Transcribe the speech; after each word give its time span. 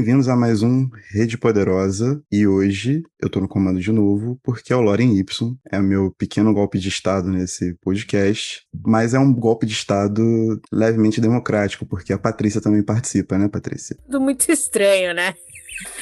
Bem-vindos 0.00 0.30
a 0.30 0.34
mais 0.34 0.62
um 0.62 0.88
Rede 1.10 1.36
Poderosa 1.36 2.22
e 2.32 2.46
hoje 2.46 3.02
eu 3.20 3.28
tô 3.28 3.38
no 3.38 3.46
comando 3.46 3.78
de 3.78 3.92
novo 3.92 4.40
porque 4.42 4.72
é 4.72 4.76
o 4.76 4.80
Loren 4.80 5.14
Y, 5.14 5.54
é 5.70 5.78
o 5.78 5.82
meu 5.82 6.10
pequeno 6.10 6.54
golpe 6.54 6.78
de 6.78 6.88
estado 6.88 7.28
nesse 7.28 7.74
podcast, 7.82 8.62
mas 8.82 9.12
é 9.12 9.18
um 9.18 9.30
golpe 9.30 9.66
de 9.66 9.74
estado 9.74 10.58
levemente 10.72 11.20
democrático 11.20 11.84
porque 11.84 12.14
a 12.14 12.18
Patrícia 12.18 12.62
também 12.62 12.82
participa, 12.82 13.36
né, 13.36 13.46
Patrícia? 13.46 13.94
Tudo 14.06 14.22
muito 14.22 14.50
estranho, 14.50 15.12
né? 15.12 15.34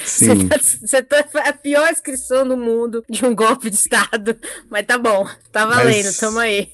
Sim. 0.04 0.48
Você 0.80 1.02
tá, 1.02 1.22
tá 1.22 1.48
a 1.48 1.52
pior 1.52 1.90
inscrição 1.90 2.46
do 2.46 2.56
mundo 2.56 3.04
de 3.08 3.24
um 3.24 3.34
golpe 3.34 3.70
de 3.70 3.76
estado, 3.76 4.36
mas 4.70 4.86
tá 4.86 4.98
bom, 4.98 5.26
tá 5.52 5.66
valendo, 5.66 6.04
Mas- 6.06 6.18
tamo 6.18 6.38
aí. 6.38 6.68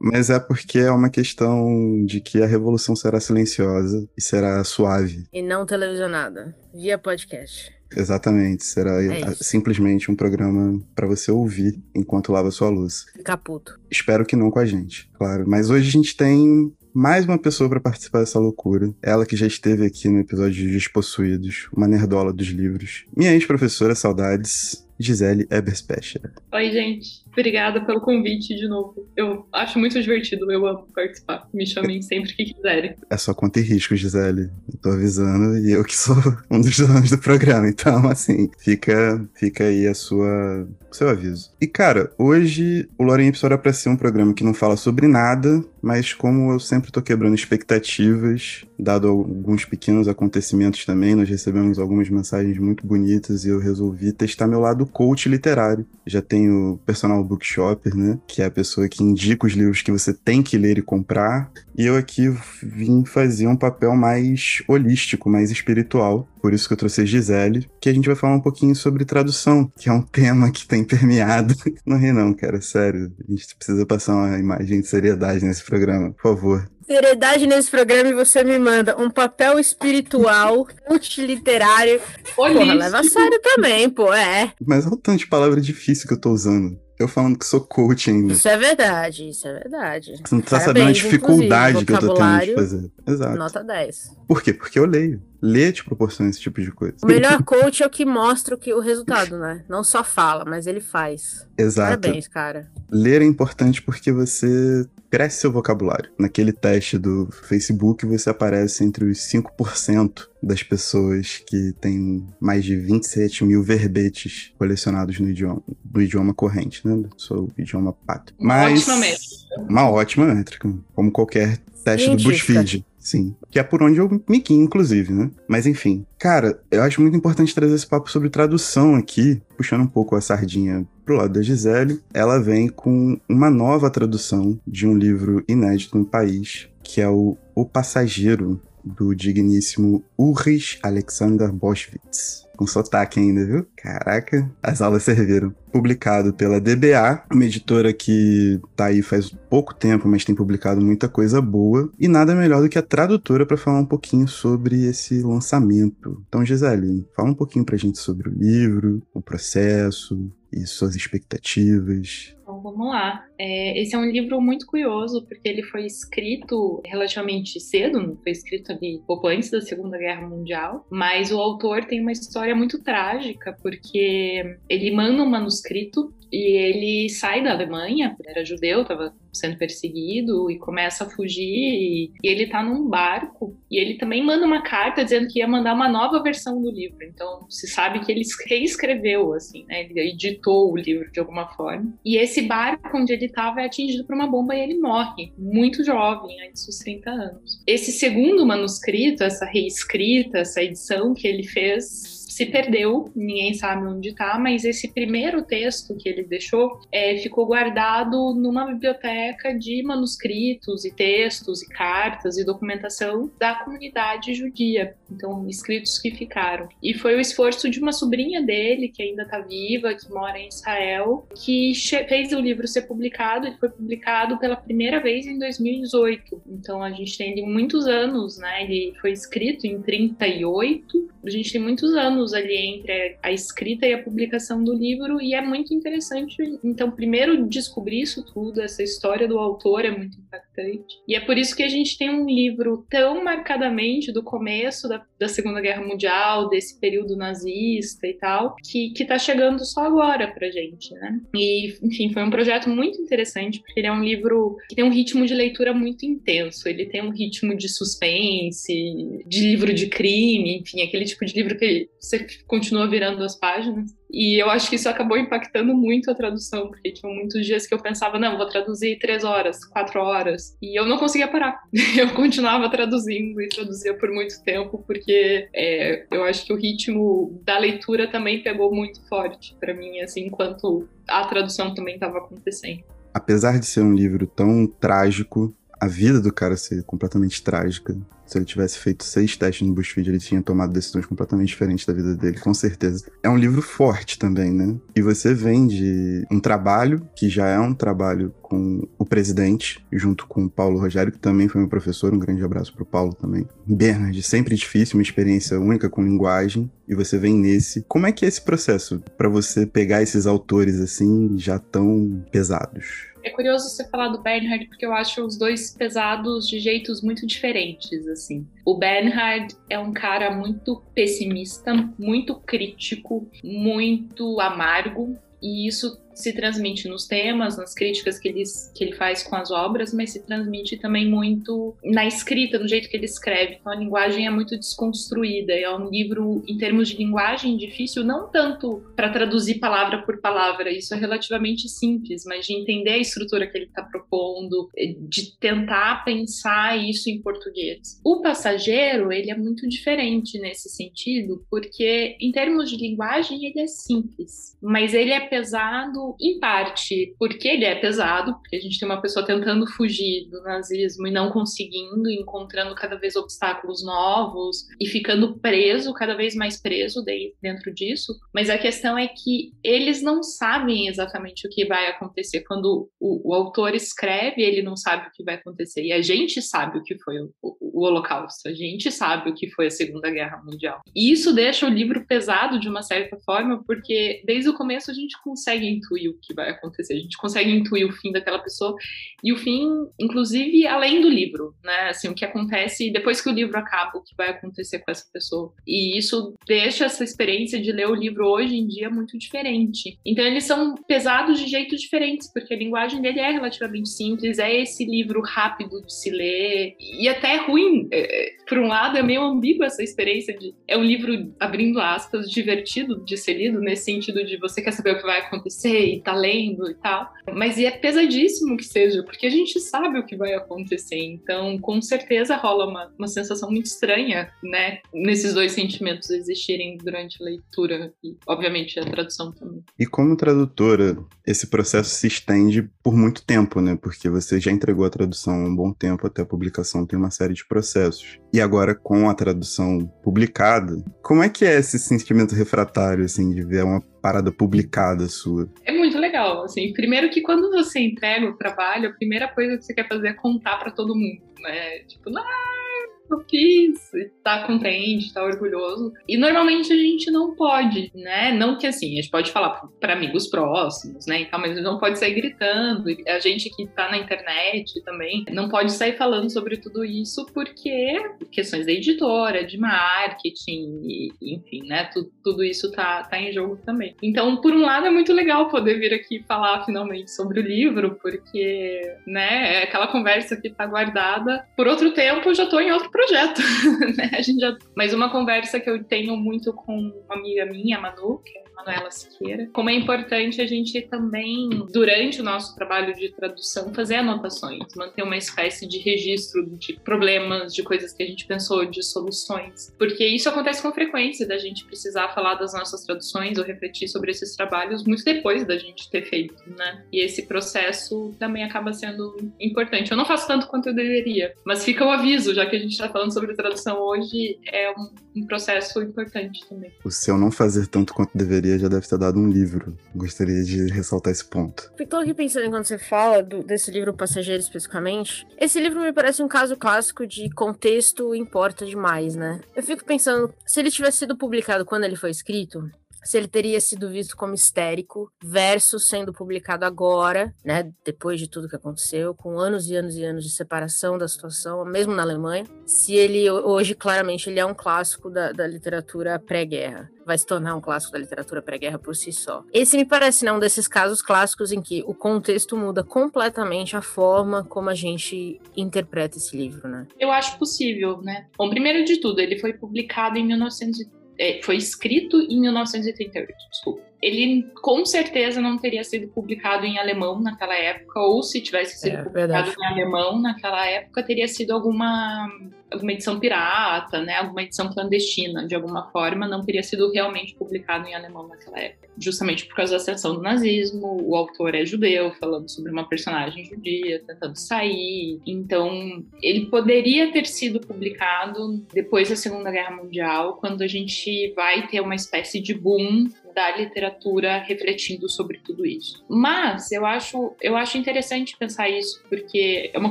Mas 0.00 0.28
é 0.28 0.38
porque 0.38 0.78
é 0.80 0.90
uma 0.90 1.08
questão 1.08 2.04
de 2.04 2.20
que 2.20 2.42
a 2.42 2.46
revolução 2.46 2.94
será 2.94 3.18
silenciosa 3.20 4.06
e 4.16 4.20
será 4.20 4.62
suave. 4.64 5.24
E 5.32 5.40
não 5.40 5.64
televisionada, 5.64 6.54
via 6.74 6.98
podcast. 6.98 7.72
Exatamente, 7.96 8.64
será 8.64 9.02
É 9.02 9.32
simplesmente 9.40 10.10
um 10.10 10.16
programa 10.16 10.82
para 10.94 11.06
você 11.06 11.30
ouvir 11.30 11.80
enquanto 11.94 12.32
lava 12.32 12.50
sua 12.50 12.68
luz. 12.68 13.06
Ficar 13.16 13.36
puto. 13.36 13.78
Espero 13.90 14.26
que 14.26 14.34
não 14.36 14.50
com 14.50 14.58
a 14.58 14.66
gente, 14.66 15.08
claro. 15.14 15.44
Mas 15.48 15.70
hoje 15.70 15.88
a 15.88 15.92
gente 15.92 16.16
tem 16.16 16.74
mais 16.94 17.24
uma 17.24 17.36
pessoa 17.36 17.68
para 17.68 17.80
participar 17.80 18.20
dessa 18.20 18.38
loucura. 18.38 18.94
Ela 19.02 19.26
que 19.26 19.36
já 19.36 19.48
esteve 19.48 19.84
aqui 19.84 20.08
no 20.08 20.20
episódio 20.20 20.52
de 20.52 20.70
Despossuídos, 20.70 21.68
uma 21.76 21.88
nerdola 21.88 22.32
dos 22.32 22.46
livros. 22.46 23.04
Minha 23.16 23.32
ex-professora, 23.32 23.96
saudades, 23.96 24.86
Gisele 24.96 25.44
Eberspecher. 25.50 26.32
Oi, 26.52 26.70
gente. 26.70 27.23
Obrigada 27.36 27.84
pelo 27.84 28.00
convite 28.00 28.54
de 28.54 28.68
novo. 28.68 29.06
Eu 29.16 29.46
acho 29.52 29.78
muito 29.78 30.00
divertido, 30.00 30.50
eu 30.50 30.66
amo 30.66 30.86
participar. 30.94 31.48
Me 31.52 31.66
chamem 31.66 32.00
sempre 32.00 32.32
que 32.32 32.44
quiserem. 32.54 32.94
É 33.10 33.16
só 33.16 33.34
conta 33.34 33.58
e 33.58 33.62
risco, 33.62 33.96
Gisele. 33.96 34.50
Eu 34.72 34.78
tô 34.80 34.90
avisando 34.90 35.58
e 35.58 35.72
eu 35.72 35.84
que 35.84 35.96
sou 35.96 36.16
um 36.50 36.60
dos 36.60 36.78
donos 36.78 37.10
do 37.10 37.18
programa. 37.18 37.68
Então, 37.68 38.08
assim, 38.08 38.48
fica, 38.58 39.20
fica 39.34 39.64
aí 39.64 39.86
a 39.86 39.94
sua, 39.94 40.66
seu 40.92 41.08
aviso. 41.08 41.50
E, 41.60 41.66
cara, 41.66 42.12
hoje 42.16 42.88
o 42.96 43.02
Loren 43.02 43.28
Y 43.28 43.44
era 43.44 43.58
pra 43.58 43.72
ser 43.72 43.88
um 43.88 43.96
programa 43.96 44.32
que 44.32 44.44
não 44.44 44.54
fala 44.54 44.76
sobre 44.76 45.08
nada, 45.08 45.64
mas 45.82 46.12
como 46.12 46.52
eu 46.52 46.60
sempre 46.60 46.92
tô 46.92 47.02
quebrando 47.02 47.34
expectativas, 47.34 48.64
dado 48.78 49.08
alguns 49.08 49.64
pequenos 49.64 50.08
acontecimentos 50.08 50.84
também, 50.84 51.14
nós 51.14 51.28
recebemos 51.28 51.78
algumas 51.78 52.08
mensagens 52.08 52.56
muito 52.58 52.86
bonitas 52.86 53.44
e 53.44 53.48
eu 53.48 53.58
resolvi 53.58 54.12
testar 54.12 54.46
meu 54.46 54.60
lado 54.60 54.86
coach 54.86 55.28
literário. 55.28 55.84
Já 56.06 56.22
tenho 56.22 56.78
o 57.24 57.28
bookshopper, 57.28 57.96
né? 57.96 58.18
Que 58.26 58.42
é 58.42 58.44
a 58.44 58.50
pessoa 58.50 58.88
que 58.88 59.02
indica 59.02 59.46
os 59.46 59.52
livros 59.54 59.82
que 59.82 59.90
você 59.90 60.12
tem 60.12 60.42
que 60.42 60.58
ler 60.58 60.78
e 60.78 60.82
comprar. 60.82 61.50
E 61.76 61.86
eu 61.86 61.96
aqui 61.96 62.32
vim 62.62 63.04
fazer 63.04 63.46
um 63.46 63.56
papel 63.56 63.96
mais 63.96 64.62
holístico, 64.68 65.28
mais 65.28 65.50
espiritual. 65.50 66.28
Por 66.40 66.52
isso 66.52 66.68
que 66.68 66.74
eu 66.74 66.78
trouxe 66.78 67.00
a 67.00 67.04
Gisele, 67.04 67.68
que 67.80 67.88
a 67.88 67.92
gente 67.92 68.06
vai 68.06 68.14
falar 68.14 68.36
um 68.36 68.40
pouquinho 68.40 68.76
sobre 68.76 69.04
tradução, 69.04 69.70
que 69.78 69.88
é 69.88 69.92
um 69.92 70.02
tema 70.06 70.50
que 70.50 70.66
tem 70.66 70.84
permeado. 70.84 71.54
Não 71.84 71.98
ri 71.98 72.12
não, 72.12 72.32
cara, 72.32 72.60
sério. 72.60 73.12
A 73.26 73.30
gente 73.32 73.56
precisa 73.56 73.86
passar 73.86 74.14
uma 74.14 74.38
imagem 74.38 74.80
de 74.80 74.86
seriedade 74.86 75.44
nesse 75.44 75.64
programa, 75.64 76.12
por 76.12 76.22
favor. 76.22 76.68
Seriedade 76.86 77.46
nesse 77.46 77.70
programa 77.70 78.10
e 78.10 78.14
você 78.14 78.44
me 78.44 78.58
manda 78.58 79.00
um 79.00 79.08
papel 79.08 79.58
espiritual, 79.58 80.66
coach 80.86 81.24
literário. 81.24 81.98
Porra, 82.36 82.74
leva 82.74 83.00
a 83.00 83.04
sério 83.04 83.40
também, 83.42 83.88
pô, 83.88 84.12
é. 84.12 84.52
Mas 84.64 84.86
olha 84.86 84.94
o 84.94 84.98
tanto 84.98 85.20
de 85.20 85.26
palavra 85.26 85.60
difícil 85.60 86.06
que 86.06 86.12
eu 86.12 86.20
tô 86.20 86.30
usando. 86.30 86.78
Eu 86.98 87.08
falando 87.08 87.38
que 87.38 87.44
sou 87.44 87.60
coach 87.60 88.08
ainda. 88.10 88.32
Isso 88.32 88.48
é 88.48 88.56
verdade, 88.56 89.28
isso 89.28 89.48
é 89.48 89.52
verdade. 89.52 90.12
Você 90.24 90.34
não 90.34 90.42
tá 90.42 90.58
Parabéns, 90.58 90.64
sabendo 90.64 90.88
a 90.88 90.92
dificuldade 90.92 91.84
que 91.84 91.92
eu 91.92 91.98
tô 91.98 92.14
tendo 92.14 92.40
de 92.40 92.54
fazer. 92.54 92.92
Exato. 93.06 93.36
Nota 93.36 93.64
10. 93.64 94.16
Por 94.28 94.42
quê? 94.42 94.52
Porque 94.52 94.78
eu 94.78 94.86
leio. 94.86 95.20
Ler 95.42 95.72
te 95.72 95.84
proporciona 95.84 96.30
esse 96.30 96.40
tipo 96.40 96.62
de 96.62 96.70
coisa. 96.70 96.94
O 97.02 97.06
melhor 97.06 97.42
coach 97.42 97.82
é 97.82 97.86
o 97.86 97.90
que 97.90 98.06
mostra 98.06 98.54
o, 98.54 98.58
que, 98.58 98.72
o 98.72 98.80
resultado, 98.80 99.38
né? 99.38 99.62
Não 99.68 99.84
só 99.84 100.02
fala, 100.02 100.44
mas 100.44 100.66
ele 100.66 100.80
faz. 100.80 101.46
Exato. 101.58 102.00
Parabéns, 102.00 102.26
cara. 102.28 102.70
Ler 102.90 103.20
é 103.20 103.26
importante 103.26 103.82
porque 103.82 104.10
você 104.10 104.86
cresce 105.14 105.42
seu 105.42 105.52
vocabulário. 105.52 106.10
Naquele 106.18 106.52
teste 106.52 106.98
do 106.98 107.28
Facebook, 107.48 108.04
você 108.04 108.30
aparece 108.30 108.82
entre 108.82 109.04
os 109.04 109.18
5% 109.18 110.26
das 110.42 110.60
pessoas 110.60 111.40
que 111.46 111.72
têm 111.80 112.26
mais 112.40 112.64
de 112.64 112.76
27 112.76 113.44
mil 113.44 113.62
verbetes 113.62 114.52
colecionados 114.58 115.20
no 115.20 115.30
idioma, 115.30 115.62
no 115.94 116.02
idioma 116.02 116.34
corrente, 116.34 116.84
né? 116.84 116.96
Do 116.96 117.10
seu 117.16 117.48
idioma 117.56 117.92
pátrio. 117.92 118.36
Uma 118.40 118.54
Mas 118.54 118.80
ótima 118.80 118.96
métrica. 118.96 119.34
uma 119.68 119.88
ótima 119.88 120.34
métrica, 120.34 120.74
como 120.92 121.12
qualquer 121.12 121.58
teste 121.84 122.10
do. 122.10 122.20
BuzzFeed. 122.20 122.84
Sim. 122.98 123.36
Que 123.50 123.58
é 123.58 123.62
por 123.62 123.82
onde 123.82 123.98
eu 124.00 124.08
me 124.26 124.40
guio, 124.40 124.62
inclusive, 124.62 125.12
né? 125.12 125.30
Mas 125.46 125.66
enfim. 125.66 126.04
Cara, 126.18 126.58
eu 126.70 126.82
acho 126.82 127.00
muito 127.00 127.16
importante 127.16 127.54
trazer 127.54 127.74
esse 127.74 127.86
papo 127.86 128.10
sobre 128.10 128.30
tradução 128.30 128.96
aqui, 128.96 129.40
puxando 129.56 129.82
um 129.82 129.86
pouco 129.86 130.16
a 130.16 130.20
sardinha 130.20 130.84
pro 131.04 131.16
lado 131.16 131.34
da 131.34 131.42
Gisele. 131.42 132.00
Ela 132.12 132.38
vem 132.40 132.68
com 132.68 133.18
uma 133.28 133.50
nova 133.50 133.90
tradução 133.90 134.58
de 134.66 134.86
um 134.86 134.96
livro 134.96 135.44
inédito 135.48 135.98
no 135.98 136.04
país, 136.04 136.68
que 136.82 137.00
é 137.00 137.08
o 137.08 137.36
O 137.54 137.64
Passageiro, 137.64 138.60
do 138.84 139.14
digníssimo 139.14 140.04
Ulrich 140.18 140.78
Alexander 140.82 141.50
Boschwitz. 141.50 142.44
Com 142.56 142.66
sotaque 142.66 143.18
ainda, 143.18 143.44
viu? 143.44 143.66
Caraca, 143.76 144.48
as 144.62 144.80
aulas 144.80 145.02
serviram. 145.02 145.52
Publicado 145.72 146.32
pela 146.32 146.60
DBA, 146.60 147.24
uma 147.32 147.44
editora 147.44 147.92
que 147.92 148.60
tá 148.76 148.86
aí 148.86 149.02
faz 149.02 149.34
pouco 149.50 149.74
tempo, 149.74 150.06
mas 150.06 150.24
tem 150.24 150.34
publicado 150.34 150.80
muita 150.80 151.08
coisa 151.08 151.42
boa. 151.42 151.90
E 151.98 152.06
nada 152.06 152.32
melhor 152.32 152.62
do 152.62 152.68
que 152.68 152.78
a 152.78 152.82
tradutora 152.82 153.44
para 153.44 153.56
falar 153.56 153.80
um 153.80 153.84
pouquinho 153.84 154.28
sobre 154.28 154.84
esse 154.84 155.20
lançamento. 155.20 156.22
Então, 156.28 156.44
Gisele, 156.44 157.08
fala 157.16 157.30
um 157.30 157.34
pouquinho 157.34 157.64
pra 157.64 157.76
gente 157.76 157.98
sobre 157.98 158.28
o 158.28 158.32
livro, 158.32 159.02
o 159.12 159.20
processo 159.20 160.30
e 160.54 160.66
suas 160.66 160.94
expectativas. 160.94 162.34
Então 162.42 162.60
vamos 162.60 162.88
lá. 162.88 163.26
É, 163.46 163.78
esse 163.78 163.94
é 163.94 163.98
um 163.98 164.06
livro 164.06 164.40
muito 164.40 164.64
curioso, 164.64 165.22
porque 165.26 165.46
ele 165.46 165.62
foi 165.62 165.84
escrito 165.84 166.80
relativamente 166.82 167.60
cedo, 167.60 168.18
foi 168.22 168.32
escrito 168.32 168.72
ali 168.72 169.02
pouco 169.06 169.28
antes 169.28 169.50
da 169.50 169.60
Segunda 169.60 169.98
Guerra 169.98 170.26
Mundial, 170.26 170.86
mas 170.90 171.30
o 171.30 171.38
autor 171.38 171.84
tem 171.84 172.00
uma 172.00 172.10
história 172.10 172.54
muito 172.54 172.82
trágica, 172.82 173.54
porque 173.60 174.56
ele 174.66 174.90
manda 174.92 175.22
um 175.22 175.28
manuscrito 175.28 176.10
e 176.34 176.56
ele 176.56 177.08
sai 177.10 177.44
da 177.44 177.52
Alemanha, 177.52 178.16
era 178.26 178.44
judeu, 178.44 178.82
estava 178.82 179.14
sendo 179.32 179.56
perseguido 179.56 180.50
e 180.50 180.58
começa 180.58 181.04
a 181.04 181.10
fugir 181.10 181.42
e, 181.42 182.12
e 182.22 182.28
ele 182.28 182.46
tá 182.46 182.62
num 182.62 182.88
barco 182.88 183.56
e 183.70 183.78
ele 183.78 183.94
também 183.94 184.24
manda 184.24 184.44
uma 184.44 184.62
carta 184.62 185.04
dizendo 185.04 185.28
que 185.28 185.38
ia 185.38 185.46
mandar 185.48 185.74
uma 185.74 185.88
nova 185.88 186.22
versão 186.22 186.60
do 186.60 186.70
livro. 186.70 187.04
Então 187.04 187.46
se 187.48 187.68
sabe 187.68 188.00
que 188.00 188.10
ele 188.10 188.22
reescreveu 188.48 189.32
assim, 189.32 189.64
né? 189.66 189.84
Ele 189.84 190.00
editou 190.10 190.72
o 190.72 190.76
livro 190.76 191.10
de 191.12 191.20
alguma 191.20 191.48
forma. 191.48 191.92
E 192.04 192.16
esse 192.16 192.42
barco 192.42 192.96
onde 192.96 193.12
ele 193.12 193.28
estava 193.34 193.60
é 193.60 193.66
atingido 193.66 194.04
por 194.04 194.14
uma 194.14 194.26
bomba 194.26 194.54
e 194.54 194.60
ele 194.60 194.78
morre, 194.78 195.32
muito 195.36 195.84
jovem, 195.84 196.36
antes 196.48 196.64
dos 196.66 196.78
30 196.78 197.10
anos. 197.10 197.62
Esse 197.66 197.92
segundo 197.92 198.46
manuscrito, 198.46 199.24
essa 199.24 199.44
reescrita, 199.44 200.38
essa 200.38 200.62
edição 200.62 201.12
que 201.12 201.26
ele 201.26 201.42
fez 201.42 202.13
se 202.26 202.46
perdeu, 202.46 203.10
ninguém 203.14 203.54
sabe 203.54 203.86
onde 203.86 204.08
está, 204.08 204.38
mas 204.38 204.64
esse 204.64 204.92
primeiro 204.92 205.42
texto 205.42 205.96
que 205.96 206.08
ele 206.08 206.24
deixou 206.24 206.80
é, 206.90 207.16
ficou 207.18 207.46
guardado 207.46 208.34
numa 208.34 208.66
biblioteca 208.66 209.56
de 209.56 209.82
manuscritos 209.82 210.84
e 210.84 210.92
textos 210.92 211.62
e 211.62 211.68
cartas 211.68 212.36
e 212.36 212.44
documentação 212.44 213.30
da 213.38 213.54
comunidade 213.56 214.34
judia, 214.34 214.94
então 215.10 215.46
escritos 215.48 215.98
que 215.98 216.10
ficaram. 216.10 216.68
E 216.82 216.94
foi 216.94 217.14
o 217.14 217.20
esforço 217.20 217.70
de 217.70 217.78
uma 217.80 217.92
sobrinha 217.92 218.42
dele 218.42 218.88
que 218.88 219.02
ainda 219.02 219.22
está 219.22 219.40
viva, 219.40 219.94
que 219.94 220.10
mora 220.10 220.38
em 220.38 220.48
Israel, 220.48 221.26
que 221.34 221.72
fez 222.08 222.32
o 222.32 222.40
livro 222.40 222.66
ser 222.66 222.82
publicado. 222.82 223.46
Ele 223.46 223.56
foi 223.56 223.68
publicado 223.68 224.38
pela 224.38 224.56
primeira 224.56 225.00
vez 225.00 225.26
em 225.26 225.38
2018. 225.38 226.42
Então 226.46 226.82
a 226.82 226.90
gente 226.90 227.16
tem 227.16 227.46
muitos 227.46 227.86
anos, 227.86 228.38
né? 228.38 228.64
Ele 228.64 228.94
foi 229.00 229.12
escrito 229.12 229.66
em 229.66 229.80
38. 229.80 231.08
A 231.24 231.30
gente 231.30 231.52
tem 231.52 231.60
muitos 231.60 231.94
anos 231.94 232.13
ali 232.34 232.56
entre 232.56 233.16
a 233.22 233.32
escrita 233.32 233.86
e 233.86 233.92
a 233.92 234.02
publicação 234.02 234.62
do 234.62 234.72
livro 234.72 235.20
e 235.20 235.34
é 235.34 235.40
muito 235.40 235.74
interessante. 235.74 236.36
Então, 236.62 236.90
primeiro 236.90 237.48
descobrir 237.48 238.02
isso 238.02 238.24
tudo, 238.24 238.60
essa 238.60 238.82
história 238.82 239.26
do 239.26 239.38
autor 239.38 239.84
é 239.84 239.90
muito 239.90 240.18
impactante. 240.18 240.96
E 241.08 241.14
é 241.14 241.20
por 241.20 241.36
isso 241.36 241.56
que 241.56 241.62
a 241.62 241.68
gente 241.68 241.98
tem 241.98 242.10
um 242.10 242.26
livro 242.26 242.86
tão 242.88 243.24
marcadamente 243.24 244.12
do 244.12 244.22
começo 244.22 244.88
da, 244.88 245.04
da 245.18 245.28
Segunda 245.28 245.60
Guerra 245.60 245.82
Mundial, 245.82 246.48
desse 246.48 246.78
período 246.78 247.16
nazista 247.16 248.06
e 248.06 248.14
tal, 248.14 248.56
que, 248.64 248.90
que 248.90 249.04
tá 249.04 249.18
chegando 249.18 249.64
só 249.64 249.86
agora 249.86 250.28
pra 250.28 250.50
gente, 250.50 250.92
né? 250.94 251.20
E, 251.34 251.74
enfim, 251.82 252.12
foi 252.12 252.22
um 252.22 252.30
projeto 252.30 252.68
muito 252.68 253.00
interessante, 253.00 253.60
porque 253.60 253.80
ele 253.80 253.86
é 253.86 253.92
um 253.92 254.04
livro 254.04 254.56
que 254.68 254.76
tem 254.76 254.84
um 254.84 254.92
ritmo 254.92 255.26
de 255.26 255.34
leitura 255.34 255.72
muito 255.72 256.04
intenso. 256.04 256.68
Ele 256.68 256.86
tem 256.86 257.02
um 257.02 257.10
ritmo 257.10 257.56
de 257.56 257.68
suspense, 257.68 259.22
de 259.26 259.40
livro 259.40 259.72
de 259.72 259.86
crime, 259.86 260.58
enfim, 260.58 260.82
aquele 260.82 261.04
tipo 261.04 261.24
de 261.24 261.34
livro 261.34 261.56
que 261.56 261.88
você 262.04 262.26
continua 262.46 262.88
virando 262.88 263.22
as 263.22 263.36
páginas. 263.36 263.94
E 264.10 264.40
eu 264.40 264.48
acho 264.48 264.68
que 264.68 264.76
isso 264.76 264.88
acabou 264.88 265.18
impactando 265.18 265.74
muito 265.74 266.10
a 266.10 266.14
tradução, 266.14 266.68
porque 266.68 266.92
tinha 266.92 267.12
muitos 267.12 267.44
dias 267.44 267.66
que 267.66 267.74
eu 267.74 267.78
pensava, 267.78 268.18
não, 268.18 268.36
vou 268.36 268.48
traduzir 268.48 268.98
três 269.00 269.24
horas, 269.24 269.64
quatro 269.64 270.00
horas, 270.00 270.56
e 270.62 270.78
eu 270.78 270.86
não 270.86 270.98
conseguia 270.98 271.26
parar. 271.26 271.60
Eu 271.96 272.12
continuava 272.14 272.68
traduzindo 272.68 273.40
e 273.40 273.48
traduzia 273.48 273.94
por 273.94 274.10
muito 274.10 274.42
tempo, 274.42 274.82
porque 274.86 275.48
é, 275.54 276.06
eu 276.10 276.24
acho 276.24 276.44
que 276.44 276.52
o 276.52 276.56
ritmo 276.56 277.40
da 277.44 277.58
leitura 277.58 278.10
também 278.10 278.42
pegou 278.42 278.74
muito 278.74 279.06
forte 279.08 279.56
para 279.60 279.72
mim, 279.72 280.00
assim, 280.00 280.26
enquanto 280.26 280.88
a 281.08 281.24
tradução 281.26 281.74
também 281.74 281.94
estava 281.94 282.18
acontecendo. 282.18 282.82
Apesar 283.12 283.58
de 283.58 283.66
ser 283.66 283.80
um 283.80 283.94
livro 283.94 284.26
tão 284.26 284.66
trágico, 284.66 285.54
a 285.80 285.86
vida 285.86 286.20
do 286.20 286.32
cara 286.32 286.56
ser 286.56 286.82
completamente 286.84 287.42
trágica. 287.42 287.96
Se 288.26 288.38
ele 288.38 288.44
tivesse 288.44 288.78
feito 288.78 289.04
seis 289.04 289.36
testes 289.36 289.66
no 289.66 289.74
BuzzFeed, 289.74 290.08
ele 290.08 290.18
tinha 290.18 290.42
tomado 290.42 290.72
decisões 290.72 291.06
completamente 291.06 291.48
diferentes 291.48 291.86
da 291.86 291.92
vida 291.92 292.14
dele, 292.14 292.38
com 292.38 292.54
certeza. 292.54 293.04
É 293.22 293.28
um 293.28 293.36
livro 293.36 293.60
forte 293.60 294.18
também, 294.18 294.52
né? 294.52 294.76
E 294.96 295.02
você 295.02 295.34
vem 295.34 295.66
de 295.66 296.26
um 296.30 296.40
trabalho, 296.40 297.06
que 297.14 297.28
já 297.28 297.48
é 297.48 297.58
um 297.58 297.74
trabalho 297.74 298.34
com 298.42 298.86
o 298.98 299.04
presidente, 299.04 299.84
junto 299.92 300.26
com 300.26 300.44
o 300.44 300.50
Paulo 300.50 300.78
Rogério, 300.78 301.12
que 301.12 301.18
também 301.18 301.48
foi 301.48 301.60
meu 301.60 301.68
professor. 301.68 302.14
Um 302.14 302.18
grande 302.18 302.42
abraço 302.42 302.74
pro 302.74 302.84
Paulo 302.84 303.14
também. 303.14 303.46
Bernard, 303.66 304.22
sempre 304.22 304.54
difícil, 304.54 304.96
uma 304.96 305.02
experiência 305.02 305.58
única 305.58 305.88
com 305.88 306.02
linguagem, 306.02 306.70
e 306.86 306.94
você 306.94 307.18
vem 307.18 307.34
nesse. 307.34 307.82
Como 307.88 308.06
é 308.06 308.12
que 308.12 308.24
é 308.24 308.28
esse 308.28 308.42
processo 308.42 309.02
para 309.16 309.28
você 309.28 309.66
pegar 309.66 310.02
esses 310.02 310.26
autores 310.26 310.80
assim, 310.80 311.36
já 311.38 311.58
tão 311.58 312.24
pesados? 312.30 313.13
É 313.24 313.30
curioso 313.30 313.70
você 313.70 313.88
falar 313.88 314.08
do 314.08 314.20
Bernhard, 314.20 314.66
porque 314.66 314.84
eu 314.84 314.92
acho 314.92 315.24
os 315.24 315.38
dois 315.38 315.74
pesados 315.74 316.46
de 316.46 316.60
jeitos 316.60 317.00
muito 317.00 317.26
diferentes, 317.26 318.06
assim. 318.06 318.46
O 318.66 318.76
Bernhard 318.76 319.56
é 319.70 319.78
um 319.78 319.94
cara 319.94 320.30
muito 320.30 320.82
pessimista, 320.94 321.72
muito 321.98 322.34
crítico, 322.34 323.26
muito 323.42 324.38
amargo, 324.40 325.16
e 325.42 325.66
isso 325.66 325.98
se 326.14 326.32
transmite 326.32 326.88
nos 326.88 327.06
temas, 327.06 327.56
nas 327.56 327.74
críticas 327.74 328.18
que 328.18 328.28
ele, 328.28 328.42
que 328.74 328.84
ele 328.84 328.92
faz 328.94 329.22
com 329.22 329.36
as 329.36 329.50
obras, 329.50 329.92
mas 329.92 330.10
se 330.10 330.24
transmite 330.24 330.76
também 330.76 331.08
muito 331.08 331.76
na 331.84 332.06
escrita, 332.06 332.58
no 332.58 332.68
jeito 332.68 332.88
que 332.88 332.96
ele 332.96 333.06
escreve. 333.06 333.58
Então 333.60 333.72
a 333.72 333.76
linguagem 333.76 334.26
é 334.26 334.30
muito 334.30 334.56
desconstruída. 334.56 335.52
É 335.52 335.70
um 335.74 335.88
livro, 335.88 336.42
em 336.46 336.56
termos 336.56 336.88
de 336.88 336.96
linguagem, 336.96 337.56
difícil, 337.56 338.04
não 338.04 338.30
tanto 338.30 338.82
para 338.96 339.10
traduzir 339.10 339.58
palavra 339.58 340.02
por 340.02 340.20
palavra, 340.20 340.70
isso 340.70 340.94
é 340.94 340.98
relativamente 340.98 341.68
simples, 341.68 342.24
mas 342.24 342.46
de 342.46 342.54
entender 342.54 342.90
a 342.90 342.98
estrutura 342.98 343.46
que 343.46 343.56
ele 343.56 343.66
está 343.66 343.82
propondo, 343.82 344.68
de 345.08 345.36
tentar 345.38 346.04
pensar 346.04 346.78
isso 346.78 347.10
em 347.10 347.20
português. 347.20 348.00
O 348.04 348.20
passageiro, 348.20 349.12
ele 349.12 349.30
é 349.30 349.36
muito 349.36 349.68
diferente 349.68 350.38
nesse 350.38 350.68
sentido, 350.68 351.44
porque 351.50 352.16
em 352.20 352.30
termos 352.30 352.70
de 352.70 352.76
linguagem 352.76 353.44
ele 353.44 353.60
é 353.60 353.66
simples, 353.66 354.56
mas 354.62 354.94
ele 354.94 355.10
é 355.10 355.20
pesado 355.20 356.03
em 356.20 356.38
parte 356.38 357.14
porque 357.18 357.48
ele 357.48 357.64
é 357.64 357.74
pesado, 357.74 358.34
porque 358.34 358.56
a 358.56 358.60
gente 358.60 358.78
tem 358.78 358.88
uma 358.88 359.00
pessoa 359.00 359.24
tentando 359.24 359.66
fugir 359.66 360.28
do 360.30 360.42
nazismo 360.42 361.06
e 361.06 361.10
não 361.10 361.30
conseguindo, 361.30 362.10
encontrando 362.10 362.74
cada 362.74 362.96
vez 362.96 363.16
obstáculos 363.16 363.84
novos 363.84 364.66
e 364.80 364.86
ficando 364.86 365.38
preso, 365.38 365.94
cada 365.94 366.14
vez 366.14 366.34
mais 366.34 366.60
preso 366.60 367.04
dentro 367.40 367.72
disso. 367.72 368.14
Mas 368.32 368.50
a 368.50 368.58
questão 368.58 368.98
é 368.98 369.08
que 369.08 369.52
eles 369.62 370.02
não 370.02 370.22
sabem 370.22 370.88
exatamente 370.88 371.46
o 371.46 371.50
que 371.50 371.64
vai 371.64 371.88
acontecer. 371.88 372.44
Quando 372.46 372.88
o, 373.00 373.30
o 373.30 373.34
autor 373.34 373.74
escreve, 373.74 374.42
ele 374.42 374.62
não 374.62 374.76
sabe 374.76 375.08
o 375.08 375.10
que 375.12 375.24
vai 375.24 375.36
acontecer. 375.36 375.84
E 375.84 375.92
a 375.92 376.02
gente 376.02 376.40
sabe 376.42 376.78
o 376.78 376.82
que 376.82 376.98
foi 376.98 377.20
o, 377.20 377.32
o, 377.42 377.73
o 377.74 377.84
Holocausto, 377.84 378.48
a 378.48 378.52
gente 378.52 378.90
sabe 378.92 379.30
o 379.30 379.34
que 379.34 379.50
foi 379.50 379.66
a 379.66 379.70
Segunda 379.70 380.08
Guerra 380.08 380.40
Mundial. 380.44 380.80
E 380.94 381.10
isso 381.10 381.34
deixa 381.34 381.66
o 381.66 381.68
livro 381.70 382.06
pesado 382.06 382.60
de 382.60 382.68
uma 382.68 382.82
certa 382.82 383.18
forma, 383.18 383.62
porque 383.66 384.22
desde 384.24 384.48
o 384.48 384.54
começo 384.54 384.90
a 384.90 384.94
gente 384.94 385.20
consegue 385.22 385.66
intuir 385.66 386.10
o 386.10 386.18
que 386.22 386.32
vai 386.32 386.50
acontecer, 386.50 386.94
a 386.94 386.98
gente 386.98 387.16
consegue 387.16 387.50
intuir 387.50 387.86
o 387.86 387.92
fim 387.92 388.12
daquela 388.12 388.38
pessoa 388.38 388.76
e 389.22 389.32
o 389.32 389.36
fim, 389.36 389.68
inclusive, 389.98 390.66
além 390.66 391.00
do 391.00 391.08
livro, 391.08 391.54
né? 391.64 391.88
Assim, 391.88 392.08
o 392.08 392.14
que 392.14 392.24
acontece 392.24 392.92
depois 392.92 393.20
que 393.20 393.28
o 393.28 393.32
livro 393.32 393.58
acaba, 393.58 393.98
o 393.98 394.02
que 394.02 394.14
vai 394.16 394.30
acontecer 394.30 394.78
com 394.78 394.90
essa 394.90 395.06
pessoa. 395.12 395.52
E 395.66 395.98
isso 395.98 396.34
deixa 396.46 396.84
essa 396.84 397.02
experiência 397.02 397.60
de 397.60 397.72
ler 397.72 397.88
o 397.88 397.94
livro 397.94 398.26
hoje 398.26 398.54
em 398.54 398.66
dia 398.66 398.88
muito 398.88 399.18
diferente. 399.18 399.98
Então, 400.06 400.24
eles 400.24 400.44
são 400.44 400.76
pesados 400.86 401.40
de 401.40 401.48
jeitos 401.48 401.80
diferentes, 401.80 402.32
porque 402.32 402.54
a 402.54 402.56
linguagem 402.56 403.02
dele 403.02 403.18
é 403.18 403.32
relativamente 403.32 403.88
simples, 403.88 404.38
é 404.38 404.62
esse 404.62 404.84
livro 404.84 405.20
rápido 405.22 405.82
de 405.82 405.92
se 405.92 406.10
ler 406.10 406.76
e 406.78 407.08
até 407.08 407.36
ruim. 407.36 407.63
É, 407.92 408.34
por 408.48 408.58
um 408.58 408.66
lado, 408.66 408.96
é 408.98 409.02
meio 409.02 409.22
ambíguo 409.22 409.64
essa 409.64 409.82
experiência 409.82 410.36
de. 410.36 410.54
É 410.68 410.76
um 410.76 410.82
livro, 410.82 411.32
abrindo 411.40 411.80
aspas, 411.80 412.30
divertido 412.30 413.04
de 413.04 413.16
ser 413.16 413.34
lido, 413.34 413.60
nesse 413.60 413.84
sentido 413.84 414.24
de 414.24 414.36
você 414.38 414.62
quer 414.62 414.72
saber 414.72 414.92
o 414.92 414.96
que 414.96 415.02
vai 415.02 415.20
acontecer 415.20 415.80
e 415.80 416.02
tá 416.02 416.14
lendo 416.14 416.70
e 416.70 416.74
tal. 416.74 417.10
Mas 417.32 417.58
é 417.58 417.70
pesadíssimo 417.70 418.56
que 418.56 418.64
seja, 418.64 419.02
porque 419.02 419.26
a 419.26 419.30
gente 419.30 419.58
sabe 419.60 419.98
o 419.98 420.06
que 420.06 420.16
vai 420.16 420.34
acontecer. 420.34 420.98
Então, 420.98 421.58
com 421.58 421.80
certeza 421.80 422.36
rola 422.36 422.66
uma, 422.66 422.92
uma 422.98 423.08
sensação 423.08 423.50
muito 423.50 423.66
estranha, 423.66 424.30
né? 424.42 424.78
Nesses 424.92 425.34
dois 425.34 425.52
sentimentos 425.52 426.10
existirem 426.10 426.76
durante 426.78 427.22
a 427.22 427.24
leitura 427.24 427.92
e, 428.02 428.16
obviamente, 428.26 428.78
a 428.78 428.84
tradução 428.84 429.32
também. 429.32 429.62
E 429.78 429.86
como 429.86 430.16
tradutora, 430.16 430.96
esse 431.26 431.46
processo 431.46 431.90
se 431.90 432.06
estende 432.06 432.68
por 432.82 432.94
muito 432.94 433.24
tempo, 433.24 433.60
né? 433.60 433.76
Porque 433.80 434.08
você 434.08 434.38
já 434.38 434.50
entregou 434.50 434.84
a 434.84 434.90
tradução 434.90 435.34
há 435.34 435.48
um 435.48 435.56
bom 435.56 435.72
tempo, 435.72 436.06
até 436.06 436.22
a 436.22 436.26
publicação 436.26 436.86
tem 436.86 436.98
uma 436.98 437.10
série 437.10 437.34
de 437.34 437.46
processos. 437.46 438.18
E 438.32 438.40
agora, 438.40 438.74
com 438.74 439.08
a 439.08 439.14
tradução 439.14 439.86
publicada, 440.02 440.76
como 441.02 441.22
é 441.22 441.28
que 441.28 441.44
é 441.44 441.58
esse 441.58 441.78
sentimento 441.78 442.34
refratário, 442.34 443.04
assim, 443.04 443.30
de 443.30 443.44
ver 443.44 443.64
uma 443.64 443.80
parada 444.02 444.30
publicada 444.30 445.08
sua? 445.08 445.48
É 445.64 445.72
muito 445.72 445.98
legal, 445.98 446.44
assim. 446.44 446.72
Primeiro 446.72 447.08
que 447.10 447.22
quando 447.22 447.50
você 447.50 447.80
entrega 447.80 448.26
o 448.26 448.36
trabalho, 448.36 448.90
a 448.90 448.92
primeira 448.92 449.28
coisa 449.28 449.56
que 449.56 449.64
você 449.64 449.72
quer 449.72 449.88
fazer 449.88 450.08
é 450.08 450.12
contar 450.12 450.58
para 450.58 450.70
todo 450.70 450.94
mundo, 450.94 451.22
né? 451.40 451.78
Tipo, 451.88 452.10
ah, 452.18 452.63
eu 453.10 453.20
fiz, 453.28 453.90
tá 454.22 454.46
contente, 454.46 455.12
tá 455.12 455.22
orgulhoso. 455.22 455.92
E 456.08 456.16
normalmente 456.16 456.72
a 456.72 456.76
gente 456.76 457.10
não 457.10 457.34
pode, 457.34 457.90
né? 457.94 458.32
Não 458.32 458.58
que 458.58 458.66
assim, 458.66 458.92
a 458.92 459.02
gente 459.02 459.10
pode 459.10 459.30
falar 459.30 459.60
para 459.80 459.92
amigos 459.92 460.28
próximos, 460.28 461.06
né? 461.06 461.22
E 461.22 461.26
tal, 461.26 461.40
mas 461.40 461.60
não 461.62 461.78
pode 461.78 461.98
sair 461.98 462.14
gritando. 462.14 462.84
A 463.06 463.18
gente 463.18 463.50
que 463.50 463.66
tá 463.66 463.90
na 463.90 463.98
internet 463.98 464.82
também 464.84 465.24
não 465.30 465.48
pode 465.48 465.72
sair 465.72 465.96
falando 465.96 466.30
sobre 466.30 466.56
tudo 466.56 466.84
isso 466.84 467.26
porque 467.32 468.00
questões 468.30 468.66
da 468.66 468.72
editora, 468.72 469.44
de 469.44 469.58
marketing, 469.58 470.80
e, 470.84 471.12
enfim, 471.22 471.66
né? 471.66 471.88
Tudo, 471.92 472.10
tudo 472.22 472.44
isso 472.44 472.70
tá, 472.72 473.02
tá 473.04 473.18
em 473.18 473.32
jogo 473.32 473.58
também. 473.64 473.94
Então, 474.02 474.40
por 474.40 474.52
um 474.52 474.62
lado, 474.62 474.86
é 474.86 474.90
muito 474.90 475.12
legal 475.12 475.48
poder 475.48 475.78
vir 475.78 475.92
aqui 475.94 476.24
falar 476.26 476.64
finalmente 476.64 477.10
sobre 477.10 477.40
o 477.40 477.42
livro, 477.42 477.98
porque, 478.00 478.80
né, 479.06 479.54
é 479.54 479.62
aquela 479.64 479.86
conversa 479.86 480.36
que 480.40 480.50
tá 480.50 480.66
guardada. 480.66 481.46
Por 481.56 481.66
outro 481.66 481.92
tempo, 481.92 482.28
eu 482.28 482.34
já 482.34 482.46
tô 482.46 482.60
em 482.60 482.72
outro 482.72 482.90
projeto, 482.94 483.42
né? 483.98 484.10
A 484.16 484.22
gente 484.22 484.38
já... 484.40 484.56
Mas 484.76 484.94
uma 484.94 485.10
conversa 485.10 485.58
que 485.58 485.68
eu 485.68 485.82
tenho 485.82 486.16
muito 486.16 486.52
com 486.52 486.78
uma 486.78 487.16
amiga 487.16 487.44
minha, 487.44 487.80
Manu, 487.80 488.22
que 488.24 488.38
é 488.38 488.43
Manuela 488.56 488.90
Siqueira, 488.90 489.48
como 489.52 489.70
é 489.70 489.74
importante 489.74 490.40
a 490.40 490.46
gente 490.46 490.80
também, 490.82 491.48
durante 491.72 492.20
o 492.20 492.24
nosso 492.24 492.54
trabalho 492.54 492.94
de 492.94 493.10
tradução, 493.10 493.72
fazer 493.74 493.96
anotações, 493.96 494.62
manter 494.76 495.02
uma 495.02 495.16
espécie 495.16 495.66
de 495.66 495.78
registro 495.78 496.44
de 496.56 496.74
problemas, 496.80 497.54
de 497.54 497.62
coisas 497.62 497.92
que 497.92 498.02
a 498.02 498.06
gente 498.06 498.26
pensou, 498.26 498.64
de 498.64 498.82
soluções. 498.82 499.72
Porque 499.78 500.06
isso 500.06 500.28
acontece 500.28 500.62
com 500.62 500.72
frequência, 500.72 501.26
da 501.26 501.38
gente 501.38 501.64
precisar 501.64 502.08
falar 502.14 502.34
das 502.34 502.52
nossas 502.52 502.84
traduções 502.84 503.38
ou 503.38 503.44
refletir 503.44 503.88
sobre 503.88 504.10
esses 504.10 504.36
trabalhos 504.36 504.84
muito 504.84 505.04
depois 505.04 505.46
da 505.46 505.56
gente 505.56 505.90
ter 505.90 506.04
feito, 506.04 506.34
né? 506.46 506.84
E 506.92 507.00
esse 507.00 507.26
processo 507.26 508.14
também 508.18 508.44
acaba 508.44 508.72
sendo 508.72 509.16
importante. 509.40 509.90
Eu 509.90 509.96
não 509.96 510.04
faço 510.04 510.26
tanto 510.26 510.46
quanto 510.46 510.68
eu 510.68 510.74
deveria, 510.74 511.34
mas 511.44 511.64
fica 511.64 511.84
o 511.84 511.90
aviso, 511.90 512.34
já 512.34 512.46
que 512.46 512.56
a 512.56 512.58
gente 512.58 512.72
está 512.72 512.88
falando 512.88 513.12
sobre 513.12 513.34
tradução 513.34 513.80
hoje, 513.80 514.38
é 514.46 514.70
um, 514.70 514.90
um 515.16 515.26
processo 515.26 515.82
importante 515.82 516.46
também. 516.48 516.72
O 516.84 516.90
seu 516.90 517.18
não 517.18 517.30
fazer 517.30 517.66
tanto 517.66 517.92
quanto 517.92 518.16
deveria 518.16 518.43
já 518.58 518.68
deve 518.68 518.86
ter 518.86 518.98
dado 518.98 519.18
um 519.18 519.28
livro. 519.28 519.76
Gostaria 519.94 520.42
de 520.42 520.66
ressaltar 520.70 521.12
esse 521.12 521.24
ponto. 521.24 521.72
Estou 521.78 522.00
aqui 522.00 522.14
pensando 522.14 522.46
enquanto 522.46 522.66
você 522.66 522.78
fala 522.78 523.22
do, 523.22 523.42
desse 523.42 523.70
livro 523.70 523.94
Passageiro 523.94 524.40
especificamente. 524.40 525.26
Esse 525.38 525.60
livro 525.60 525.80
me 525.80 525.92
parece 525.92 526.22
um 526.22 526.28
caso 526.28 526.56
clássico 526.56 527.06
de 527.06 527.30
contexto 527.30 528.14
importa 528.14 528.64
demais, 528.64 529.14
né? 529.14 529.40
Eu 529.54 529.62
fico 529.62 529.84
pensando, 529.84 530.32
se 530.46 530.60
ele 530.60 530.70
tivesse 530.70 530.98
sido 530.98 531.16
publicado 531.16 531.64
quando 531.64 531.84
ele 531.84 531.96
foi 531.96 532.10
escrito, 532.10 532.70
se 533.04 533.16
ele 533.16 533.28
teria 533.28 533.60
sido 533.60 533.88
visto 533.88 534.16
como 534.16 534.34
histérico, 534.34 535.10
versus 535.22 535.86
sendo 535.86 536.12
publicado 536.12 536.64
agora, 536.64 537.34
né, 537.44 537.70
depois 537.84 538.18
de 538.18 538.28
tudo 538.28 538.48
que 538.48 538.56
aconteceu, 538.56 539.14
com 539.14 539.38
anos 539.38 539.68
e 539.68 539.76
anos 539.76 539.96
e 539.96 540.04
anos 540.04 540.24
de 540.24 540.30
separação 540.30 540.98
da 540.98 541.06
situação, 541.06 541.64
mesmo 541.64 541.94
na 541.94 542.02
Alemanha, 542.02 542.44
se 542.66 542.94
ele 542.94 543.30
hoje 543.30 543.74
claramente 543.74 544.28
ele 544.28 544.40
é 544.40 544.46
um 544.46 544.54
clássico 544.54 545.10
da, 545.10 545.32
da 545.32 545.46
literatura 545.46 546.18
pré-guerra 546.18 546.90
vai 547.04 547.18
se 547.18 547.26
tornar 547.26 547.54
um 547.54 547.60
clássico 547.60 547.92
da 547.92 547.98
literatura 547.98 548.40
pré-guerra 548.40 548.78
por 548.78 548.96
si 548.96 549.12
só. 549.12 549.44
Esse 549.52 549.76
me 549.76 549.84
parece 549.84 550.24
né, 550.24 550.32
um 550.32 550.38
desses 550.38 550.66
casos 550.66 551.02
clássicos 551.02 551.52
em 551.52 551.60
que 551.60 551.82
o 551.86 551.94
contexto 551.94 552.56
muda 552.56 552.82
completamente 552.82 553.76
a 553.76 553.82
forma 553.82 554.44
como 554.44 554.70
a 554.70 554.74
gente 554.74 555.40
interpreta 555.56 556.16
esse 556.16 556.36
livro, 556.36 556.68
né? 556.68 556.86
Eu 556.98 557.10
acho 557.12 557.38
possível, 557.38 558.00
né? 558.00 558.26
Bom, 558.36 558.48
primeiro 558.48 558.84
de 558.84 559.00
tudo, 559.00 559.20
ele 559.20 559.38
foi 559.38 559.52
publicado 559.52 560.18
em 560.18 560.26
1930 560.26 561.03
é, 561.18 561.40
foi 561.42 561.56
escrito 561.56 562.20
em 562.20 562.40
1938, 562.40 563.34
desculpa. 563.50 563.82
Ele 564.04 564.46
com 564.60 564.84
certeza 564.84 565.40
não 565.40 565.56
teria 565.56 565.82
sido 565.82 566.08
publicado 566.08 566.66
em 566.66 566.78
alemão 566.78 567.18
naquela 567.18 567.56
época, 567.56 568.00
ou 568.00 568.22
se 568.22 568.38
tivesse 568.38 568.78
sido 568.78 568.96
é, 568.96 569.02
publicado 569.02 569.46
verdade. 569.46 569.54
em 569.58 569.64
alemão 569.64 570.20
naquela 570.20 570.66
época, 570.66 571.02
teria 571.02 571.26
sido 571.26 571.52
alguma 571.52 572.28
alguma 572.70 572.92
edição 572.92 573.18
pirata, 573.20 574.02
né, 574.02 574.16
alguma 574.16 574.42
edição 574.42 574.72
clandestina, 574.72 575.46
de 575.46 575.54
alguma 575.54 575.90
forma, 575.90 576.26
não 576.26 576.42
teria 576.42 576.62
sido 576.62 576.90
realmente 576.90 577.34
publicado 577.34 577.86
em 577.86 577.94
alemão 577.94 578.26
naquela 578.26 578.58
época. 578.58 578.88
Justamente 578.98 579.46
por 579.46 579.54
causa 579.54 579.72
da 579.72 579.76
ascensão 579.76 580.14
do 580.14 580.20
nazismo, 580.20 580.98
o 581.02 581.14
autor 581.14 581.54
é 581.54 581.64
judeu, 581.64 582.12
falando 582.18 582.48
sobre 582.50 582.72
uma 582.72 582.88
personagem 582.88 583.44
judia, 583.44 584.02
tentando 584.06 584.36
sair. 584.36 585.20
Então, 585.26 586.04
ele 586.20 586.46
poderia 586.46 587.12
ter 587.12 587.26
sido 587.26 587.60
publicado 587.60 588.64
depois 588.72 589.08
da 589.08 589.16
Segunda 589.16 589.50
Guerra 589.50 589.76
Mundial, 589.76 590.36
quando 590.38 590.62
a 590.62 590.66
gente 590.66 591.32
vai 591.34 591.66
ter 591.68 591.80
uma 591.80 591.94
espécie 591.94 592.40
de 592.40 592.54
boom 592.54 593.08
da 593.34 593.56
literatura 593.56 594.38
refletindo 594.38 595.08
sobre 595.08 595.38
tudo 595.38 595.66
isso. 595.66 596.04
Mas 596.08 596.70
eu 596.72 596.86
acho, 596.86 597.34
eu 597.42 597.56
acho 597.56 597.76
interessante 597.76 598.36
pensar 598.36 598.68
isso, 598.68 599.02
porque 599.08 599.70
é 599.72 599.78
uma 599.78 599.90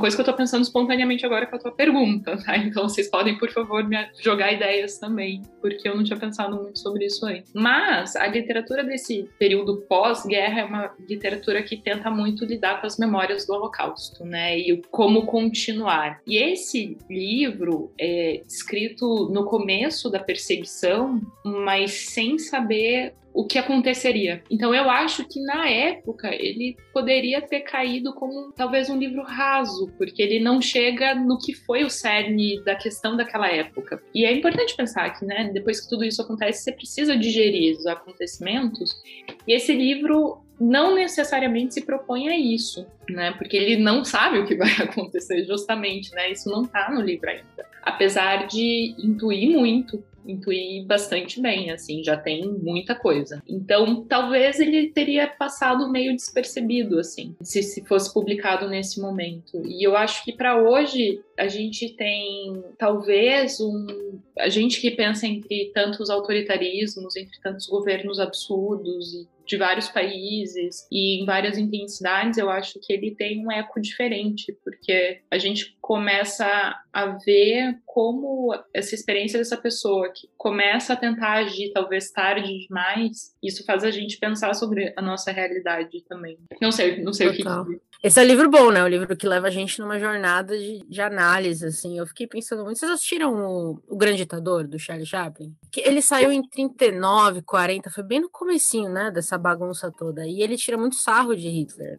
coisa 0.00 0.16
que 0.16 0.20
eu 0.20 0.24
estou 0.24 0.36
pensando 0.36 0.62
espontaneamente 0.62 1.24
agora 1.26 1.46
com 1.46 1.56
a 1.56 1.58
tua 1.58 1.72
pergunta, 1.72 2.36
tá? 2.44 2.56
Então 2.56 2.88
vocês 2.88 3.08
podem, 3.10 3.38
por 3.38 3.50
favor, 3.50 3.86
me 3.86 3.96
jogar 4.20 4.52
ideias 4.52 4.98
também, 4.98 5.42
porque 5.60 5.88
eu 5.88 5.96
não 5.96 6.04
tinha 6.04 6.18
pensado 6.18 6.56
muito 6.56 6.78
sobre 6.78 7.06
isso 7.06 7.26
antes. 7.26 7.52
Mas 7.54 8.16
a 8.16 8.26
literatura 8.26 8.82
desse 8.82 9.28
período 9.38 9.82
pós-guerra 9.88 10.60
é 10.60 10.64
uma 10.64 10.94
literatura 11.08 11.62
que 11.62 11.76
tenta 11.76 12.10
muito 12.10 12.44
lidar 12.44 12.80
com 12.80 12.86
as 12.86 12.98
memórias 12.98 13.46
do 13.46 13.52
Holocausto, 13.52 14.24
né? 14.24 14.58
E 14.58 14.82
como 14.90 15.26
continuar. 15.26 16.20
E 16.26 16.36
esse 16.36 16.96
livro 17.08 17.92
é 17.98 18.42
escrito 18.46 19.28
no 19.30 19.44
começo 19.44 20.10
da 20.10 20.18
perseguição, 20.18 21.20
mas 21.44 21.92
sem 21.92 22.38
saber 22.38 23.14
o 23.34 23.44
que 23.44 23.58
aconteceria. 23.58 24.42
Então 24.48 24.72
eu 24.72 24.88
acho 24.88 25.26
que 25.26 25.40
na 25.42 25.68
época 25.68 26.32
ele 26.32 26.76
poderia 26.92 27.42
ter 27.42 27.60
caído 27.60 28.14
como 28.14 28.52
talvez 28.52 28.88
um 28.88 28.96
livro 28.96 29.22
raso, 29.22 29.92
porque 29.98 30.22
ele 30.22 30.38
não 30.38 30.62
chega 30.62 31.16
no 31.16 31.36
que 31.36 31.52
foi 31.52 31.82
o 31.82 31.90
cerne 31.90 32.62
da 32.64 32.76
questão 32.76 33.16
daquela 33.16 33.50
época. 33.50 34.00
E 34.14 34.24
é 34.24 34.32
importante 34.32 34.76
pensar 34.76 35.10
que, 35.18 35.26
né, 35.26 35.50
depois 35.52 35.80
que 35.80 35.88
tudo 35.88 36.04
isso 36.04 36.22
acontece, 36.22 36.62
você 36.62 36.72
precisa 36.72 37.16
digerir 37.16 37.76
os 37.76 37.86
acontecimentos. 37.86 39.02
E 39.48 39.52
esse 39.52 39.74
livro 39.74 40.40
não 40.60 40.94
necessariamente 40.94 41.74
se 41.74 41.84
propõe 41.84 42.28
a 42.28 42.38
isso, 42.38 42.86
né? 43.10 43.32
Porque 43.32 43.56
ele 43.56 43.76
não 43.76 44.04
sabe 44.04 44.38
o 44.38 44.46
que 44.46 44.54
vai 44.54 44.70
acontecer, 44.80 45.44
justamente, 45.44 46.14
né? 46.14 46.30
Isso 46.30 46.48
não 46.48 46.62
está 46.62 46.88
no 46.92 47.00
livro 47.00 47.28
ainda. 47.28 47.66
Apesar 47.82 48.46
de 48.46 48.94
intuir 48.98 49.50
muito 49.50 50.02
intuir 50.26 50.86
bastante 50.86 51.40
bem, 51.40 51.70
assim, 51.70 52.02
já 52.02 52.16
tem 52.16 52.48
muita 52.48 52.94
coisa. 52.94 53.42
Então, 53.48 54.04
talvez 54.04 54.58
ele 54.60 54.88
teria 54.88 55.26
passado 55.26 55.90
meio 55.90 56.14
despercebido, 56.14 56.98
assim, 56.98 57.34
se, 57.42 57.62
se 57.62 57.84
fosse 57.84 58.12
publicado 58.12 58.68
nesse 58.68 59.00
momento. 59.00 59.62
E 59.66 59.86
eu 59.86 59.96
acho 59.96 60.24
que 60.24 60.32
para 60.32 60.56
hoje 60.62 61.20
a 61.38 61.48
gente 61.48 61.90
tem 61.90 62.62
talvez 62.78 63.60
um 63.60 64.14
a 64.38 64.48
gente 64.48 64.80
que 64.80 64.90
pensa 64.90 65.26
entre 65.26 65.70
tantos 65.72 66.10
autoritarismos, 66.10 67.16
entre 67.16 67.40
tantos 67.40 67.66
governos 67.66 68.18
absurdos 68.18 69.14
e 69.14 69.28
de 69.46 69.56
vários 69.56 69.88
países 69.88 70.86
e 70.90 71.22
em 71.22 71.26
várias 71.26 71.58
intensidades, 71.58 72.38
eu 72.38 72.50
acho 72.50 72.78
que 72.80 72.92
ele 72.92 73.14
tem 73.14 73.44
um 73.44 73.52
eco 73.52 73.80
diferente, 73.80 74.56
porque 74.64 75.20
a 75.30 75.38
gente 75.38 75.76
começa 75.80 76.46
a 76.92 77.06
ver 77.24 77.78
como 77.84 78.54
essa 78.72 78.94
experiência 78.94 79.38
dessa 79.38 79.56
pessoa 79.56 80.10
que 80.12 80.28
começa 80.36 80.92
a 80.92 80.96
tentar 80.96 81.34
agir 81.34 81.72
talvez 81.72 82.10
tarde 82.10 82.66
demais, 82.66 83.33
isso 83.44 83.64
faz 83.64 83.84
a 83.84 83.90
gente 83.90 84.18
pensar 84.18 84.54
sobre 84.54 84.92
a 84.96 85.02
nossa 85.02 85.30
realidade 85.30 86.02
também. 86.08 86.38
Não 86.60 86.72
sei, 86.72 87.02
não 87.02 87.12
sei 87.12 87.36
Total. 87.36 87.62
o 87.62 87.66
que. 87.66 87.80
Esse 88.02 88.20
é 88.20 88.22
um 88.22 88.26
livro 88.26 88.50
bom, 88.50 88.70
né? 88.70 88.84
O 88.84 88.86
livro 88.86 89.16
que 89.16 89.26
leva 89.26 89.46
a 89.46 89.50
gente 89.50 89.80
numa 89.80 89.98
jornada 89.98 90.58
de, 90.58 90.84
de 90.86 91.00
análise, 91.00 91.64
assim. 91.64 91.98
Eu 91.98 92.06
fiquei 92.06 92.26
pensando 92.26 92.62
muito. 92.62 92.78
Vocês 92.78 92.92
assistiram 92.92 93.32
o, 93.34 93.82
o 93.88 93.96
Grande 93.96 94.18
Ditador, 94.18 94.68
do 94.68 94.78
Charlie 94.78 95.06
Chaplin? 95.06 95.56
Que 95.72 95.80
ele 95.80 96.02
saiu 96.02 96.30
em 96.30 96.46
39, 96.46 97.40
40, 97.40 97.90
foi 97.90 98.04
bem 98.04 98.20
no 98.20 98.28
comecinho, 98.28 98.90
né? 98.90 99.10
Dessa 99.10 99.38
bagunça 99.38 99.90
toda. 99.90 100.26
E 100.26 100.42
ele 100.42 100.56
tira 100.56 100.76
muito 100.76 100.96
sarro 100.96 101.34
de 101.34 101.48
Hitler, 101.48 101.98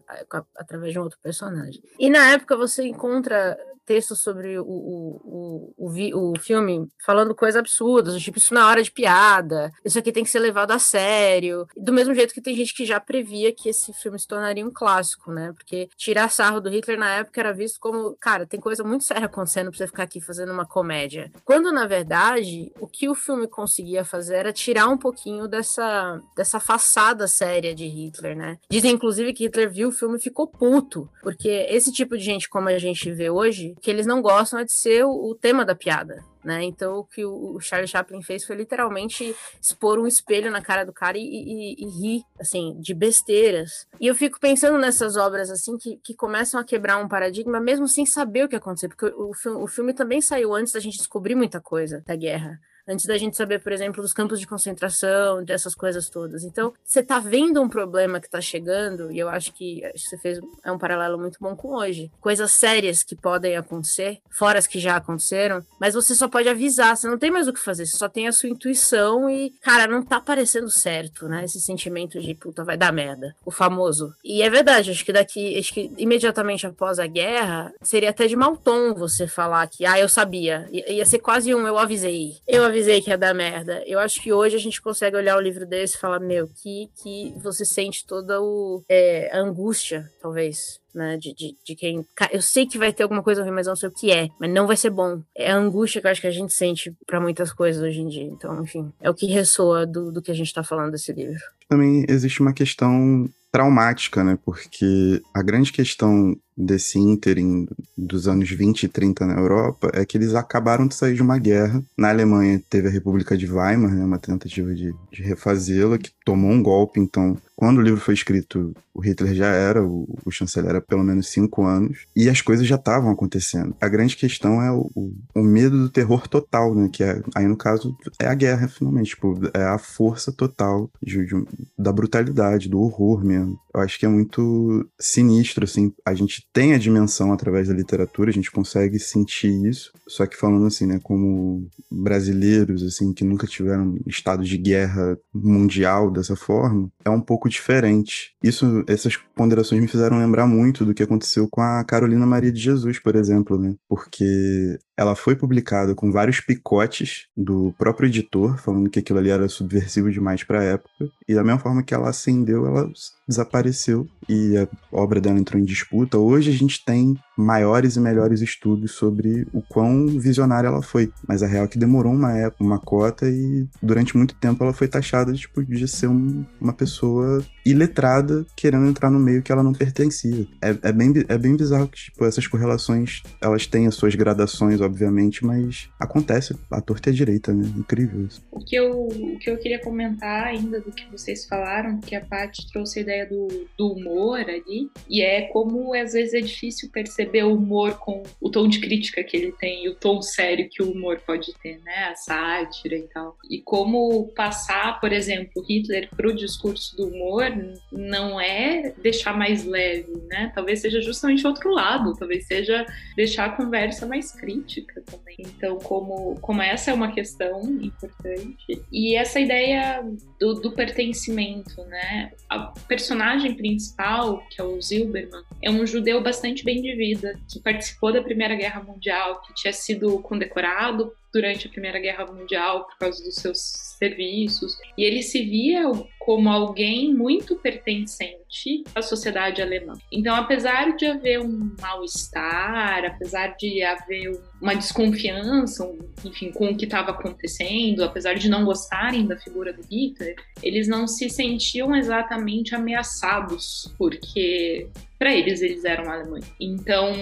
através 0.55 0.93
de 0.93 0.99
um 0.99 1.03
outro 1.03 1.17
personagem. 1.23 1.81
E 1.99 2.07
na 2.07 2.33
época 2.33 2.55
você 2.55 2.83
encontra 2.83 3.57
textos 3.85 4.21
sobre 4.21 4.57
o, 4.57 4.63
o, 4.63 5.73
o, 5.77 5.93
o, 5.93 6.31
o 6.31 6.39
filme 6.39 6.87
falando 7.05 7.35
coisas 7.35 7.59
absurdas, 7.59 8.21
tipo, 8.21 8.37
isso 8.37 8.53
na 8.53 8.67
hora 8.67 8.81
de 8.81 8.91
piada, 8.91 9.71
isso 9.83 9.99
aqui 9.99 10.11
tem 10.11 10.23
que 10.23 10.29
ser 10.29 10.39
levado 10.39 10.71
a 10.71 10.79
sério. 10.79 11.67
Do 11.77 11.93
mesmo 11.93 12.13
jeito 12.13 12.33
que 12.33 12.41
tem 12.41 12.55
gente 12.55 12.73
que 12.73 12.85
já 12.85 12.99
previa 12.99 13.53
que 13.53 13.69
esse 13.69 13.93
filme 13.93 14.19
se 14.19 14.27
tornaria 14.27 14.65
um 14.65 14.71
clássico, 14.71 15.31
né? 15.31 15.53
Porque 15.53 15.89
tirar 15.95 16.29
sarro 16.29 16.59
do 16.59 16.69
Hitler 16.69 16.97
na 16.97 17.15
época 17.15 17.39
era 17.39 17.53
visto 17.53 17.79
como, 17.79 18.15
cara, 18.19 18.45
tem 18.45 18.59
coisa 18.59 18.83
muito 18.83 19.03
séria 19.03 19.25
acontecendo 19.25 19.69
pra 19.69 19.77
você 19.77 19.87
ficar 19.87 20.03
aqui 20.03 20.19
fazendo 20.19 20.51
uma 20.51 20.65
comédia. 20.65 21.31
Quando, 21.43 21.71
na 21.71 21.85
verdade, 21.85 22.71
o 22.79 22.87
que 22.87 23.07
o 23.07 23.15
filme 23.15 23.47
conseguia 23.47 24.03
fazer 24.03 24.35
era 24.35 24.53
tirar 24.53 24.87
um 24.87 24.97
pouquinho 24.97 25.47
dessa, 25.47 26.21
dessa 26.35 26.59
façada 26.59 27.27
séria 27.27 27.75
de 27.75 27.85
Hitler, 27.85 28.35
né? 28.35 28.57
Dizem, 28.69 28.91
inclusive, 28.91 29.33
que 29.33 29.45
Hitler 29.45 29.71
viu 29.71 29.89
o 29.89 29.91
filme 29.91 30.17
e 30.17 30.21
ficou 30.21 30.47
puto, 30.47 31.09
porque 31.21 31.67
esse 31.69 31.91
tipo 31.91 32.17
de 32.17 32.23
gente 32.23 32.49
como 32.49 32.69
a 32.69 32.77
gente 32.77 33.11
vê 33.11 33.29
hoje, 33.29 33.74
que 33.81 33.89
eles 33.89 34.05
não 34.05 34.21
gostam 34.21 34.59
é 34.59 34.63
de 34.63 34.73
ser 34.73 35.05
o, 35.05 35.11
o 35.11 35.35
tema 35.35 35.65
da 35.65 35.75
piada. 35.75 36.23
Né? 36.43 36.63
Então, 36.63 36.99
o 36.99 37.03
que 37.03 37.25
o 37.25 37.59
Charlie 37.59 37.87
Chaplin 37.87 38.21
fez 38.21 38.45
foi 38.45 38.55
literalmente 38.55 39.35
expor 39.59 39.97
um 39.97 40.05
espelho 40.05 40.51
na 40.51 40.61
cara 40.61 40.85
do 40.85 40.93
cara 40.93 41.17
e, 41.17 41.23
e, 41.23 41.75
e, 41.79 41.89
rir, 41.89 42.23
assim, 42.39 42.79
de 42.79 42.93
besteiras. 42.93 43.87
E 43.99 44.05
eu 44.05 44.13
fico 44.13 44.39
pensando 44.39 44.77
nessas 44.77 45.17
obras, 45.17 45.49
assim, 45.49 45.75
que, 45.75 45.97
que 46.03 46.13
começam 46.13 46.59
a 46.59 46.63
quebrar 46.63 46.97
um 46.97 47.07
paradigma, 47.07 47.59
mesmo 47.59 47.87
sem 47.87 48.05
saber 48.05 48.45
o 48.45 48.47
que 48.47 48.55
aconteceu, 48.55 48.89
porque 48.89 49.07
o, 49.07 49.31
o, 49.31 49.63
o 49.63 49.67
filme 49.67 49.91
também 49.91 50.21
saiu 50.21 50.53
antes 50.53 50.73
da 50.73 50.79
gente 50.79 50.97
descobrir 50.97 51.33
muita 51.33 51.59
coisa 51.59 52.03
da 52.05 52.15
guerra 52.15 52.59
antes 52.87 53.05
da 53.05 53.17
gente 53.17 53.35
saber, 53.35 53.59
por 53.59 53.71
exemplo, 53.71 54.01
dos 54.01 54.13
campos 54.13 54.39
de 54.39 54.47
concentração, 54.47 55.43
dessas 55.43 55.75
coisas 55.75 56.09
todas. 56.09 56.43
Então, 56.43 56.73
você 56.83 57.03
tá 57.03 57.19
vendo 57.19 57.61
um 57.61 57.69
problema 57.69 58.19
que 58.19 58.29
tá 58.29 58.41
chegando, 58.41 59.11
e 59.11 59.19
eu 59.19 59.29
acho 59.29 59.53
que 59.53 59.81
você 59.95 60.17
fez 60.17 60.39
é 60.63 60.71
um 60.71 60.77
paralelo 60.77 61.17
muito 61.17 61.37
bom 61.39 61.55
com 61.55 61.75
hoje. 61.75 62.11
Coisas 62.21 62.51
sérias 62.51 63.03
que 63.03 63.15
podem 63.15 63.55
acontecer, 63.57 64.19
fora 64.29 64.59
as 64.59 64.67
que 64.67 64.79
já 64.79 64.95
aconteceram, 64.95 65.63
mas 65.79 65.93
você 65.93 66.15
só 66.15 66.27
pode 66.27 66.47
avisar, 66.47 66.95
você 66.95 67.07
não 67.07 67.17
tem 67.17 67.31
mais 67.31 67.47
o 67.47 67.53
que 67.53 67.59
fazer, 67.59 67.85
você 67.85 67.97
só 67.97 68.07
tem 68.07 68.27
a 68.27 68.31
sua 68.31 68.49
intuição 68.49 69.29
e, 69.29 69.51
cara, 69.61 69.87
não 69.87 70.03
tá 70.03 70.19
parecendo 70.19 70.69
certo, 70.69 71.27
né? 71.27 71.45
Esse 71.45 71.59
sentimento 71.59 72.19
de 72.19 72.33
puta, 72.35 72.63
vai 72.63 72.77
dar 72.77 72.91
merda. 72.91 73.35
O 73.45 73.51
famoso. 73.51 74.13
E 74.23 74.41
é 74.41 74.49
verdade, 74.49 74.91
acho 74.91 75.05
que 75.05 75.13
daqui, 75.13 75.57
acho 75.57 75.73
que 75.73 75.91
imediatamente 75.97 76.67
após 76.67 76.99
a 76.99 77.07
guerra, 77.07 77.73
seria 77.81 78.09
até 78.09 78.27
de 78.27 78.35
mau 78.35 78.57
tom 78.57 78.93
você 78.93 79.27
falar 79.27 79.67
que, 79.67 79.85
ah, 79.85 79.99
eu 79.99 80.09
sabia. 80.09 80.67
Ia 80.71 81.05
ser 81.05 81.19
quase 81.19 81.53
um 81.53 81.67
eu 81.67 81.77
avisei. 81.77 82.37
Eu 82.47 82.63
avisei 82.63 82.74
avisei 82.75 83.01
que 83.01 83.09
ia 83.09 83.17
dar 83.17 83.33
merda. 83.33 83.81
Eu 83.87 83.99
acho 83.99 84.21
que 84.21 84.33
hoje 84.33 84.55
a 84.55 84.59
gente 84.59 84.81
consegue 84.81 85.15
olhar 85.15 85.37
o 85.37 85.41
livro 85.41 85.65
desse 85.65 85.95
e 85.95 85.99
falar, 85.99 86.19
meu, 86.19 86.47
que, 86.47 86.89
que 87.01 87.33
você 87.41 87.65
sente 87.65 88.05
toda 88.05 88.41
o, 88.41 88.83
é, 88.89 89.29
a 89.35 89.39
angústia, 89.39 90.11
talvez, 90.21 90.79
né, 90.93 91.17
de, 91.17 91.33
de, 91.33 91.55
de, 91.63 91.75
quem. 91.75 92.05
Eu 92.31 92.41
sei 92.41 92.65
que 92.65 92.77
vai 92.77 92.91
ter 92.91 93.03
alguma 93.03 93.23
coisa 93.23 93.41
ruim, 93.41 93.53
mas 93.53 93.67
não 93.67 93.75
sei 93.75 93.89
o 93.89 93.91
que 93.91 94.11
é. 94.11 94.27
Mas 94.39 94.51
não 94.51 94.67
vai 94.67 94.75
ser 94.75 94.89
bom. 94.89 95.21
É 95.35 95.51
a 95.51 95.55
angústia 95.55 96.01
que 96.01 96.07
eu 96.07 96.11
acho 96.11 96.21
que 96.21 96.27
a 96.27 96.31
gente 96.31 96.53
sente 96.53 96.93
para 97.07 97.19
muitas 97.19 97.53
coisas 97.53 97.81
hoje 97.81 98.01
em 98.01 98.07
dia. 98.07 98.23
Então, 98.23 98.61
enfim, 98.61 98.91
é 98.99 99.09
o 99.09 99.15
que 99.15 99.25
ressoa 99.25 99.85
do, 99.85 100.11
do 100.11 100.21
que 100.21 100.31
a 100.31 100.35
gente 100.35 100.53
tá 100.53 100.63
falando 100.63 100.91
desse 100.91 101.13
livro. 101.13 101.39
Também 101.69 102.05
existe 102.09 102.41
uma 102.41 102.53
questão 102.53 103.27
traumática, 103.51 104.23
né? 104.23 104.37
Porque 104.43 105.21
a 105.33 105.41
grande 105.41 105.71
questão 105.71 106.35
desse 106.57 106.97
ínterim 106.97 107.67
dos 107.97 108.27
anos 108.27 108.49
20 108.49 108.83
e 108.83 108.87
30 108.87 109.25
na 109.25 109.33
Europa 109.33 109.89
é 109.93 110.05
que 110.05 110.17
eles 110.17 110.33
acabaram 110.35 110.87
de 110.87 110.95
sair 110.95 111.15
de 111.15 111.21
uma 111.21 111.37
guerra. 111.37 111.83
Na 111.97 112.09
Alemanha 112.09 112.61
teve 112.69 112.87
a 112.87 112.91
República 112.91 113.37
de 113.37 113.51
Weimar, 113.51 113.93
né, 113.93 114.03
uma 114.03 114.19
tentativa 114.19 114.73
de, 114.73 114.93
de 115.11 115.21
refazê-la, 115.21 115.97
que 115.97 116.11
tomou 116.23 116.51
um 116.51 116.63
golpe. 116.63 116.99
Então, 116.99 117.37
quando 117.55 117.77
o 117.77 117.81
livro 117.81 117.99
foi 117.99 118.13
escrito, 118.13 118.73
o 118.93 118.99
Hitler 118.99 119.33
já 119.33 119.47
era 119.47 119.83
o, 119.83 120.07
o 120.25 120.31
chanceler 120.31 120.75
há 120.75 120.81
pelo 120.81 121.03
menos 121.03 121.29
cinco 121.29 121.63
anos 121.63 122.05
e 122.15 122.29
as 122.29 122.41
coisas 122.41 122.67
já 122.67 122.75
estavam 122.75 123.11
acontecendo. 123.11 123.75
A 123.79 123.87
grande 123.87 124.15
questão 124.15 124.61
é 124.61 124.71
o, 124.71 124.89
o, 124.95 125.13
o 125.35 125.43
medo 125.43 125.77
do 125.77 125.89
terror 125.89 126.27
total, 126.27 126.73
né? 126.75 126.89
Que 126.91 127.03
é, 127.03 127.21
aí 127.35 127.47
no 127.47 127.57
caso 127.57 127.95
é 128.19 128.27
a 128.27 128.33
guerra, 128.33 128.67
finalmente. 128.67 129.11
Tipo, 129.11 129.39
é 129.53 129.63
a 129.63 129.77
força 129.77 130.31
total 130.31 130.89
de, 131.01 131.25
de, 131.25 131.45
da 131.77 131.91
brutalidade, 131.91 132.69
do 132.69 132.79
horror 132.79 133.23
mesmo. 133.23 133.57
Eu 133.73 133.81
acho 133.81 133.99
que 133.99 134.05
é 134.05 134.09
muito 134.09 134.89
sinistro, 134.99 135.65
assim. 135.65 135.93
A 136.05 136.13
gente 136.13 136.44
tem 136.53 136.73
a 136.73 136.77
dimensão 136.77 137.33
através 137.33 137.67
da 137.67 137.73
literatura, 137.73 138.29
a 138.29 138.33
gente 138.33 138.51
consegue 138.51 138.97
sentir 138.97 139.51
isso. 139.67 139.91
Só 140.07 140.25
que 140.25 140.37
falando 140.37 140.65
assim, 140.65 140.85
né, 140.85 140.99
como 141.03 141.67
brasileiros, 141.91 142.81
assim, 142.83 143.13
que 143.13 143.25
nunca 143.25 143.45
tiveram 143.45 143.97
estado 144.07 144.43
de 144.43 144.57
guerra 144.57 145.17
mundial 145.33 146.09
dessa 146.09 146.35
forma, 146.35 146.89
é 147.03 147.09
um 147.09 147.19
pouco 147.19 147.49
diferente. 147.49 148.33
Isso, 148.41 148.83
essas 148.87 149.17
ponderações 149.35 149.81
me 149.81 149.87
fizeram 149.87 150.17
lembrar 150.17 150.47
muito 150.47 150.85
do 150.85 150.93
que 150.93 151.03
aconteceu 151.03 151.47
com 151.51 151.61
a 151.61 151.83
Carolina 151.83 152.25
Maria 152.25 152.51
de 152.51 152.61
Jesus, 152.61 152.99
por 152.99 153.15
exemplo, 153.15 153.57
né? 153.57 153.75
Porque 153.89 154.77
ela 154.97 155.15
foi 155.15 155.35
publicada 155.35 155.93
com 155.93 156.11
vários 156.11 156.39
picotes 156.39 157.27
do 157.35 157.73
próprio 157.77 158.07
editor, 158.07 158.57
falando 158.57 158.89
que 158.89 158.99
aquilo 158.99 159.19
ali 159.19 159.29
era 159.29 159.49
subversivo 159.49 160.11
demais 160.11 160.43
para 160.43 160.59
a 160.59 160.63
época. 160.63 161.09
E 161.27 161.33
da 161.33 161.43
mesma 161.43 161.59
forma 161.59 161.83
que 161.83 161.93
ela 161.93 162.09
acendeu, 162.09 162.65
ela 162.65 162.89
desapareceu 163.27 164.07
e 164.29 164.57
a 164.57 164.67
obra 164.91 165.19
dela 165.19 165.39
entrou 165.39 165.61
em 165.61 165.65
disputa. 165.65 166.17
Hoje 166.17 166.49
a 166.49 166.53
gente 166.53 166.83
tem 166.83 167.17
maiores 167.37 167.95
e 167.95 167.99
melhores 167.99 168.41
estudos 168.41 168.91
sobre 168.91 169.47
o 169.53 169.61
quão 169.61 170.07
visionária 170.07 170.67
ela 170.67 170.81
foi. 170.81 171.11
Mas 171.27 171.43
a 171.43 171.47
real 171.47 171.65
é 171.65 171.67
que 171.67 171.77
demorou 171.77 172.13
uma 172.13 172.33
época, 172.33 172.63
uma 172.63 172.79
cota 172.79 173.29
e 173.29 173.67
durante 173.81 174.15
muito 174.15 174.35
tempo 174.35 174.63
ela 174.63 174.73
foi 174.73 174.87
taxada 174.87 175.33
tipo, 175.33 175.63
de 175.63 175.87
ser 175.87 176.07
um, 176.07 176.45
uma 176.59 176.73
pessoa 176.73 177.43
iletrada 177.65 178.45
querendo 178.55 178.87
entrar 178.87 179.09
no 179.09 179.19
meio 179.19 179.41
que 179.41 179.51
ela 179.51 179.63
não 179.63 179.73
pertencia. 179.73 180.47
É, 180.61 180.75
é, 180.81 180.91
bem, 180.91 181.13
é 181.27 181.37
bem 181.37 181.55
bizarro 181.55 181.87
que 181.87 182.05
tipo, 182.05 182.25
essas 182.25 182.47
correlações 182.47 183.23
elas 183.41 183.65
têm 183.65 183.87
as 183.87 183.95
suas 183.95 184.15
gradações, 184.15 184.81
obviamente, 184.81 185.45
mas 185.45 185.89
acontece 185.99 186.55
a 186.71 186.81
torta 186.81 187.09
a 187.09 187.13
direita, 187.13 187.53
né? 187.53 187.65
Incrível 187.77 188.25
isso. 188.25 188.43
O 188.51 188.59
que 188.59 188.75
eu, 188.75 189.07
o 189.07 189.37
que 189.39 189.49
eu 189.49 189.57
queria 189.57 189.79
comentar 189.79 190.45
ainda 190.45 190.79
do 190.79 190.91
que 190.91 191.05
vocês 191.11 191.45
falaram, 191.45 191.99
que 191.99 192.15
a 192.15 192.21
Paty 192.21 192.71
trouxe 192.71 192.99
a 192.99 193.01
ideia 193.01 193.25
do, 193.27 193.47
do 193.77 193.93
humor 193.93 194.39
ali, 194.39 194.89
e 195.09 195.21
é 195.21 195.41
como 195.49 195.93
às 195.93 196.13
vezes 196.13 196.33
é 196.33 196.41
difícil 196.41 196.89
perceber 196.91 197.24
o 197.33 197.53
humor 197.53 197.97
com 197.99 198.23
o 198.41 198.49
tom 198.49 198.67
de 198.67 198.79
crítica 198.79 199.23
que 199.23 199.35
ele 199.35 199.51
tem 199.51 199.85
e 199.85 199.89
o 199.89 199.95
tom 199.95 200.21
sério 200.21 200.69
que 200.69 200.81
o 200.81 200.91
humor 200.91 201.21
pode 201.25 201.53
ter, 201.61 201.79
né? 201.83 202.09
A 202.11 202.15
sátira 202.15 202.95
e 202.95 203.03
tal. 203.03 203.37
E 203.49 203.61
como 203.61 204.31
passar, 204.35 204.99
por 204.99 205.11
exemplo, 205.11 205.63
Hitler 205.67 206.09
para 206.15 206.27
o 206.27 206.35
discurso 206.35 206.95
do 206.95 207.07
humor 207.07 207.45
não 207.91 208.39
é 208.39 208.93
deixar 209.01 209.37
mais 209.37 209.65
leve, 209.65 210.13
né? 210.27 210.51
Talvez 210.53 210.81
seja 210.81 211.01
justamente 211.01 211.45
outro 211.45 211.71
lado, 211.71 212.15
talvez 212.17 212.45
seja 212.47 212.85
deixar 213.15 213.45
a 213.45 213.49
conversa 213.49 214.05
mais 214.05 214.31
crítica 214.31 215.01
também. 215.05 215.37
Então, 215.39 215.77
como, 215.79 216.39
como 216.41 216.61
essa 216.61 216.91
é 216.91 216.93
uma 216.93 217.11
questão 217.11 217.61
importante, 217.81 218.81
e 218.91 219.15
essa 219.15 219.39
ideia 219.39 220.03
do, 220.39 220.55
do 220.55 220.71
pertencimento, 220.71 221.81
né? 221.85 222.31
A 222.49 222.59
personagem 222.87 223.53
principal, 223.55 224.43
que 224.49 224.61
é 224.61 224.63
o 224.63 224.81
Zilberman, 224.81 225.43
é 225.61 225.69
um 225.69 225.85
judeu 225.85 226.21
bastante 226.21 226.63
bem 226.63 226.81
de 226.81 226.95
vida, 226.95 227.14
que 227.17 227.59
participou 227.59 228.11
da 228.11 228.21
Primeira 228.21 228.55
Guerra 228.55 228.83
Mundial, 228.83 229.41
que 229.41 229.53
tinha 229.53 229.73
sido 229.73 230.19
condecorado 230.19 231.11
durante 231.35 231.67
a 231.67 231.69
Primeira 231.69 231.99
Guerra 231.99 232.25
Mundial 232.25 232.85
por 232.85 232.97
causa 232.97 233.21
dos 233.21 233.35
seus 233.35 233.59
serviços. 233.59 234.77
E 234.97 235.03
ele 235.03 235.21
se 235.21 235.43
via 235.43 235.83
como 236.17 236.49
alguém 236.49 237.13
muito 237.13 237.57
pertencente 237.57 238.85
à 238.95 239.01
sociedade 239.01 239.61
alemã. 239.61 239.97
Então, 240.09 240.33
apesar 240.33 240.95
de 240.95 241.05
haver 241.05 241.41
um 241.41 241.75
mal-estar, 241.79 243.03
apesar 243.03 243.49
de 243.57 243.83
haver 243.83 244.31
uma 244.61 244.75
desconfiança, 244.75 245.87
enfim, 246.23 246.51
com 246.51 246.69
o 246.69 246.77
que 246.77 246.85
estava 246.85 247.11
acontecendo, 247.11 248.03
apesar 248.03 248.35
de 248.35 248.49
não 248.49 248.63
gostarem 248.63 249.27
da 249.27 249.37
figura 249.37 249.73
do 249.73 249.83
Hitler, 249.91 250.35
eles 250.63 250.87
não 250.87 251.05
se 251.05 251.29
sentiam 251.29 251.93
exatamente 251.93 252.73
ameaçados, 252.73 253.93
porque 253.97 254.87
para 255.17 255.33
eles 255.33 255.61
eles 255.61 255.85
eram 255.85 256.11
alemães. 256.11 256.45
Então, 256.59 257.13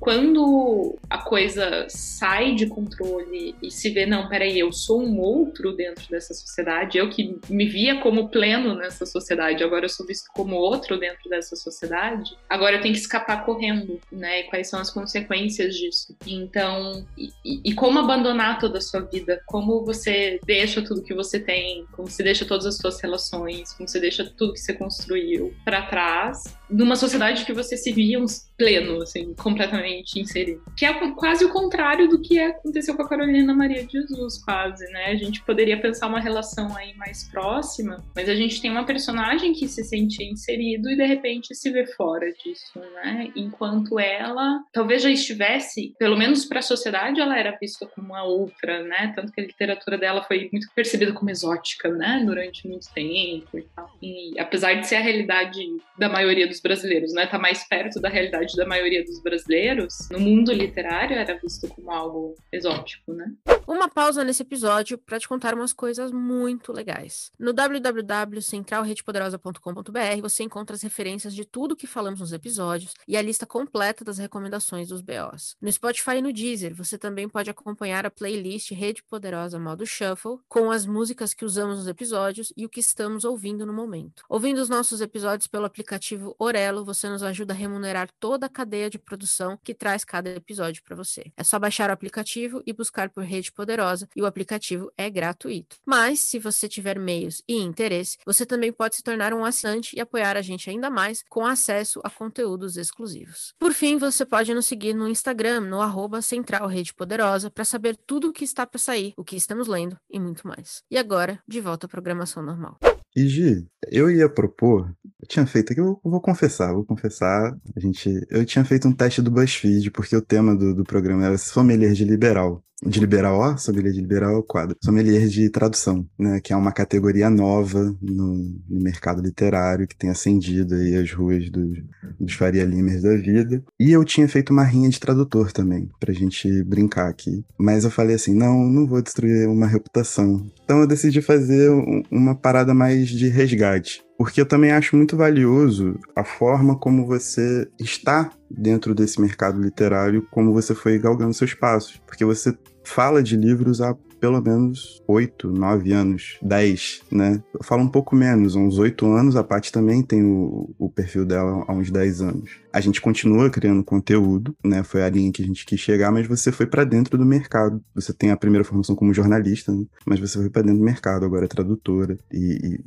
quando 0.00 0.96
a 1.08 1.18
coisa 1.18 1.86
sai 1.88 2.54
de 2.54 2.66
controle 2.66 3.54
e 3.62 3.70
se 3.70 3.90
vê, 3.90 4.06
não, 4.06 4.28
peraí, 4.28 4.58
eu 4.58 4.72
sou 4.72 5.02
um 5.02 5.18
outro 5.20 5.72
dentro 5.72 6.08
dessa 6.08 6.34
sociedade, 6.34 6.98
eu 6.98 7.08
que 7.08 7.38
me 7.48 7.66
via 7.66 8.00
como 8.00 8.28
pleno 8.28 8.74
nessa 8.74 9.06
sociedade, 9.06 9.62
agora 9.62 9.84
eu 9.84 9.88
sou 9.88 10.06
visto 10.06 10.30
como 10.34 10.56
outro 10.56 10.98
dentro 10.98 11.28
dessa 11.28 11.56
sociedade, 11.56 12.36
agora 12.48 12.76
eu 12.76 12.80
tenho 12.80 12.94
que 12.94 13.00
escapar 13.00 13.44
correndo, 13.44 14.00
né? 14.10 14.40
E 14.40 14.44
quais 14.44 14.68
são 14.68 14.80
as 14.80 14.90
consequências 14.90 15.74
disso? 15.74 16.16
Então, 16.26 17.06
e, 17.16 17.30
e 17.44 17.74
como 17.74 17.98
abandonar 17.98 18.58
toda 18.58 18.78
a 18.78 18.80
sua 18.80 19.00
vida? 19.00 19.40
Como 19.46 19.84
você 19.84 20.40
deixa 20.44 20.82
tudo 20.82 21.02
que 21.02 21.14
você 21.14 21.38
tem? 21.38 21.86
Como 21.92 22.08
você 22.08 22.22
deixa 22.22 22.44
todas 22.44 22.66
as 22.66 22.76
suas 22.76 23.00
relações? 23.00 23.72
Como 23.72 23.88
você 23.88 24.00
deixa 24.00 24.24
tudo 24.24 24.52
que 24.52 24.60
você 24.60 24.74
construiu 24.74 25.54
para 25.64 25.82
trás? 25.82 26.44
Numa 26.68 26.96
sociedade 26.96 27.27
que 27.44 27.52
você 27.52 27.76
se 27.76 27.92
via 27.92 28.18
pleno, 28.56 29.02
assim, 29.02 29.34
completamente 29.34 30.18
inserido. 30.18 30.62
Que 30.76 30.84
é 30.84 31.12
quase 31.12 31.44
o 31.44 31.52
contrário 31.52 32.08
do 32.08 32.20
que 32.20 32.38
aconteceu 32.40 32.96
com 32.96 33.02
a 33.02 33.08
Carolina 33.08 33.54
Maria 33.54 33.84
de 33.84 33.92
Jesus, 33.92 34.42
quase, 34.44 34.84
né? 34.90 35.06
A 35.06 35.14
gente 35.14 35.42
poderia 35.44 35.80
pensar 35.80 36.08
uma 36.08 36.20
relação 36.20 36.76
aí 36.76 36.94
mais 36.96 37.28
próxima, 37.30 38.04
mas 38.14 38.28
a 38.28 38.34
gente 38.34 38.60
tem 38.60 38.70
uma 38.70 38.84
personagem 38.84 39.52
que 39.52 39.68
se 39.68 39.84
sente 39.84 40.24
inserido 40.24 40.90
e 40.90 40.96
de 40.96 41.04
repente 41.04 41.54
se 41.54 41.70
vê 41.70 41.86
fora 41.86 42.32
disso, 42.32 42.80
né? 42.94 43.30
Enquanto 43.36 43.98
ela 43.98 44.60
talvez 44.72 45.02
já 45.02 45.10
estivesse, 45.10 45.94
pelo 45.98 46.16
menos 46.16 46.44
para 46.44 46.58
a 46.58 46.62
sociedade, 46.62 47.20
ela 47.20 47.38
era 47.38 47.56
vista 47.60 47.86
como 47.86 48.08
uma 48.08 48.24
outra, 48.24 48.82
né? 48.82 49.12
Tanto 49.14 49.32
que 49.32 49.40
a 49.40 49.44
literatura 49.44 49.96
dela 49.96 50.22
foi 50.24 50.48
muito 50.50 50.68
percebida 50.74 51.12
como 51.12 51.30
exótica, 51.30 51.88
né? 51.90 52.22
Durante 52.26 52.66
muito 52.66 52.92
tempo 52.92 53.56
e 53.56 53.62
tal. 53.74 53.90
E 54.02 54.38
apesar 54.38 54.74
de 54.74 54.86
ser 54.86 54.96
a 54.96 55.00
realidade 55.00 55.60
da 55.96 56.08
maioria 56.08 56.46
dos 56.46 56.60
brasileiros, 56.60 57.12
né? 57.18 57.26
Tá 57.26 57.38
mais 57.38 57.64
perto 57.64 58.00
da 58.00 58.08
realidade 58.08 58.56
da 58.56 58.64
maioria 58.64 59.04
dos 59.04 59.20
brasileiros, 59.20 60.08
no 60.10 60.18
mundo 60.20 60.52
literário 60.52 61.16
era 61.16 61.36
visto 61.36 61.66
como 61.68 61.90
algo 61.90 62.36
exótico, 62.52 63.12
né? 63.12 63.34
Uma 63.66 63.88
pausa 63.88 64.22
nesse 64.24 64.42
episódio 64.42 64.96
para 64.96 65.18
te 65.18 65.26
contar 65.28 65.54
umas 65.54 65.72
coisas 65.72 66.12
muito 66.12 66.72
legais. 66.72 67.32
No 67.38 67.52
www.centralredepoderosa.com.br 67.52 70.22
você 70.22 70.44
encontra 70.44 70.76
as 70.76 70.82
referências 70.82 71.34
de 71.34 71.44
tudo 71.44 71.76
que 71.76 71.86
falamos 71.86 72.20
nos 72.20 72.32
episódios 72.32 72.94
e 73.06 73.14
a 73.16 73.22
lista 73.22 73.44
completa 73.44 74.02
das 74.04 74.18
recomendações 74.18 74.88
dos 74.88 75.02
BOs. 75.02 75.56
No 75.60 75.70
Spotify 75.70 76.16
e 76.18 76.22
no 76.22 76.32
Deezer 76.32 76.74
você 76.74 76.96
também 76.96 77.28
pode 77.28 77.50
acompanhar 77.50 78.06
a 78.06 78.10
playlist 78.10 78.70
Rede 78.70 79.02
Poderosa 79.02 79.58
Modo 79.58 79.84
Shuffle 79.84 80.38
com 80.48 80.70
as 80.70 80.86
músicas 80.86 81.34
que 81.34 81.44
usamos 81.44 81.78
nos 81.78 81.88
episódios 81.88 82.52
e 82.56 82.64
o 82.64 82.68
que 82.68 82.78
estamos 82.80 83.24
ouvindo 83.24 83.66
no 83.66 83.72
momento. 83.72 84.22
Ouvindo 84.28 84.58
os 84.58 84.68
nossos 84.68 85.00
episódios 85.00 85.48
pelo 85.48 85.66
aplicativo 85.66 86.34
Orelo, 86.38 86.84
nos 87.08 87.22
ajuda 87.22 87.52
a 87.52 87.56
remunerar 87.56 88.08
toda 88.18 88.46
a 88.46 88.48
cadeia 88.48 88.90
de 88.90 88.98
produção 88.98 89.58
que 89.62 89.74
traz 89.74 90.04
cada 90.04 90.30
episódio 90.30 90.82
para 90.82 90.96
você. 90.96 91.32
É 91.36 91.44
só 91.44 91.58
baixar 91.58 91.90
o 91.90 91.92
aplicativo 91.92 92.62
e 92.66 92.72
buscar 92.72 93.10
por 93.10 93.24
Rede 93.24 93.52
Poderosa 93.52 94.08
e 94.14 94.22
o 94.22 94.26
aplicativo 94.26 94.92
é 94.96 95.08
gratuito. 95.08 95.76
Mas, 95.84 96.20
se 96.20 96.38
você 96.38 96.68
tiver 96.68 96.98
meios 96.98 97.42
e 97.48 97.56
interesse, 97.56 98.18
você 98.24 98.44
também 98.44 98.72
pode 98.72 98.96
se 98.96 99.02
tornar 99.02 99.32
um 99.32 99.44
assinante 99.44 99.96
e 99.96 100.00
apoiar 100.00 100.36
a 100.36 100.42
gente 100.42 100.68
ainda 100.70 100.90
mais 100.90 101.22
com 101.28 101.46
acesso 101.46 102.00
a 102.04 102.10
conteúdos 102.10 102.76
exclusivos. 102.76 103.54
Por 103.58 103.72
fim, 103.72 103.96
você 103.96 104.24
pode 104.24 104.52
nos 104.54 104.66
seguir 104.66 104.94
no 104.94 105.08
Instagram, 105.08 105.60
no 105.60 105.80
arroba 105.80 106.22
Central 106.22 106.66
Rede 106.66 106.94
Poderosa, 106.94 107.50
para 107.50 107.64
saber 107.64 107.96
tudo 108.06 108.28
o 108.28 108.32
que 108.32 108.44
está 108.44 108.66
para 108.66 108.78
sair, 108.78 109.14
o 109.16 109.24
que 109.24 109.36
estamos 109.36 109.66
lendo 109.66 109.98
e 110.10 110.18
muito 110.18 110.46
mais. 110.46 110.82
E 110.90 110.98
agora, 110.98 111.42
de 111.46 111.60
volta 111.60 111.86
à 111.86 111.88
programação 111.88 112.42
normal. 112.42 112.78
E 113.18 113.26
Gi, 113.26 113.66
eu 113.90 114.08
ia 114.08 114.28
propor, 114.28 114.94
eu 115.20 115.26
tinha 115.26 115.44
feito 115.44 115.72
aqui, 115.72 115.80
eu 115.80 116.00
vou 116.04 116.20
confessar, 116.20 116.72
vou 116.72 116.84
confessar, 116.84 117.52
a 117.74 117.80
gente, 117.80 118.08
eu 118.30 118.44
tinha 118.46 118.64
feito 118.64 118.86
um 118.86 118.92
teste 118.92 119.20
do 119.20 119.28
BuzzFeed, 119.28 119.90
porque 119.90 120.14
o 120.14 120.22
tema 120.22 120.54
do, 120.54 120.72
do 120.72 120.84
programa 120.84 121.26
era 121.26 121.36
sommelier 121.36 121.94
de 121.94 122.04
liberal 122.04 122.62
de 122.84 123.00
liberal, 123.00 123.58
sommelier 123.58 123.92
de 123.92 124.00
liberal 124.00 124.38
é 124.38 124.42
quadro. 124.42 124.76
Sommelier 124.82 125.26
de 125.28 125.50
tradução, 125.50 126.06
né, 126.18 126.40
que 126.40 126.52
é 126.52 126.56
uma 126.56 126.72
categoria 126.72 127.28
nova 127.28 127.94
no, 128.00 128.34
no 128.68 128.80
mercado 128.80 129.20
literário 129.20 129.86
que 129.86 129.96
tem 129.96 130.10
acendido 130.10 130.74
aí 130.74 130.96
as 130.96 131.12
ruas 131.12 131.50
dos, 131.50 131.78
dos 132.18 132.34
Faria 132.34 132.64
Limers 132.64 133.02
da 133.02 133.16
vida. 133.16 133.62
E 133.78 133.90
eu 133.90 134.04
tinha 134.04 134.28
feito 134.28 134.52
uma 134.52 134.64
rinha 134.64 134.88
de 134.88 135.00
tradutor 135.00 135.52
também, 135.52 135.88
pra 135.98 136.12
gente 136.12 136.62
brincar 136.64 137.08
aqui. 137.08 137.44
Mas 137.58 137.84
eu 137.84 137.90
falei 137.90 138.14
assim, 138.16 138.34
não, 138.34 138.64
não 138.64 138.86
vou 138.86 139.02
destruir 139.02 139.48
uma 139.48 139.66
reputação. 139.66 140.46
Então 140.64 140.80
eu 140.80 140.86
decidi 140.86 141.20
fazer 141.20 141.70
um, 141.70 142.02
uma 142.10 142.34
parada 142.34 142.72
mais 142.74 143.08
de 143.08 143.28
resgate. 143.28 144.02
Porque 144.18 144.40
eu 144.40 144.46
também 144.46 144.72
acho 144.72 144.96
muito 144.96 145.16
valioso 145.16 145.96
a 146.14 146.24
forma 146.24 146.76
como 146.76 147.06
você 147.06 147.70
está 147.78 148.28
dentro 148.50 148.92
desse 148.92 149.20
mercado 149.20 149.60
literário, 149.60 150.26
como 150.28 150.52
você 150.52 150.74
foi 150.74 150.98
galgando 150.98 151.32
seus 151.32 151.54
passos. 151.54 152.02
Porque 152.04 152.24
você 152.24 152.52
fala 152.82 153.22
de 153.22 153.36
livros 153.36 153.80
há 153.80 153.94
pelo 154.20 154.42
menos 154.42 155.00
oito, 155.06 155.48
nove 155.48 155.92
anos, 155.92 156.38
dez, 156.42 157.02
né? 157.10 157.40
Eu 157.54 157.62
falo 157.62 157.82
um 157.82 157.88
pouco 157.88 158.16
menos, 158.16 158.56
uns 158.56 158.78
oito 158.78 159.06
anos. 159.06 159.36
A 159.36 159.44
Paty 159.44 159.70
também 159.70 160.02
tem 160.02 160.24
o, 160.24 160.74
o, 160.76 160.90
perfil 160.90 161.24
dela 161.24 161.64
há 161.66 161.72
uns 161.72 161.90
dez 161.90 162.20
anos. 162.20 162.50
A 162.72 162.80
gente 162.80 163.00
continua 163.00 163.48
criando 163.50 163.84
conteúdo, 163.84 164.56
né? 164.64 164.82
Foi 164.82 165.02
a 165.02 165.08
linha 165.08 165.32
que 165.32 165.42
a 165.42 165.46
gente 165.46 165.64
quis 165.64 165.78
chegar, 165.78 166.10
mas 166.10 166.26
você 166.26 166.50
foi 166.50 166.66
para 166.66 166.84
dentro 166.84 167.16
do 167.16 167.24
mercado. 167.24 167.80
Você 167.94 168.12
tem 168.12 168.30
a 168.30 168.36
primeira 168.36 168.64
formação 168.64 168.96
como 168.96 169.14
jornalista, 169.14 169.72
né? 169.72 169.84
mas 170.04 170.18
você 170.18 170.38
foi 170.38 170.50
para 170.50 170.62
dentro 170.62 170.78
do 170.78 170.84
mercado, 170.84 171.24
agora 171.24 171.44
é 171.44 171.48
tradutora. 171.48 172.18
E, 172.32 172.58
e 172.60 172.80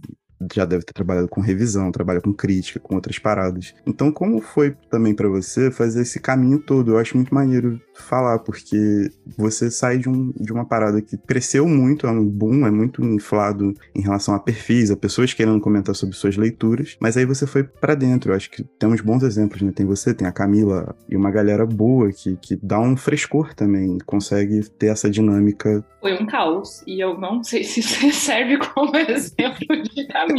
já 0.54 0.66
deve 0.66 0.84
ter 0.84 0.94
trabalhado 0.94 1.28
com 1.28 1.42
revisão, 1.42 1.92
trabalha 1.92 2.22
com 2.22 2.34
crítica, 2.34 2.80
com 2.80 2.96
outras 2.96 3.20
paradas. 3.20 3.74
Então, 3.86 4.12
como 4.12 4.42
foi 4.42 4.76
também 4.90 5.14
para 5.14 5.30
você 5.30 5.72
fazer 5.72 6.02
esse 6.02 6.20
caminho 6.20 6.60
todo? 6.60 6.92
Eu 6.92 6.98
acho 6.98 7.16
muito 7.16 7.34
maneiro 7.34 7.80
falar, 7.94 8.40
porque 8.40 9.12
você 9.38 9.70
sai 9.70 9.98
de, 9.98 10.10
um, 10.10 10.32
de 10.40 10.52
uma 10.52 10.66
parada 10.66 11.02
que 11.02 11.18
cresceu 11.18 11.68
muito, 11.68 12.08
é 12.08 12.12
um 12.12 12.26
boom, 12.26 12.66
é 12.66 12.72
muito 12.72 13.04
inflado 13.04 13.74
em 13.96 14.02
relação 14.02 14.34
a 14.34 14.40
perfis, 14.40 14.92
a 14.92 14.98
pessoas 14.98 15.34
querendo 15.34 15.60
comentar 15.60 15.96
sobre 15.96 16.16
suas 16.16 16.36
leituras, 16.36 16.98
mas 17.00 17.16
aí 17.18 17.26
você 17.26 17.46
foi 17.46 17.64
para 17.64 17.96
dentro. 17.96 18.32
Eu 18.32 18.36
acho 18.36 18.50
que 18.50 18.64
temos 18.64 19.02
bons 19.02 19.24
exemplos, 19.24 19.62
né? 19.62 19.72
Tem 19.74 19.86
você, 19.86 20.14
tem 20.14 20.28
a 20.28 20.32
Camila 20.32 20.96
e 21.10 21.16
uma 21.16 21.32
galera 21.32 21.66
boa 21.66 22.12
que, 22.12 22.36
que 22.38 22.56
dá 22.62 22.80
um 22.80 22.98
frescor 22.98 23.54
também, 23.54 23.98
consegue 24.06 24.68
ter 24.70 24.88
essa 24.88 25.10
dinâmica. 25.10 25.84
Foi 26.00 26.14
um 26.14 26.26
caos, 26.26 26.84
e 26.88 27.00
eu 27.00 27.18
não 27.18 27.44
sei 27.44 27.64
se 27.64 27.82
serve 28.12 28.58
como 28.58 28.96
exemplo 28.98 29.84
de 29.84 30.08
caminho, 30.08 30.31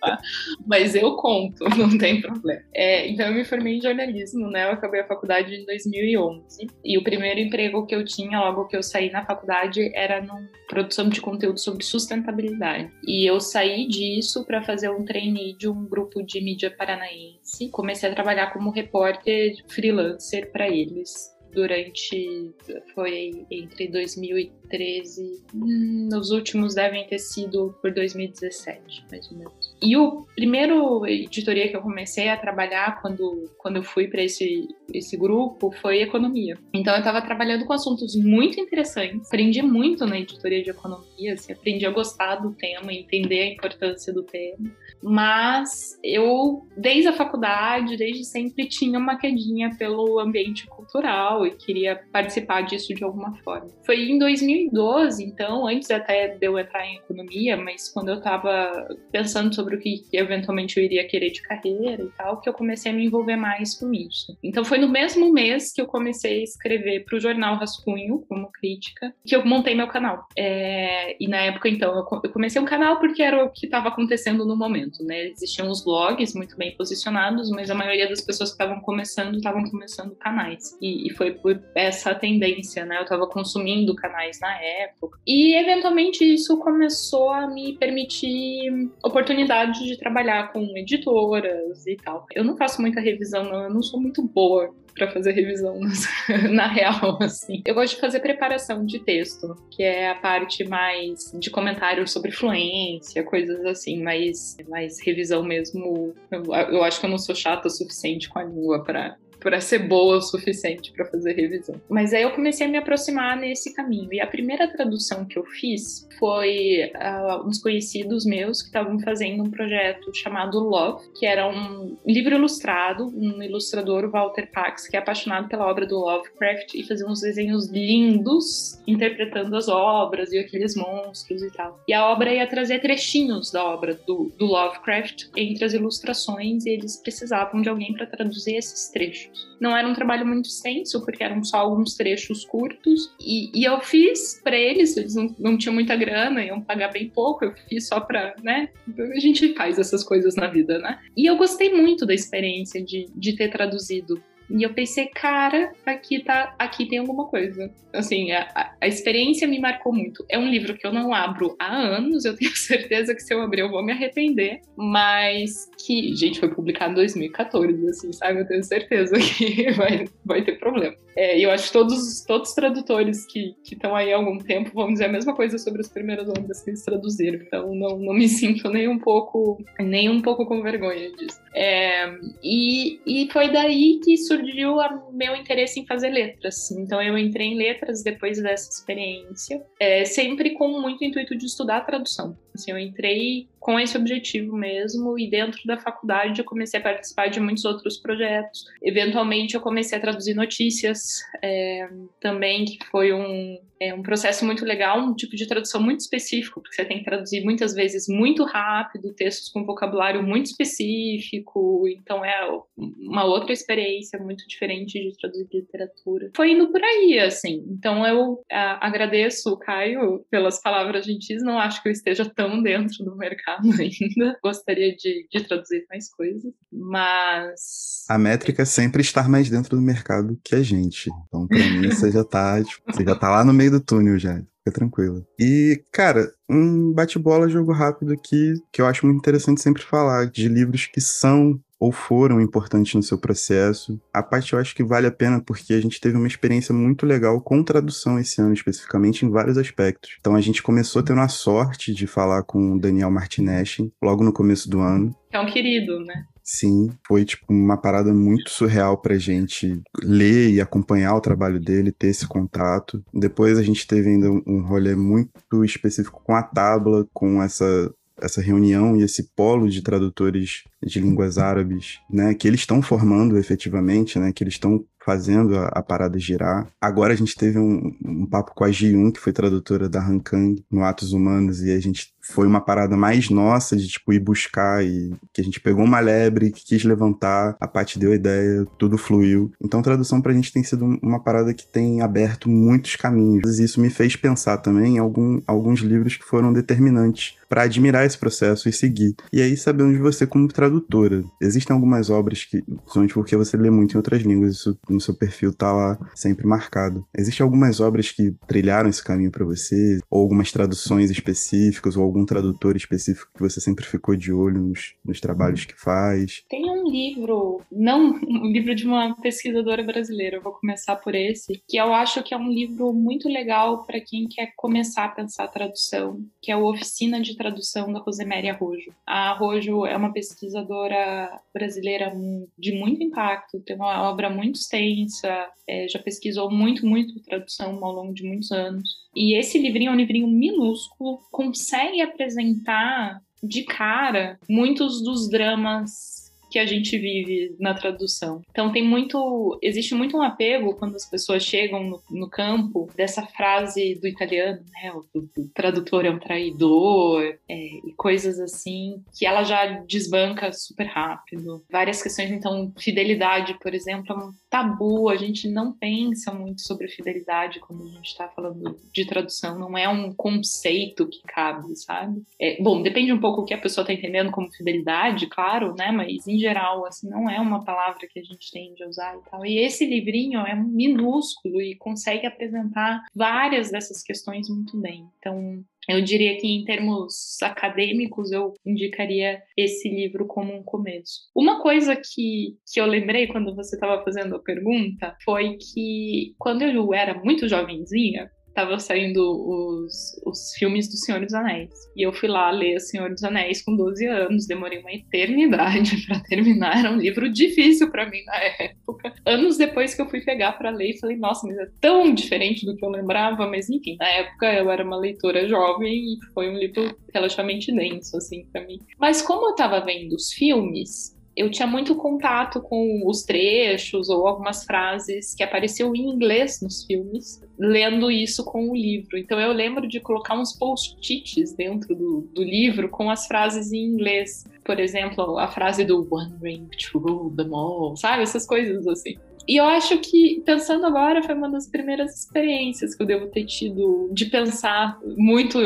tá? 0.00 0.18
mas 0.66 0.94
eu 0.94 1.16
conto, 1.16 1.64
não 1.76 1.96
tem 1.96 2.20
problema. 2.20 2.62
É, 2.74 3.08
então 3.08 3.26
eu 3.26 3.34
me 3.34 3.44
formei 3.44 3.76
em 3.76 3.80
jornalismo, 3.80 4.50
né? 4.50 4.66
Eu 4.66 4.72
acabei 4.72 5.00
a 5.00 5.06
faculdade 5.06 5.54
em 5.54 5.64
2011, 5.64 6.66
e 6.84 6.98
o 6.98 7.04
primeiro 7.04 7.40
emprego 7.40 7.86
que 7.86 7.94
eu 7.94 8.04
tinha 8.04 8.40
logo 8.40 8.66
que 8.66 8.76
eu 8.76 8.82
saí 8.82 9.10
na 9.10 9.24
faculdade 9.24 9.90
era 9.94 10.20
na 10.20 10.40
produção 10.68 11.08
de 11.08 11.20
conteúdo 11.20 11.58
sobre 11.58 11.84
sustentabilidade. 11.84 12.90
E 13.06 13.28
eu 13.28 13.40
saí 13.40 13.86
disso 13.86 14.44
para 14.44 14.62
fazer 14.62 14.90
um 14.90 15.04
trainee 15.04 15.56
de 15.56 15.68
um 15.68 15.86
grupo 15.86 16.22
de 16.22 16.40
mídia 16.40 16.70
paranaense. 16.70 17.70
Comecei 17.70 18.10
a 18.10 18.14
trabalhar 18.14 18.52
como 18.52 18.70
repórter 18.70 19.54
freelancer 19.68 20.50
para 20.52 20.68
eles 20.68 21.37
durante 21.58 22.54
foi 22.94 23.44
entre 23.50 23.88
2013 23.88 25.42
hum, 25.52 26.08
os 26.12 26.30
últimos 26.30 26.72
devem 26.76 27.04
ter 27.08 27.18
sido 27.18 27.74
por 27.82 27.92
2017 27.92 29.04
mais 29.10 29.28
ou 29.32 29.38
menos. 29.38 29.76
E 29.82 29.96
o 29.96 30.24
primeiro 30.36 31.04
editoria 31.04 31.68
que 31.68 31.76
eu 31.76 31.80
comecei 31.80 32.28
a 32.28 32.36
trabalhar 32.36 33.00
quando 33.02 33.50
quando 33.58 33.76
eu 33.76 33.82
fui 33.82 34.06
para 34.06 34.22
esse 34.22 34.68
esse 34.94 35.16
grupo 35.16 35.72
foi 35.82 36.00
economia. 36.00 36.56
Então 36.72 36.92
eu 36.94 37.00
estava 37.00 37.20
trabalhando 37.22 37.66
com 37.66 37.72
assuntos 37.72 38.14
muito 38.14 38.60
interessantes 38.60 39.26
aprendi 39.26 39.60
muito 39.60 40.06
na 40.06 40.20
editoria 40.20 40.62
de 40.62 40.70
economia 40.70 41.34
assim, 41.34 41.52
aprendi 41.52 41.84
a 41.84 41.90
gostar 41.90 42.36
do 42.36 42.52
tema 42.52 42.92
entender 42.92 43.40
a 43.40 43.52
importância 43.54 44.12
do 44.12 44.22
tema. 44.22 44.70
Mas 45.02 45.98
eu 46.04 46.64
desde 46.76 47.08
a 47.08 47.12
faculdade 47.12 47.96
desde 47.96 48.24
sempre 48.24 48.68
tinha 48.68 48.96
uma 48.96 49.18
quedinha 49.18 49.74
pelo 49.76 50.20
ambiente 50.20 50.68
cultural 50.68 51.44
e 51.48 51.56
queria 51.56 52.00
participar 52.12 52.62
disso 52.62 52.94
de 52.94 53.04
alguma 53.04 53.34
forma. 53.38 53.68
Foi 53.84 53.96
em 53.96 54.18
2012, 54.18 55.24
então, 55.24 55.66
antes 55.66 55.90
até 55.90 56.28
de 56.28 56.46
eu 56.46 56.58
entrar 56.58 56.86
em 56.86 56.96
economia, 56.96 57.56
mas 57.56 57.88
quando 57.88 58.10
eu 58.10 58.18
estava 58.18 58.88
pensando 59.10 59.54
sobre 59.54 59.76
o 59.76 59.80
que 59.80 60.02
eventualmente 60.12 60.78
eu 60.78 60.84
iria 60.84 61.06
querer 61.06 61.30
de 61.30 61.42
carreira 61.42 62.02
e 62.02 62.08
tal, 62.16 62.40
que 62.40 62.48
eu 62.48 62.52
comecei 62.52 62.92
a 62.92 62.94
me 62.94 63.04
envolver 63.04 63.36
mais 63.36 63.74
com 63.74 63.92
isso. 63.92 64.36
Então 64.42 64.64
foi 64.64 64.78
no 64.78 64.88
mesmo 64.88 65.32
mês 65.32 65.72
que 65.72 65.80
eu 65.80 65.86
comecei 65.86 66.40
a 66.40 66.44
escrever 66.44 67.04
para 67.04 67.16
o 67.16 67.20
jornal 67.20 67.56
Rascunho, 67.56 68.24
como 68.28 68.50
crítica, 68.52 69.14
que 69.24 69.34
eu 69.34 69.44
montei 69.44 69.74
meu 69.74 69.88
canal. 69.88 70.26
É... 70.36 71.16
e 71.22 71.28
na 71.28 71.38
época, 71.38 71.68
então, 71.68 71.96
eu 71.96 72.30
comecei 72.30 72.60
um 72.60 72.64
canal 72.64 72.98
porque 72.98 73.22
era 73.22 73.44
o 73.44 73.50
que 73.50 73.66
estava 73.66 73.88
acontecendo 73.88 74.44
no 74.44 74.56
momento, 74.56 75.04
né? 75.04 75.28
Existiam 75.28 75.68
os 75.68 75.82
blogs 75.84 76.34
muito 76.34 76.56
bem 76.56 76.76
posicionados, 76.76 77.50
mas 77.50 77.70
a 77.70 77.74
maioria 77.74 78.08
das 78.08 78.20
pessoas 78.20 78.50
que 78.50 78.62
estavam 78.62 78.80
começando 78.80 79.36
estavam 79.36 79.64
começando 79.64 80.14
canais. 80.16 80.76
E, 80.80 81.08
e 81.08 81.10
foi 81.14 81.27
por 81.32 81.60
essa 81.74 82.14
tendência, 82.14 82.84
né? 82.84 82.98
Eu 82.98 83.02
estava 83.02 83.26
consumindo 83.26 83.94
canais 83.94 84.38
na 84.40 84.60
época. 84.60 85.18
E 85.26 85.54
eventualmente 85.54 86.24
isso 86.24 86.58
começou 86.58 87.30
a 87.30 87.46
me 87.46 87.76
permitir 87.76 88.90
oportunidades 89.02 89.80
de 89.84 89.98
trabalhar 89.98 90.52
com 90.52 90.60
editoras 90.76 91.86
e 91.86 91.96
tal. 91.96 92.26
Eu 92.34 92.44
não 92.44 92.56
faço 92.56 92.80
muita 92.80 93.00
revisão, 93.00 93.44
não, 93.44 93.64
eu 93.64 93.70
não 93.70 93.82
sou 93.82 94.00
muito 94.00 94.22
boa 94.22 94.74
para 94.98 95.10
fazer 95.10 95.32
revisão 95.32 95.78
na 96.50 96.66
real, 96.66 97.18
assim. 97.22 97.62
Eu 97.64 97.74
gosto 97.74 97.94
de 97.94 98.00
fazer 98.00 98.20
preparação 98.20 98.84
de 98.84 98.98
texto, 98.98 99.54
que 99.70 99.82
é 99.82 100.10
a 100.10 100.14
parte 100.16 100.64
mais 100.64 101.32
de 101.38 101.50
comentários 101.50 102.10
sobre 102.10 102.32
fluência, 102.32 103.22
coisas 103.22 103.64
assim, 103.64 104.02
mais, 104.02 104.56
mais 104.68 105.00
revisão 105.00 105.42
mesmo. 105.42 106.14
Eu, 106.30 106.42
eu 106.72 106.82
acho 106.82 106.98
que 106.98 107.06
eu 107.06 107.10
não 107.10 107.18
sou 107.18 107.34
chata 107.34 107.68
o 107.68 107.70
suficiente 107.70 108.28
com 108.28 108.40
a 108.40 108.44
língua 108.44 108.82
para 108.82 109.16
para 109.40 109.60
ser 109.60 109.80
boa 109.80 110.18
o 110.18 110.22
suficiente 110.22 110.92
para 110.92 111.06
fazer 111.06 111.32
revisão. 111.32 111.80
Mas 111.88 112.12
aí 112.12 112.22
eu 112.22 112.32
comecei 112.32 112.66
a 112.66 112.70
me 112.70 112.78
aproximar 112.78 113.36
nesse 113.36 113.74
caminho. 113.74 114.12
E 114.12 114.20
a 114.20 114.26
primeira 114.26 114.68
tradução 114.68 115.24
que 115.24 115.38
eu 115.38 115.44
fiz 115.44 116.06
foi 116.18 116.90
uh, 116.94 117.46
uns 117.46 117.58
conhecidos 117.60 118.24
meus 118.24 118.62
que 118.62 118.68
estavam 118.68 118.98
fazendo 119.00 119.42
um 119.42 119.50
projeto 119.50 120.14
chamado 120.14 120.58
Love, 120.58 121.08
que 121.18 121.26
era 121.26 121.48
um 121.48 121.96
livro 122.06 122.34
ilustrado, 122.34 123.06
um 123.06 123.42
ilustrador, 123.42 124.10
Walter 124.10 124.50
Pax, 124.52 124.88
que 124.88 124.96
é 124.96 125.00
apaixonado 125.00 125.48
pela 125.48 125.66
obra 125.66 125.86
do 125.86 125.98
Lovecraft 125.98 126.74
e 126.74 126.82
fazia 126.82 127.06
uns 127.06 127.20
desenhos 127.20 127.68
lindos 127.68 128.80
interpretando 128.86 129.54
as 129.56 129.68
obras 129.68 130.32
e 130.32 130.38
aqueles 130.38 130.74
monstros 130.74 131.42
e 131.42 131.50
tal. 131.50 131.80
E 131.86 131.92
a 131.92 132.06
obra 132.08 132.32
ia 132.32 132.46
trazer 132.46 132.80
trechinhos 132.80 133.50
da 133.50 133.64
obra 133.64 133.94
do, 134.06 134.32
do 134.36 134.46
Lovecraft 134.46 135.26
entre 135.36 135.64
as 135.64 135.72
ilustrações 135.72 136.66
e 136.66 136.70
eles 136.70 136.96
precisavam 136.96 137.60
de 137.60 137.68
alguém 137.68 137.92
para 137.92 138.06
traduzir 138.06 138.56
esses 138.56 138.88
trechos. 138.88 139.27
Não 139.60 139.76
era 139.76 139.88
um 139.88 139.94
trabalho 139.94 140.26
muito 140.26 140.46
extenso, 140.46 141.04
porque 141.04 141.22
eram 141.22 141.42
só 141.42 141.58
alguns 141.58 141.94
trechos 141.94 142.44
curtos, 142.44 143.14
e, 143.20 143.50
e 143.58 143.64
eu 143.64 143.80
fiz 143.80 144.40
para 144.42 144.56
eles, 144.56 144.96
eles 144.96 145.14
não, 145.14 145.34
não 145.38 145.58
tinham 145.58 145.74
muita 145.74 145.96
grana, 145.96 146.44
iam 146.44 146.60
pagar 146.60 146.92
bem 146.92 147.08
pouco, 147.08 147.44
eu 147.44 147.54
fiz 147.68 147.88
só 147.88 148.00
pra, 148.00 148.34
né? 148.42 148.68
A 149.14 149.20
gente 149.20 149.54
faz 149.54 149.78
essas 149.78 150.04
coisas 150.04 150.36
na 150.36 150.46
vida, 150.46 150.78
né? 150.78 150.98
E 151.16 151.26
eu 151.26 151.36
gostei 151.36 151.72
muito 151.72 152.06
da 152.06 152.14
experiência 152.14 152.82
de, 152.82 153.06
de 153.14 153.36
ter 153.36 153.48
traduzido 153.50 154.22
e 154.50 154.62
eu 154.62 154.72
pensei, 154.72 155.06
cara, 155.06 155.72
aqui 155.84 156.22
tá, 156.22 156.54
aqui 156.58 156.86
tem 156.86 156.98
alguma 156.98 157.26
coisa. 157.26 157.70
Assim, 157.92 158.32
a, 158.32 158.74
a, 158.80 158.86
experiência 158.86 159.46
me 159.46 159.58
marcou 159.60 159.92
muito. 159.92 160.24
É 160.28 160.38
um 160.38 160.48
livro 160.48 160.74
que 160.74 160.86
eu 160.86 160.92
não 160.92 161.12
abro 161.12 161.56
há 161.58 161.74
anos, 161.74 162.24
eu 162.24 162.34
tenho 162.36 162.54
certeza 162.56 163.14
que 163.14 163.22
se 163.22 163.32
eu 163.32 163.42
abrir 163.42 163.60
eu 163.60 163.70
vou 163.70 163.84
me 163.84 163.92
arrepender, 163.92 164.60
mas 164.76 165.68
que, 165.84 166.14
gente, 166.14 166.40
foi 166.40 166.48
publicado 166.48 166.92
em 166.92 166.96
2014, 166.96 167.88
assim, 167.88 168.12
sabe? 168.12 168.40
Eu 168.40 168.46
tenho 168.46 168.62
certeza 168.62 169.16
que 169.18 169.70
vai, 169.72 170.06
vai 170.24 170.42
ter 170.42 170.58
problema. 170.58 170.96
É, 171.16 171.38
eu 171.40 171.50
acho 171.50 171.66
que 171.66 171.72
todos, 171.72 172.24
todos 172.24 172.50
os 172.50 172.54
tradutores 172.54 173.26
que 173.26 173.56
estão 173.64 173.96
aí 173.96 174.12
há 174.12 174.16
algum 174.16 174.38
tempo 174.38 174.70
vão 174.72 174.92
dizer 174.92 175.06
a 175.06 175.12
mesma 175.12 175.34
coisa 175.34 175.58
sobre 175.58 175.80
as 175.80 175.88
primeiras 175.88 176.28
ondas 176.28 176.62
que 176.62 176.70
eles 176.70 176.84
traduziram. 176.84 177.40
Então 177.40 177.74
não, 177.74 177.98
não 177.98 178.14
me 178.14 178.28
sinto 178.28 178.70
nem 178.70 178.86
um 178.88 178.98
pouco, 178.98 179.62
nem 179.80 180.08
um 180.08 180.20
pouco 180.20 180.46
com 180.46 180.62
vergonha 180.62 181.10
disso. 181.12 181.40
É, 181.54 182.14
e, 182.42 183.00
e 183.04 183.28
foi 183.32 183.50
daí 183.50 183.98
que 184.04 184.16
surgiu 184.16 184.37
o 184.40 185.12
meu 185.12 185.34
interesse 185.36 185.80
em 185.80 185.86
fazer 185.86 186.10
letras. 186.10 186.70
Então 186.70 187.02
eu 187.02 187.16
entrei 187.16 187.48
em 187.48 187.56
letras 187.56 188.02
depois 188.02 188.40
dessa 188.40 188.70
experiência, 188.70 189.62
é, 189.80 190.04
sempre 190.04 190.50
com 190.50 190.80
muito 190.80 191.04
intuito 191.04 191.36
de 191.36 191.46
estudar 191.46 191.80
tradução. 191.82 192.36
Assim, 192.58 192.72
eu 192.72 192.78
entrei 192.78 193.48
com 193.60 193.78
esse 193.78 193.96
objetivo 193.96 194.56
mesmo 194.56 195.18
e 195.18 195.28
dentro 195.28 195.60
da 195.66 195.78
faculdade 195.78 196.40
eu 196.40 196.44
comecei 196.44 196.80
a 196.80 196.82
participar 196.82 197.28
de 197.28 197.40
muitos 197.40 197.64
outros 197.64 197.98
projetos. 197.98 198.64
Eventualmente 198.82 199.54
eu 199.54 199.60
comecei 199.60 199.96
a 199.96 200.00
traduzir 200.00 200.34
notícias 200.34 201.22
é, 201.42 201.88
também, 202.20 202.64
que 202.64 202.78
foi 202.90 203.12
um, 203.12 203.58
é, 203.80 203.92
um 203.92 204.02
processo 204.02 204.44
muito 204.44 204.64
legal, 204.64 204.98
um 204.98 205.14
tipo 205.14 205.36
de 205.36 205.46
tradução 205.46 205.82
muito 205.82 206.00
específico, 206.00 206.60
porque 206.60 206.74
você 206.74 206.84
tem 206.84 206.98
que 206.98 207.04
traduzir 207.04 207.44
muitas 207.44 207.74
vezes 207.74 208.06
muito 208.08 208.44
rápido, 208.44 209.14
textos 209.14 209.50
com 209.50 209.64
vocabulário 209.64 210.22
muito 210.22 210.46
específico, 210.46 211.84
então 211.88 212.24
é 212.24 212.48
uma 212.76 213.24
outra 213.24 213.52
experiência 213.52 214.18
muito 214.18 214.46
diferente 214.48 214.98
de 214.98 215.16
traduzir 215.18 215.46
literatura. 215.52 216.30
Foi 216.34 216.52
indo 216.52 216.70
por 216.70 216.82
aí, 216.82 217.18
assim. 217.18 217.64
Então 217.68 218.06
eu 218.06 218.40
a, 218.50 218.86
agradeço 218.86 219.50
o 219.50 219.58
Caio 219.58 220.24
pelas 220.30 220.60
palavras 220.60 221.04
gentis, 221.04 221.42
não 221.42 221.58
acho 221.58 221.82
que 221.82 221.88
eu 221.88 221.92
esteja 221.92 222.24
tão 222.24 222.47
dentro 222.62 223.04
do 223.04 223.16
mercado 223.16 223.68
ainda, 223.78 224.38
gostaria 224.42 224.94
de, 224.96 225.26
de 225.30 225.44
traduzir 225.44 225.84
mais 225.88 226.10
coisas, 226.10 226.52
mas... 226.72 228.04
A 228.08 228.18
métrica 228.18 228.62
é 228.62 228.64
sempre 228.64 229.02
estar 229.02 229.28
mais 229.28 229.50
dentro 229.50 229.76
do 229.76 229.82
mercado 229.82 230.38
que 230.42 230.54
a 230.54 230.62
gente. 230.62 231.10
Então, 231.26 231.46
pra 231.46 231.58
mim, 231.58 231.88
você 231.90 232.10
já 232.10 232.24
tá, 232.24 232.62
tipo, 232.62 232.82
você 232.90 233.04
já 233.04 233.14
tá 233.14 233.30
lá 233.30 233.44
no 233.44 233.52
meio 233.52 233.70
do 233.70 233.80
túnel 233.80 234.18
já. 234.18 234.36
Fica 234.58 234.72
tranquilo. 234.72 235.26
E, 235.38 235.82
cara, 235.92 236.32
um 236.48 236.92
bate-bola 236.92 237.48
jogo 237.48 237.72
rápido 237.72 238.12
aqui, 238.12 238.54
que 238.72 238.80
eu 238.80 238.86
acho 238.86 239.06
muito 239.06 239.18
interessante 239.18 239.60
sempre 239.60 239.82
falar, 239.82 240.26
de 240.26 240.48
livros 240.48 240.86
que 240.86 241.00
são 241.00 241.60
ou 241.78 241.92
foram 241.92 242.40
importantes 242.40 242.94
no 242.94 243.02
seu 243.02 243.18
processo. 243.18 244.00
A 244.12 244.22
parte 244.22 244.52
eu 244.52 244.58
acho 244.58 244.74
que 244.74 244.82
vale 244.82 245.06
a 245.06 245.12
pena 245.12 245.40
porque 245.40 245.72
a 245.74 245.80
gente 245.80 246.00
teve 246.00 246.16
uma 246.16 246.26
experiência 246.26 246.74
muito 246.74 247.06
legal 247.06 247.40
com 247.40 247.62
tradução 247.62 248.18
esse 248.18 248.40
ano, 248.40 248.52
especificamente 248.52 249.24
em 249.24 249.30
vários 249.30 249.56
aspectos. 249.56 250.16
Então 250.20 250.34
a 250.34 250.40
gente 250.40 250.62
começou 250.62 251.02
tendo 251.02 251.20
a 251.20 251.28
sorte 251.28 251.92
de 251.92 252.06
falar 252.06 252.42
com 252.42 252.74
o 252.74 252.80
Daniel 252.80 253.10
Martinez 253.10 253.78
logo 254.02 254.24
no 254.24 254.32
começo 254.32 254.68
do 254.68 254.80
ano. 254.80 255.14
É 255.32 255.38
um 255.38 255.46
querido, 255.46 256.00
né? 256.00 256.24
Sim, 256.50 256.88
foi 257.06 257.26
tipo 257.26 257.44
uma 257.50 257.76
parada 257.76 258.14
muito 258.14 258.48
surreal 258.48 258.96
pra 258.96 259.18
gente 259.18 259.82
ler 260.02 260.48
e 260.48 260.62
acompanhar 260.62 261.14
o 261.14 261.20
trabalho 261.20 261.60
dele, 261.60 261.92
ter 261.92 262.06
esse 262.06 262.26
contato. 262.26 263.04
Depois 263.12 263.58
a 263.58 263.62
gente 263.62 263.86
teve 263.86 264.08
ainda 264.08 264.30
um 264.30 264.62
rolê 264.62 264.96
muito 264.96 265.62
específico 265.62 266.22
com 266.24 266.34
a 266.34 266.42
tábua, 266.42 267.06
com 267.12 267.42
essa 267.42 267.92
essa 268.20 268.40
reunião 268.40 268.96
e 268.96 269.02
esse 269.02 269.30
polo 269.34 269.68
de 269.68 269.82
tradutores 269.82 270.64
de 270.82 271.00
línguas 271.00 271.38
árabes, 271.38 271.98
né, 272.10 272.34
que 272.34 272.46
eles 272.46 272.60
estão 272.60 272.80
formando 272.82 273.38
efetivamente, 273.38 274.18
né, 274.18 274.32
que 274.32 274.42
eles 274.44 274.54
estão 274.54 274.84
fazendo 275.04 275.56
a, 275.56 275.68
a, 275.68 275.82
parada 275.82 276.18
girar. 276.18 276.68
Agora 276.80 277.14
a 277.14 277.16
gente 277.16 277.34
teve 277.34 277.58
um, 277.58 277.96
um 278.04 278.26
papo 278.26 278.52
com 278.54 278.64
a 278.64 278.70
Ji-Un, 278.70 279.10
que 279.10 279.20
foi 279.20 279.32
tradutora 279.32 279.88
da 279.88 280.06
Han 280.06 280.18
Kang 280.18 280.62
no 280.70 280.84
Atos 280.84 281.12
Humanos, 281.12 281.62
e 281.62 281.70
a 281.72 281.80
gente 281.80 282.12
foi 282.32 282.46
uma 282.46 282.60
parada 282.60 282.96
mais 282.96 283.30
nossa 283.30 283.76
de 283.76 283.88
tipo 283.88 284.12
ir 284.12 284.20
buscar 284.20 284.84
e 284.84 285.12
que 285.32 285.40
a 285.40 285.44
gente 285.44 285.60
pegou 285.60 285.84
uma 285.84 286.00
lebre 286.00 286.50
que 286.50 286.64
quis 286.64 286.84
levantar, 286.84 287.56
a 287.60 287.66
parte 287.66 287.98
deu 287.98 288.14
ideia, 288.14 288.66
tudo 288.78 288.98
fluiu. 288.98 289.50
Então 289.62 289.82
tradução 289.82 290.20
pra 290.20 290.32
gente 290.32 290.52
tem 290.52 290.62
sido 290.62 290.84
uma 291.02 291.20
parada 291.20 291.54
que 291.54 291.66
tem 291.66 292.00
aberto 292.00 292.48
muitos 292.48 292.96
caminhos. 292.96 293.58
E 293.58 293.64
isso 293.64 293.80
me 293.80 293.90
fez 293.90 294.16
pensar 294.16 294.58
também 294.58 294.96
em 294.96 294.98
algum, 294.98 295.40
alguns 295.46 295.80
livros 295.80 296.16
que 296.16 296.24
foram 296.24 296.52
determinantes 296.52 297.38
para 297.48 297.62
admirar 297.62 298.04
esse 298.04 298.18
processo 298.18 298.68
e 298.68 298.72
seguir. 298.72 299.14
E 299.32 299.40
aí 299.40 299.56
sabendo 299.56 299.92
de 299.92 299.98
você 299.98 300.26
como 300.26 300.48
tradutora. 300.48 301.24
Existem 301.40 301.74
algumas 301.74 302.10
obras 302.10 302.44
que, 302.44 302.62
principalmente 302.62 303.14
porque 303.14 303.36
você 303.36 303.56
lê 303.56 303.70
muito 303.70 303.94
em 303.94 303.96
outras 303.96 304.22
línguas, 304.22 304.56
isso 304.56 304.78
no 304.88 305.00
seu 305.00 305.14
perfil 305.14 305.52
tá 305.52 305.72
lá 305.72 305.98
sempre 306.14 306.46
marcado. 306.46 307.04
Existem 307.16 307.42
algumas 307.42 307.80
obras 307.80 308.10
que 308.10 308.34
trilharam 308.46 308.90
esse 308.90 309.02
caminho 309.02 309.30
para 309.30 309.44
você, 309.44 309.98
ou 310.10 310.20
algumas 310.20 310.52
traduções 310.52 311.10
específicas, 311.10 311.96
ou 311.96 312.02
algum 312.02 312.17
tradutor 312.26 312.76
específico 312.76 313.30
que 313.34 313.40
você 313.40 313.60
sempre 313.60 313.84
ficou 313.84 314.16
de 314.16 314.32
olho 314.32 314.60
nos, 314.60 314.94
nos 315.04 315.20
trabalhos 315.20 315.64
que 315.64 315.78
faz? 315.78 316.44
Tem 316.48 316.70
um 316.70 316.88
livro, 316.88 317.60
não 317.70 318.12
um 318.26 318.46
livro 318.46 318.74
de 318.74 318.86
uma 318.86 319.14
pesquisadora 319.16 319.82
brasileira, 319.82 320.36
eu 320.36 320.42
vou 320.42 320.52
começar 320.52 320.96
por 320.96 321.14
esse, 321.14 321.62
que 321.68 321.76
eu 321.76 321.92
acho 321.92 322.22
que 322.22 322.34
é 322.34 322.36
um 322.36 322.50
livro 322.50 322.92
muito 322.92 323.28
legal 323.28 323.84
para 323.84 324.00
quem 324.00 324.26
quer 324.28 324.52
começar 324.56 325.04
a 325.04 325.08
pensar 325.08 325.44
a 325.44 325.48
tradução, 325.48 326.20
que 326.40 326.50
é 326.50 326.56
o 326.56 326.64
Oficina 326.64 327.20
de 327.20 327.36
Tradução 327.36 327.92
da 327.92 328.00
Roseméria 328.00 328.54
Rojo. 328.54 328.92
A 329.06 329.32
Rojo 329.32 329.86
é 329.86 329.96
uma 329.96 330.12
pesquisadora 330.12 331.40
brasileira 331.52 332.12
de 332.58 332.72
muito 332.72 333.02
impacto, 333.02 333.60
tem 333.60 333.76
uma 333.76 334.08
obra 334.08 334.30
muito 334.30 334.56
extensa, 334.56 335.48
é, 335.66 335.86
já 335.88 335.98
pesquisou 335.98 336.50
muito, 336.50 336.86
muito 336.86 337.20
tradução 337.20 337.84
ao 337.84 337.92
longo 337.92 338.14
de 338.14 338.22
muitos 338.22 338.50
anos. 338.50 339.06
E 339.14 339.36
esse 339.36 339.58
livrinho 339.58 339.90
é 339.90 339.92
um 339.92 339.96
livrinho 339.96 340.28
minúsculo, 340.28 341.20
consegue 341.30 342.00
apresentar 342.08 343.20
de 343.42 343.64
cara 343.64 344.38
muitos 344.48 345.02
dos 345.02 345.28
dramas 345.30 346.17
que 346.50 346.58
a 346.58 346.66
gente 346.66 346.96
vive 346.98 347.54
na 347.58 347.74
tradução. 347.74 348.42
Então 348.50 348.72
tem 348.72 348.84
muito, 348.84 349.58
existe 349.62 349.94
muito 349.94 350.16
um 350.16 350.22
apego 350.22 350.74
quando 350.74 350.96
as 350.96 351.08
pessoas 351.08 351.42
chegam 351.42 351.82
no, 351.84 352.02
no 352.10 352.28
campo 352.28 352.88
dessa 352.96 353.26
frase 353.26 353.94
do 354.00 354.06
italiano, 354.06 354.60
né, 354.72 354.92
o, 354.92 355.04
o 355.18 355.48
tradutor 355.54 356.04
é 356.04 356.10
um 356.10 356.18
traidor 356.18 357.22
é, 357.48 357.54
e 357.84 357.92
coisas 357.96 358.38
assim 358.38 359.02
que 359.16 359.26
ela 359.26 359.42
já 359.42 359.66
desbanca 359.86 360.52
super 360.52 360.86
rápido. 360.86 361.64
Várias 361.70 362.02
questões, 362.02 362.30
então 362.30 362.72
fidelidade, 362.78 363.58
por 363.60 363.74
exemplo, 363.74 364.12
é 364.12 364.16
um 364.16 364.32
tabu. 364.48 365.08
A 365.08 365.16
gente 365.16 365.48
não 365.48 365.72
pensa 365.72 366.32
muito 366.32 366.62
sobre 366.62 366.88
fidelidade 366.88 367.60
quando 367.60 367.84
a 367.84 367.90
gente 367.90 368.06
está 368.06 368.28
falando 368.28 368.78
de 368.92 369.04
tradução. 369.06 369.58
Não 369.58 369.76
é 369.76 369.88
um 369.88 370.12
conceito 370.12 371.06
que 371.06 371.20
cabe, 371.26 371.74
sabe? 371.76 372.22
É, 372.40 372.60
bom, 372.62 372.82
depende 372.82 373.12
um 373.12 373.20
pouco 373.20 373.42
o 373.42 373.44
que 373.44 373.54
a 373.54 373.60
pessoa 373.60 373.82
está 373.82 373.92
entendendo 373.92 374.30
como 374.30 374.52
fidelidade, 374.52 375.26
claro, 375.26 375.74
né? 375.74 375.90
Mas 375.90 376.26
geral, 376.38 376.86
assim, 376.86 377.08
não 377.08 377.28
é 377.28 377.40
uma 377.40 377.64
palavra 377.64 378.06
que 378.08 378.18
a 378.18 378.22
gente 378.22 378.50
tem 378.50 378.74
de 378.74 378.84
usar 378.84 379.16
e 379.16 379.30
tal. 379.30 379.44
E 379.44 379.58
esse 379.58 379.86
livrinho 379.86 380.40
é 380.40 380.54
minúsculo 380.54 381.60
e 381.60 381.76
consegue 381.76 382.26
apresentar 382.26 383.04
várias 383.14 383.70
dessas 383.70 384.02
questões 384.02 384.48
muito 384.48 384.80
bem. 384.80 385.06
Então, 385.18 385.64
eu 385.88 386.02
diria 386.02 386.36
que 386.36 386.46
em 386.46 386.64
termos 386.64 387.38
acadêmicos 387.42 388.30
eu 388.30 388.52
indicaria 388.64 389.42
esse 389.56 389.88
livro 389.88 390.26
como 390.26 390.54
um 390.54 390.62
começo. 390.62 391.22
Uma 391.34 391.62
coisa 391.62 391.96
que, 391.96 392.58
que 392.70 392.78
eu 392.78 392.86
lembrei 392.86 393.26
quando 393.26 393.54
você 393.54 393.74
estava 393.74 394.04
fazendo 394.04 394.36
a 394.36 394.42
pergunta 394.42 395.16
foi 395.24 395.56
que 395.56 396.34
quando 396.38 396.62
eu 396.62 396.92
era 396.92 397.14
muito 397.24 397.48
jovenzinha, 397.48 398.30
tava 398.58 398.76
saindo 398.80 399.22
os, 399.22 400.20
os 400.26 400.52
filmes 400.58 400.88
do 400.88 400.96
Senhor 400.96 401.20
dos 401.20 401.32
Anéis. 401.32 401.70
E 401.96 402.04
eu 402.04 402.12
fui 402.12 402.28
lá 402.28 402.50
ler 402.50 402.76
O 402.76 402.80
Senhor 402.80 403.10
dos 403.10 403.22
Anéis 403.22 403.62
com 403.62 403.76
12 403.76 404.04
anos, 404.06 404.48
demorei 404.48 404.80
uma 404.80 404.92
eternidade 404.92 405.96
para 406.06 406.18
terminar, 406.20 406.76
era 406.76 406.90
um 406.90 406.96
livro 406.96 407.32
difícil 407.32 407.88
para 407.88 408.10
mim 408.10 408.24
na 408.24 408.36
época. 408.36 409.14
Anos 409.24 409.56
depois 409.56 409.94
que 409.94 410.02
eu 410.02 410.10
fui 410.10 410.22
pegar 410.22 410.52
para 410.52 410.70
ler 410.70 410.90
e 410.90 410.98
falei, 410.98 411.16
nossa, 411.16 411.46
mas 411.46 411.56
é 411.56 411.68
tão 411.80 412.12
diferente 412.12 412.66
do 412.66 412.74
que 412.74 412.84
eu 412.84 412.90
lembrava, 412.90 413.46
mas 413.46 413.70
enfim, 413.70 413.96
na 413.96 414.08
época 414.08 414.52
eu 414.52 414.68
era 414.70 414.82
uma 414.82 414.96
leitora 414.96 415.46
jovem 415.48 416.14
e 416.14 416.18
foi 416.34 416.48
um 416.48 416.58
livro 416.58 416.98
relativamente 417.14 417.72
denso 417.72 418.16
assim 418.16 418.44
para 418.52 418.66
mim. 418.66 418.78
Mas 418.98 419.22
como 419.22 419.50
eu 419.50 419.54
tava 419.54 419.80
vendo 419.80 420.14
os 420.14 420.32
filmes, 420.32 421.16
eu 421.38 421.48
tinha 421.50 421.68
muito 421.68 421.94
contato 421.94 422.60
com 422.60 423.02
os 423.06 423.22
trechos 423.22 424.08
ou 424.08 424.26
algumas 424.26 424.64
frases 424.64 425.36
que 425.36 425.42
apareciam 425.44 425.94
em 425.94 426.10
inglês 426.10 426.60
nos 426.60 426.84
filmes, 426.84 427.40
lendo 427.56 428.10
isso 428.10 428.44
com 428.44 428.70
o 428.70 428.74
livro. 428.74 429.16
Então 429.16 429.40
eu 429.40 429.52
lembro 429.52 429.86
de 429.86 430.00
colocar 430.00 430.34
uns 430.34 430.52
post-its 430.58 431.54
dentro 431.54 431.94
do, 431.94 432.28
do 432.34 432.42
livro 432.42 432.88
com 432.88 433.08
as 433.08 433.28
frases 433.28 433.72
em 433.72 433.84
inglês. 433.84 434.44
Por 434.64 434.80
exemplo, 434.80 435.38
a 435.38 435.46
frase 435.46 435.84
do 435.84 436.06
One 436.10 436.34
Ring 436.42 436.68
to 436.90 436.98
Rule 436.98 437.34
them 437.36 437.54
all, 437.54 437.96
sabe? 437.96 438.24
Essas 438.24 438.44
coisas 438.44 438.86
assim. 438.88 439.16
E 439.48 439.56
eu 439.56 439.64
acho 439.64 439.98
que, 439.98 440.42
pensando 440.44 440.84
agora, 440.84 441.22
foi 441.22 441.34
uma 441.34 441.50
das 441.50 441.66
primeiras 441.66 442.14
experiências 442.14 442.94
que 442.94 443.02
eu 443.02 443.06
devo 443.06 443.28
ter 443.28 443.46
tido 443.46 444.10
de 444.12 444.26
pensar 444.26 445.00
muito 445.16 445.58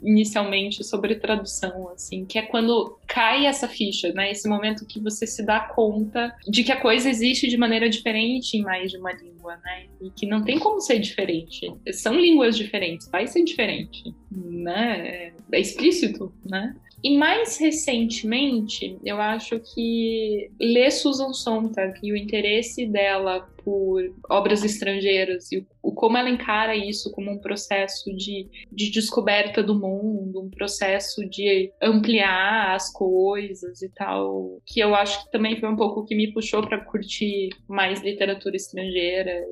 inicialmente 0.00 0.82
sobre 0.82 1.14
tradução, 1.16 1.90
assim, 1.90 2.24
que 2.24 2.38
é 2.38 2.42
quando 2.42 2.98
cai 3.06 3.44
essa 3.44 3.68
ficha, 3.68 4.10
né? 4.14 4.30
Esse 4.30 4.48
momento 4.48 4.86
que 4.86 4.98
você 4.98 5.26
se 5.26 5.44
dá 5.44 5.60
conta 5.60 6.34
de 6.48 6.64
que 6.64 6.72
a 6.72 6.80
coisa 6.80 7.10
existe 7.10 7.48
de 7.48 7.58
maneira 7.58 7.90
diferente 7.90 8.56
em 8.56 8.62
mais 8.62 8.90
de 8.90 8.96
uma 8.96 9.12
língua, 9.12 9.58
né? 9.62 9.86
E 10.00 10.10
que 10.10 10.26
não 10.26 10.42
tem 10.42 10.58
como 10.58 10.80
ser 10.80 10.98
diferente. 10.98 11.70
São 11.92 12.14
línguas 12.14 12.56
diferentes, 12.56 13.10
vai 13.10 13.26
ser 13.26 13.44
diferente, 13.44 14.04
né? 14.32 15.34
É 15.52 15.60
explícito, 15.60 16.32
né? 16.48 16.74
E 17.02 17.16
mais 17.16 17.58
recentemente, 17.58 18.98
eu 19.04 19.20
acho 19.20 19.60
que 19.60 20.50
ler 20.58 20.90
Susan 20.90 21.32
Sontag 21.32 21.98
e 22.02 22.12
o 22.12 22.16
interesse 22.16 22.86
dela 22.86 23.48
por 23.68 24.02
obras 24.30 24.64
estrangeiras 24.64 25.52
e 25.52 25.66
o, 25.82 25.92
como 25.92 26.16
ela 26.16 26.30
encara 26.30 26.74
isso 26.74 27.12
como 27.12 27.30
um 27.30 27.38
processo 27.38 28.10
de, 28.16 28.48
de 28.72 28.90
descoberta 28.90 29.62
do 29.62 29.78
mundo, 29.78 30.40
um 30.40 30.48
processo 30.48 31.28
de 31.28 31.70
ampliar 31.82 32.74
as 32.74 32.90
coisas 32.90 33.82
e 33.82 33.90
tal, 33.90 34.58
que 34.64 34.80
eu 34.80 34.94
acho 34.94 35.22
que 35.22 35.30
também 35.30 35.60
foi 35.60 35.68
um 35.68 35.76
pouco 35.76 36.00
o 36.00 36.06
que 36.06 36.16
me 36.16 36.32
puxou 36.32 36.66
para 36.66 36.82
curtir 36.82 37.50
mais 37.68 38.00
literatura 38.00 38.56
estrangeira, 38.56 39.44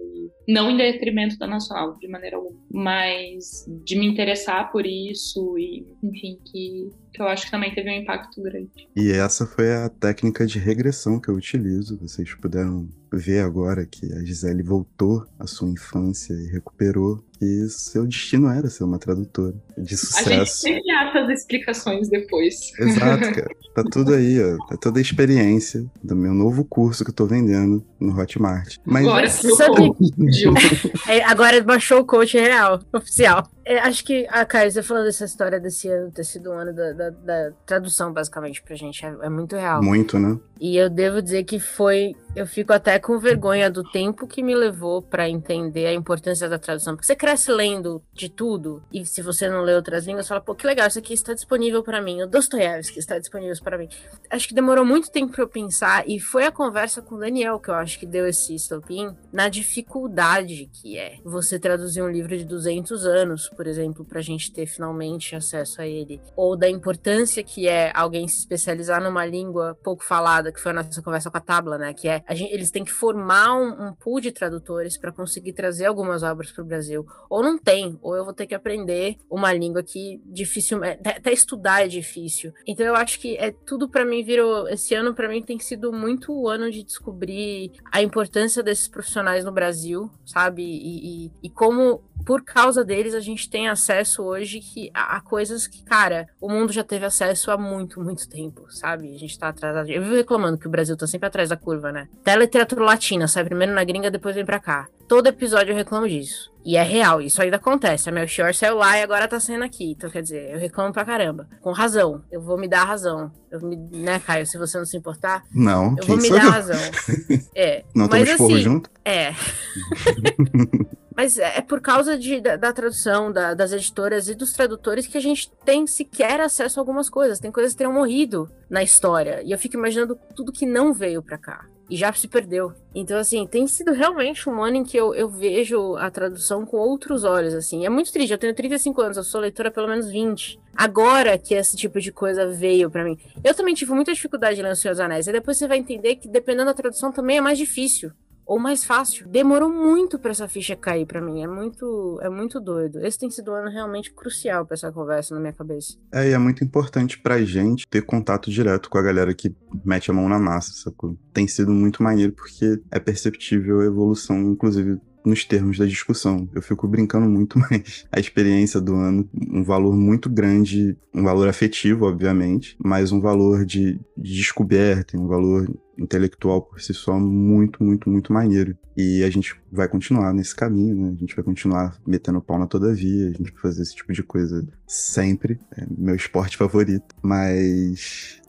não 0.49 0.71
em 0.71 0.79
detrimento 0.79 1.37
da 1.37 1.47
nacional, 1.47 1.99
de 1.99 2.09
maneira 2.09 2.39
alguma, 2.39 2.59
mas 2.71 3.67
de 3.85 3.99
me 3.99 4.07
interessar 4.07 4.73
por 4.73 4.87
isso 4.87 5.59
e, 5.59 5.87
enfim, 6.03 6.39
que 6.51 6.89
que 7.17 7.23
eu 7.23 7.29
acho 7.29 7.47
que 7.47 7.51
também 7.51 7.75
teve 7.75 7.91
um 7.91 7.95
impacto 7.95 8.43
grande. 8.43 8.71
E 8.95 9.11
essa 9.11 9.47
foi 9.47 9.73
a 9.73 9.89
técnica 9.89 10.47
de 10.47 10.59
regressão 10.59 11.19
que 11.19 11.31
eu 11.31 11.35
utilizo. 11.35 11.97
Vocês 11.99 12.35
puderam 12.35 12.87
ver 13.11 13.41
agora 13.41 13.87
que 14.07 14.15
a 14.15 14.25
Gisele 14.25 14.63
voltou 14.63 15.27
à 15.39 15.47
sua 15.47 15.69
infância 15.69 16.33
e 16.33 16.47
recuperou 16.47 17.23
que 17.39 17.69
seu 17.69 18.07
destino 18.07 18.49
era 18.49 18.69
ser 18.69 18.85
uma 18.85 18.99
tradutora 18.99 19.55
de 19.77 19.97
sucesso. 19.97 20.29
A 20.29 20.33
gente 20.33 20.51
sempre 20.51 20.91
acha 20.91 21.21
as 21.21 21.29
explicações 21.31 22.09
depois. 22.09 22.73
Exato, 22.79 23.33
cara. 23.35 23.49
Tá 23.75 23.85
tudo 23.85 24.15
aí, 24.15 24.43
ó. 24.43 24.57
Tá 24.69 24.77
toda 24.77 24.99
a 24.99 25.03
experiência 25.03 25.85
do 26.03 26.17
meu 26.17 26.33
novo 26.33 26.65
curso 26.65 27.05
que 27.05 27.11
eu 27.11 27.15
tô 27.15 27.27
vendendo 27.27 27.85
no 28.01 28.19
Hotmart. 28.19 28.77
Mas 28.85 29.07
agora, 29.07 29.27
é, 31.09 31.23
agora 31.25 31.63
baixou 31.63 32.01
o 32.01 32.05
coach 32.05 32.39
real, 32.39 32.81
oficial. 32.93 33.47
É, 33.69 33.79
acho 33.81 34.05
que 34.05 34.27
a 34.31 34.45
Caio, 34.45 34.71
você 34.71 34.81
falou 34.81 35.03
dessa 35.03 35.25
história 35.25 35.59
desse 35.59 35.89
ano, 35.89 36.11
ter 36.13 36.23
sido 36.25 36.53
um 36.53 36.55
ano 36.55 36.73
da, 36.73 36.93
da, 36.93 37.11
da 37.11 37.51
tradução, 37.67 38.13
basicamente, 38.13 38.63
pra 38.63 38.77
gente. 38.77 39.05
É, 39.05 39.09
é 39.23 39.29
muito 39.29 39.57
real. 39.57 39.83
Muito, 39.83 40.19
né? 40.19 40.39
E 40.61 40.77
eu 40.77 40.89
devo 40.89 41.21
dizer 41.21 41.43
que 41.45 41.59
foi. 41.59 42.15
Eu 42.35 42.47
fico 42.47 42.73
até 42.73 42.99
com 42.99 43.19
vergonha 43.19 43.69
do 43.69 43.83
tempo 43.83 44.27
que 44.27 44.43
me 44.43 44.55
levou 44.55 45.03
para 45.03 45.29
entender 45.29 45.87
a 45.87 45.93
importância 45.93 46.49
da 46.49 46.59
tradução. 46.59 46.95
Porque 46.95 47.07
você 47.07 47.17
cresce 47.27 47.51
lendo 47.51 48.01
de 48.13 48.29
tudo, 48.29 48.85
e 48.93 49.05
se 49.05 49.21
você 49.21 49.49
não 49.49 49.61
lê 49.61 49.75
outras 49.75 50.07
línguas, 50.07 50.29
fala, 50.29 50.41
pô, 50.41 50.55
que 50.55 50.65
legal, 50.65 50.87
isso 50.87 51.01
aqui 51.01 51.13
está 51.13 51.35
disponível 51.35 51.83
para 51.83 52.01
mim. 52.01 52.23
O 52.23 52.27
Dostoiévski 52.29 53.01
está 53.01 53.19
disponível 53.19 53.57
para 53.65 53.77
mim. 53.77 53.89
Acho 54.31 54.47
que 54.47 54.55
demorou 54.55 54.85
muito 54.85 55.11
tempo 55.11 55.33
para 55.33 55.43
eu 55.43 55.49
pensar, 55.49 56.09
e 56.09 56.21
foi 56.21 56.45
a 56.47 56.53
conversa 56.53 57.03
com 57.03 57.17
o 57.17 57.19
Daniel 57.19 57.59
que 57.59 57.69
eu 57.69 57.75
acho 57.75 57.99
que 57.99 58.07
deu 58.07 58.29
esse 58.29 58.55
estopim 58.55 59.13
na 59.33 59.49
dificuldade 59.49 60.71
que 60.73 60.97
é 60.97 61.17
você 61.25 61.59
traduzir 61.59 62.01
um 62.01 62.09
livro 62.09 62.39
de 62.39 62.45
200 62.45 63.05
anos, 63.05 63.49
por 63.49 63.67
exemplo, 63.67 64.05
para 64.05 64.21
a 64.21 64.23
gente 64.23 64.53
ter 64.53 64.67
finalmente 64.67 65.35
acesso 65.35 65.83
a 65.83 65.87
ele. 65.87 66.21
Ou 66.37 66.57
da 66.57 66.71
importância 66.71 67.43
que 67.43 67.67
é 67.67 67.91
alguém 67.93 68.29
se 68.29 68.39
especializar 68.39 69.03
numa 69.03 69.27
língua 69.27 69.77
pouco 69.83 70.05
falada, 70.05 70.53
que 70.53 70.61
foi 70.61 70.71
a 70.71 70.77
nossa 70.77 71.03
conversa 71.03 71.29
com 71.29 71.39
a 71.39 71.41
Tabla, 71.41 71.77
né? 71.77 71.93
Que 71.93 72.07
é 72.07 72.23
gente, 72.31 72.55
eles 72.55 72.71
têm 72.71 72.85
que 72.85 72.93
formar 72.93 73.53
um, 73.57 73.89
um 73.89 73.93
pool 73.93 74.21
de 74.21 74.31
tradutores 74.31 74.97
para 74.97 75.11
conseguir 75.11 75.55
trazer 75.55 75.87
algumas 75.87 76.23
obras 76.23 76.53
para 76.53 76.63
o 76.63 76.67
Brasil 76.67 77.05
ou 77.29 77.43
não 77.43 77.59
tem, 77.59 77.99
ou 78.03 78.17
eu 78.17 78.25
vou 78.25 78.33
ter 78.33 78.47
que 78.47 78.55
aprender 78.55 79.17
uma 79.31 79.53
língua 79.53 79.83
que 79.83 80.21
difícil, 80.25 80.83
é, 80.85 80.93
até 81.05 81.33
estudar 81.33 81.85
é 81.85 81.89
difícil. 81.89 82.53
Então 82.67 82.87
eu 82.87 82.95
acho 82.95 83.21
que 83.21 83.37
é 83.37 83.51
tudo 83.51 83.89
para 83.89 84.05
mim 84.05 84.23
virou 84.23 84.69
esse 84.69 84.95
ano 84.95 85.15
para 85.15 85.29
mim 85.29 85.43
tem 85.43 85.59
sido 85.59 85.93
muito 85.93 86.33
o 86.33 86.49
ano 86.49 86.71
de 86.71 86.83
descobrir 86.83 87.73
a 87.91 88.03
importância 88.03 88.63
desses 88.63 88.89
profissionais 88.89 89.45
no 89.45 89.53
Brasil, 89.53 90.11
sabe? 90.25 90.63
E, 90.63 91.27
e, 91.27 91.33
e 91.45 91.51
como 91.51 92.03
por 92.25 92.43
causa 92.43 92.85
deles 92.85 93.15
a 93.15 93.21
gente 93.21 93.49
tem 93.49 93.69
acesso 93.69 94.23
hoje 94.23 94.61
que, 94.61 94.91
a, 94.93 95.17
a, 95.17 95.21
coisas 95.21 95.67
que, 95.67 95.85
cara, 95.85 96.29
o 96.41 96.49
mundo 96.49 96.73
já 96.73 96.83
teve 96.83 97.05
acesso 97.05 97.51
há 97.51 97.59
muito, 97.59 98.01
muito 98.01 98.29
tempo, 98.29 98.67
sabe? 98.69 99.15
A 99.15 99.19
gente 99.19 99.39
tá 99.39 99.49
atrasado. 99.49 99.89
Eu 99.91 100.03
vivo 100.03 100.15
reclamando 100.15 100.59
que 100.59 100.67
o 100.67 100.71
Brasil 100.71 100.97
tá 100.97 101.07
sempre 101.07 101.29
atrás 101.29 101.51
da 101.51 101.57
curva, 101.57 101.93
né? 101.93 102.09
Até 102.21 102.33
a 102.33 102.37
literatura 102.37 102.85
latina 102.85 103.29
sai 103.29 103.45
primeiro 103.45 103.73
na 103.73 103.85
gringa, 103.85 104.11
depois 104.11 104.35
vem 104.35 104.45
pra 104.45 104.59
cá. 104.59 104.89
Todo 105.09 105.29
episódio 105.29 105.73
eu 105.73 105.77
reclamo 105.77 106.09
disso. 106.09 106.51
E 106.65 106.77
é 106.77 106.83
real, 106.83 107.21
isso 107.21 107.41
ainda 107.41 107.57
acontece. 107.57 108.09
A 108.09 108.13
Melchior 108.13 108.53
saiu 108.53 108.79
lá 108.79 108.99
e 108.99 109.03
agora 109.03 109.29
tá 109.29 109.39
saindo 109.39 109.65
aqui. 109.65 109.93
Então, 109.93 110.11
quer 110.11 110.21
dizer, 110.21 110.53
eu 110.53 110.59
reclamo 110.59 110.93
pra 110.93 111.05
caramba. 111.05 111.49
Com 111.61 111.71
razão. 111.71 112.25
Eu 112.29 112.41
vou 112.41 112.59
me 112.59 112.67
dar 112.67 112.83
a 112.83 112.87
razão. 112.87 113.31
Eu 113.49 113.61
me, 113.61 113.77
né, 113.77 114.19
Caio? 114.19 114.45
Se 114.45 114.59
você 114.59 114.77
não 114.77 114.85
se 114.85 114.97
importar. 114.97 115.45
Não, 115.55 115.95
eu 115.97 116.05
vou 116.05 116.17
me 116.17 116.29
dar 116.29 116.47
a 116.47 116.51
razão. 116.51 116.77
É. 117.55 117.85
Não 117.95 118.09
mas 118.09 118.29
assim, 118.29 118.59
junto? 118.59 118.91
É. 119.05 119.33
Mas 121.17 121.39
é 121.39 121.63
por 121.63 121.81
causa 121.81 122.19
de, 122.19 122.43
da, 122.43 122.57
da 122.57 122.73
tradução, 122.75 123.33
da, 123.33 123.55
das 123.55 123.73
editoras 123.73 124.29
e 124.29 124.35
dos 124.35 124.53
tradutores 124.53 125.07
que 125.07 125.17
a 125.17 125.21
gente 125.21 125.51
tem 125.65 125.87
sequer 125.87 126.41
acesso 126.41 126.79
a 126.79 126.83
algumas 126.83 127.09
coisas. 127.09 127.41
Tem 127.41 127.51
coisas 127.51 127.73
que 127.73 127.79
tenham 127.79 127.93
morrido 127.93 128.51
na 128.69 128.83
história. 128.83 129.41
E 129.43 129.51
eu 129.51 129.59
fico 129.59 129.79
imaginando 129.79 130.19
tudo 130.35 130.53
que 130.53 130.67
não 130.67 130.93
veio 130.93 131.23
para 131.23 131.39
cá. 131.39 131.65
E 131.89 131.97
já 131.97 132.13
se 132.13 132.27
perdeu. 132.27 132.73
Então, 132.95 133.19
assim, 133.19 133.47
tem 133.47 133.67
sido 133.67 133.93
realmente 133.93 134.49
um 134.49 134.63
ano 134.63 134.79
em 134.79 134.85
que 134.85 134.97
eu, 134.97 135.15
eu 135.15 135.29
vejo 135.29 135.97
a 135.97 136.11
tradução 136.11 136.67
com 136.67 136.77
outros 136.79 137.23
olhos, 137.23 137.55
assim. 137.55 137.87
É 137.87 137.89
muito 137.89 138.13
triste, 138.13 138.33
eu 138.33 138.39
tenho 138.39 138.55
35 138.55 139.01
anos, 139.01 139.17
eu 139.17 139.25
sou 139.25 139.41
leitora 139.41 139.71
pelo 139.71 139.89
menos 139.89 140.09
20. 140.09 140.59
Agora 140.77 141.39
que 141.39 141.55
esse 141.55 141.77
tipo 141.77 142.01
de 142.01 142.11
coisa 142.11 142.47
veio 142.49 142.91
para 142.91 143.05
mim. 143.05 143.19
Eu 143.45 143.55
também 143.55 143.75
tive 143.75 143.93
muita 143.93 144.13
dificuldade 144.13 144.59
em 144.59 144.63
ler 144.63 144.73
O 144.73 144.77
Senhor 144.77 144.95
dos 144.95 145.01
Anéis. 145.01 145.27
E 145.27 145.33
depois 145.33 145.57
você 145.57 145.69
vai 145.69 145.79
entender 145.79 146.17
que, 146.17 146.29
dependendo 146.29 146.67
da 146.67 146.75
tradução, 146.75 147.13
também 147.13 147.39
é 147.39 147.41
mais 147.41 147.57
difícil 147.57 148.11
ou 148.47 148.59
mais 148.59 148.85
fácil. 148.85 149.29
Demorou 149.29 149.69
muito 149.69 150.19
para 150.19 150.31
essa 150.31 150.49
ficha 150.49 150.77
cair 150.77 151.05
para 151.05 151.21
mim. 151.21 151.43
É 151.43 151.49
muito, 151.49 152.19
é 152.23 152.31
muito 152.31 152.61
doido. 152.61 153.05
Esse 153.05 153.19
tem 153.19 153.31
sido 153.31 153.51
um 153.51 153.55
ano 153.55 153.71
realmente 153.71 154.13
crucial 154.13 154.65
para 154.65 154.75
essa 154.75 154.93
conversa 154.93 155.35
na 155.35 155.41
minha 155.41 155.53
cabeça. 155.53 155.99
É, 156.13 156.31
e 156.31 156.33
é 156.33 156.39
muito 156.39 156.63
importante 156.63 157.19
pra 157.19 157.43
gente 157.43 157.87
ter 157.89 158.03
contato 158.03 158.51
direto 158.51 158.89
com 158.89 158.99
a 158.99 159.03
galera 159.03 159.35
que 159.35 159.55
mete 159.85 160.11
a 160.11 160.15
mão 160.15 160.29
na 160.29 160.39
massa, 160.39 160.73
sacou? 160.73 161.19
Tem 161.33 161.49
sido 161.49 161.73
muito 161.73 162.03
maneiro 162.03 162.33
porque 162.33 162.81
é 162.91 163.01
perceptível 163.01 163.81
a 163.81 163.85
evolução, 163.85 164.41
inclusive 164.53 165.01
nos 165.25 165.45
termos 165.45 165.77
da 165.77 165.85
discussão. 165.85 166.49
Eu 166.55 166.63
fico 166.63 166.87
brincando 166.87 167.29
muito, 167.29 167.59
mas 167.69 168.07
a 168.13 168.21
experiência 168.21 168.81
do 168.81 168.95
ano, 168.95 169.29
um 169.35 169.65
valor 169.65 169.97
muito 169.97 170.31
grande, 170.31 170.97
um 171.13 171.25
valor 171.25 171.49
afetivo, 171.49 172.07
obviamente, 172.07 172.77
mas 172.79 173.11
um 173.11 173.21
valor 173.21 173.65
de, 173.65 173.99
de 174.17 174.35
descoberta, 174.35 175.19
um 175.19 175.27
valor 175.27 175.69
intelectual 175.99 176.63
por 176.63 176.81
si 176.81 176.93
só 176.95 177.19
muito, 177.19 177.83
muito, 177.83 178.09
muito 178.09 178.33
maneiro. 178.33 178.77
E 178.97 179.23
a 179.25 179.31
gente 179.31 179.55
vai 179.71 179.89
continuar 179.89 180.33
nesse 180.33 180.55
caminho, 180.55 180.97
né? 180.97 181.15
A 181.17 181.21
gente 181.21 181.35
vai 181.35 181.45
continuar 181.45 181.97
metendo 182.07 182.41
pau 182.41 182.59
na 182.59 182.67
todavia, 182.67 183.29
a 183.29 183.33
gente 183.33 183.53
vai 183.53 183.63
fazer 183.63 183.83
esse 183.83 183.95
tipo 183.95 184.13
de 184.13 184.23
coisa 184.23 184.67
sempre. 184.87 185.59
É 185.77 185.87
meu 185.97 186.15
esporte 186.15 186.57
favorito. 186.57 187.15
Mas. 187.23 188.41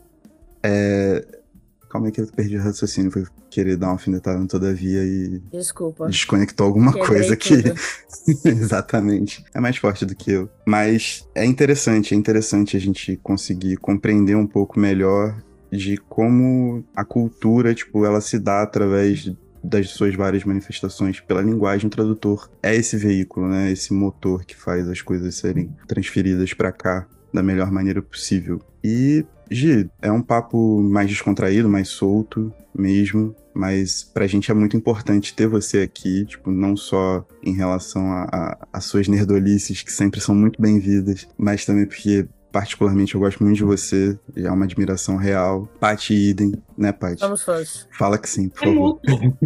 É, 0.63 1.37
Calma 1.89 2.07
aí 2.07 2.11
que 2.11 2.19
eu 2.19 2.27
perdi 2.27 2.57
o 2.57 2.61
raciocínio, 2.61 3.09
foi 3.09 3.23
querer 3.49 3.77
dar 3.77 3.87
uma 3.87 3.93
alfinetada 3.93 4.37
no 4.37 4.47
Todavia 4.47 5.03
e. 5.03 5.41
Desculpa. 5.51 6.07
Desconectou 6.07 6.67
alguma 6.67 6.91
Quebrei 6.91 7.07
coisa 7.07 7.33
aqui. 7.33 7.63
Exatamente. 8.45 9.43
É 9.53 9.59
mais 9.59 9.77
forte 9.77 10.05
do 10.05 10.15
que 10.15 10.31
eu. 10.31 10.49
Mas 10.65 11.27
é 11.33 11.45
interessante, 11.45 12.13
é 12.13 12.17
interessante 12.17 12.75
a 12.75 12.79
gente 12.79 13.15
conseguir 13.17 13.77
compreender 13.77 14.35
um 14.35 14.45
pouco 14.45 14.79
melhor 14.79 15.41
de 15.71 15.97
como 15.97 16.83
a 16.95 17.03
cultura, 17.03 17.73
tipo, 17.73 18.05
ela 18.05 18.21
se 18.21 18.39
dá 18.39 18.61
através 18.61 19.31
das 19.63 19.89
suas 19.89 20.15
várias 20.15 20.43
manifestações 20.43 21.19
pela 21.19 21.41
linguagem, 21.41 21.87
o 21.87 21.89
tradutor 21.89 22.49
é 22.63 22.75
esse 22.75 22.95
veículo, 22.95 23.47
né? 23.49 23.71
Esse 23.71 23.93
motor 23.93 24.45
que 24.45 24.55
faz 24.55 24.87
as 24.87 25.01
coisas 25.01 25.35
serem 25.35 25.75
transferidas 25.87 26.53
para 26.53 26.71
cá 26.71 27.07
da 27.33 27.43
melhor 27.43 27.71
maneira 27.71 28.01
possível. 28.01 28.61
E 28.83 29.25
Gi, 29.49 29.89
é 30.01 30.11
um 30.11 30.21
papo 30.21 30.81
mais 30.81 31.09
descontraído, 31.09 31.69
mais 31.69 31.87
solto 31.89 32.53
mesmo, 32.73 33.35
mas 33.53 34.03
pra 34.03 34.27
gente 34.27 34.51
é 34.51 34.53
muito 34.53 34.77
importante 34.77 35.33
ter 35.33 35.47
você 35.47 35.79
aqui, 35.79 36.25
tipo, 36.25 36.51
não 36.51 36.75
só 36.75 37.25
em 37.43 37.53
relação 37.53 38.05
às 38.71 38.85
suas 38.85 39.07
nerdolices, 39.07 39.81
que 39.81 39.91
sempre 39.91 40.19
são 40.19 40.35
muito 40.35 40.61
bem-vindas, 40.61 41.27
mas 41.37 41.65
também 41.65 41.85
porque 41.85 42.27
particularmente 42.51 43.15
eu 43.15 43.21
gosto 43.21 43.43
muito 43.43 43.57
de 43.57 43.63
você, 43.63 44.17
é 44.35 44.49
uma 44.51 44.65
admiração 44.65 45.17
real. 45.17 45.67
Paty 45.79 46.13
Idem, 46.13 46.53
né, 46.77 46.91
Paty? 46.91 47.19
Vamos 47.21 47.43
fãs. 47.43 47.87
Fala 47.91 48.17
que 48.17 48.29
sim, 48.29 48.49
por 48.49 48.63
é 48.63 48.67
favor. 48.67 48.99
Mútuo. 49.07 49.37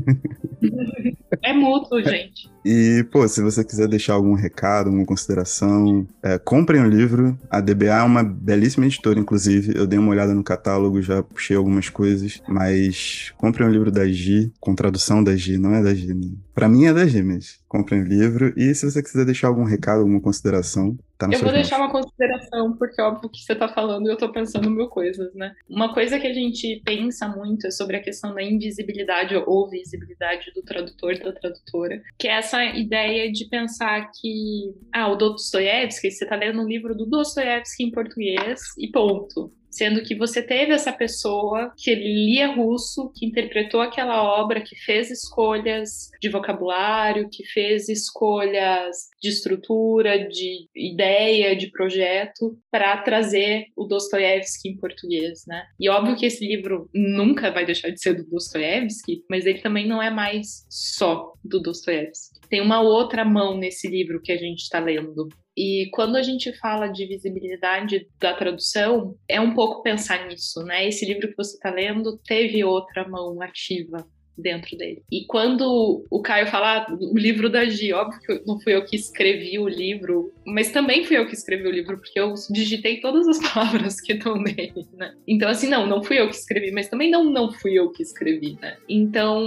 é 1.44 1.54
mútuo, 1.54 2.04
gente. 2.04 2.52
E, 2.64 3.04
pô, 3.12 3.28
se 3.28 3.42
você 3.42 3.64
quiser 3.64 3.88
deixar 3.88 4.14
algum 4.14 4.34
recado, 4.34 4.88
alguma 4.88 5.06
consideração, 5.06 6.06
é, 6.22 6.38
comprem 6.38 6.82
o 6.82 6.88
livro. 6.88 7.38
A 7.50 7.60
DBA 7.60 8.00
é 8.00 8.04
uma 8.04 8.24
belíssima 8.24 8.86
editora, 8.86 9.20
inclusive. 9.20 9.76
Eu 9.76 9.88
dei 9.88 9.98
uma 9.98 10.12
olhada 10.12 10.34
no 10.34 10.44
catálogo, 10.44 11.02
já 11.02 11.24
puxei 11.24 11.58
algumas 11.58 11.90
coisas. 11.90 12.42
Mas 12.48 13.34
comprem 13.38 13.68
o 13.68 13.72
livro 13.72 13.92
da 13.92 14.08
Gi, 14.08 14.52
com 14.60 14.76
tradução 14.76 15.24
da 15.24 15.36
Gi, 15.36 15.58
não 15.58 15.74
é 15.74 15.82
da 15.82 15.94
Gi. 15.94 16.14
Né? 16.14 16.32
Pra 16.54 16.70
mim 16.70 16.86
é 16.86 16.94
da 16.94 17.06
Gi, 17.06 17.24
mas 17.24 17.60
comprem 17.68 18.02
o 18.02 18.06
livro. 18.06 18.54
E 18.56 18.76
se 18.76 18.90
você 18.90 19.02
quiser 19.02 19.26
deixar 19.26 19.48
algum 19.48 19.64
recado, 19.64 20.00
alguma 20.00 20.22
consideração, 20.22 20.96
tá 21.18 21.26
no 21.26 21.34
Eu 21.34 21.40
vou 21.40 21.52
deixar 21.52 21.78
uma 21.78 21.90
consideração, 21.90 22.74
porque 22.78 23.02
é 23.02 23.04
óbvio 23.04 23.30
que 23.30 23.40
você 23.42 23.56
tá 23.56 23.68
falando 23.68 24.08
e 24.08 24.12
eu 24.12 24.18
tô 24.18 24.32
pensando 24.32 24.70
mil 24.70 24.88
coisas, 24.88 25.34
né? 25.34 25.54
Uma 25.70 25.94
coisa 25.94 26.20
que 26.20 26.28
a 26.28 26.34
gente 26.34 26.82
pensa 26.86 27.21
muito 27.28 27.68
é 27.68 27.72
sobre 27.72 27.98
a 27.98 28.02
questão 28.02 28.34
da 28.34 28.42
invisibilidade 28.42 29.36
ou 29.36 29.70
visibilidade 29.70 30.52
do 30.54 30.62
tradutor, 30.62 31.18
da 31.20 31.32
tradutora, 31.32 32.02
que 32.18 32.28
é 32.28 32.32
essa 32.32 32.64
ideia 32.64 33.32
de 33.32 33.46
pensar 33.46 34.12
que, 34.20 34.74
ah, 34.94 35.10
o 35.10 35.16
Dostoiévski, 35.16 36.12
você 36.12 36.24
está 36.24 36.36
lendo 36.36 36.62
um 36.62 36.68
livro 36.68 36.96
do 36.96 37.06
Dostoiévski 37.06 37.84
em 37.84 37.92
português 37.92 38.62
e 38.78 38.90
ponto 38.90 39.52
sendo 39.72 40.04
que 40.04 40.14
você 40.14 40.42
teve 40.42 40.74
essa 40.74 40.92
pessoa 40.92 41.74
que 41.78 41.96
lia 41.96 42.54
russo, 42.54 43.12
que 43.16 43.26
interpretou 43.26 43.82
aquela 43.82 44.22
obra, 44.22 44.62
que 44.62 44.76
fez 44.76 45.10
escolhas 45.10 46.10
de 46.22 46.30
vocabulário, 46.30 47.30
que 47.32 47.46
fez 47.46 47.88
escolhas 47.88 49.10
de 49.22 49.30
estrutura, 49.30 50.28
de 50.28 50.68
ideia, 50.76 51.56
de 51.56 51.72
projeto, 51.72 52.58
para 52.70 52.98
trazer 52.98 53.66
o 53.76 53.86
Dostoiévski 53.86 54.70
em 54.70 54.78
português, 54.78 55.44
né? 55.48 55.64
E 55.80 55.90
óbvio 55.90 56.18
que 56.18 56.26
esse 56.26 56.46
livro 56.46 56.90
nunca 56.94 57.50
vai 57.50 57.66
deixar 57.66 57.90
de 57.90 58.02
ser 58.02 58.14
do 58.14 58.30
Dostoiévski, 58.30 59.24
mas 59.30 59.46
ele 59.46 59.60
também 59.60 59.88
não 59.88 60.02
é 60.02 60.10
mais 60.10 60.66
só 60.70 61.34
do 61.44 61.62
Dostoiévski. 61.62 62.42
Tem 62.50 62.60
uma 62.62 62.82
outra 62.82 63.24
mão 63.24 63.58
nesse 63.58 63.88
livro 63.88 64.22
que 64.22 64.32
a 64.32 64.38
gente 64.38 64.60
está 64.60 64.80
lendo, 64.80 65.30
e 65.56 65.90
quando 65.92 66.16
a 66.16 66.24
gente 66.24 66.58
fala 66.60 66.88
de 66.88 67.06
visibilidade 67.06 68.08
da 68.20 68.34
tradução, 68.34 69.16
é 69.28 69.40
um 69.40 69.54
pouco 69.54 69.82
pensar 69.82 70.28
nisso, 70.28 70.64
né? 70.64 70.88
Esse 70.88 71.06
livro 71.06 71.28
que 71.28 71.36
você 71.36 71.56
está 71.56 71.70
lendo 71.70 72.18
teve 72.18 72.64
outra 72.64 73.08
mão 73.08 73.42
ativa 73.42 74.06
dentro 74.42 74.78
dele. 74.78 75.04
E 75.12 75.26
quando 75.26 76.06
o 76.10 76.22
Caio 76.22 76.48
fala 76.48 76.80
ah, 76.80 76.98
o 77.00 77.18
livro 77.18 77.50
da 77.50 77.66
Gi, 77.66 77.94
óbvio 77.94 78.20
que 78.22 78.44
não 78.46 78.60
fui 78.60 78.76
eu 78.76 78.86
que 78.86 78.96
escrevi 78.96 79.60
o 79.60 79.68
livro, 79.68 80.34
mas 80.46 80.72
também 80.72 81.04
fui 81.04 81.18
eu 81.18 81.28
que 81.28 81.34
escrevi 81.34 81.68
o 81.68 81.72
livro, 81.72 81.98
porque 81.98 82.20
eu 82.20 82.34
digitei 82.50 83.00
todas 83.00 83.28
as 83.28 83.40
palavras 83.52 84.00
que 84.00 84.14
estão 84.14 84.36
nele, 84.36 84.88
né? 84.94 85.14
Então, 85.28 85.50
assim, 85.50 85.68
não, 85.68 85.86
não 85.86 86.04
fui 86.04 86.20
eu 86.20 86.30
que 86.30 86.36
escrevi, 86.36 86.72
mas 86.72 86.88
também 86.88 87.10
não, 87.10 87.24
não 87.24 87.52
fui 87.52 87.74
eu 87.74 87.92
que 87.92 88.04
escrevi, 88.04 88.58
né? 88.62 88.78
Então, 88.88 89.42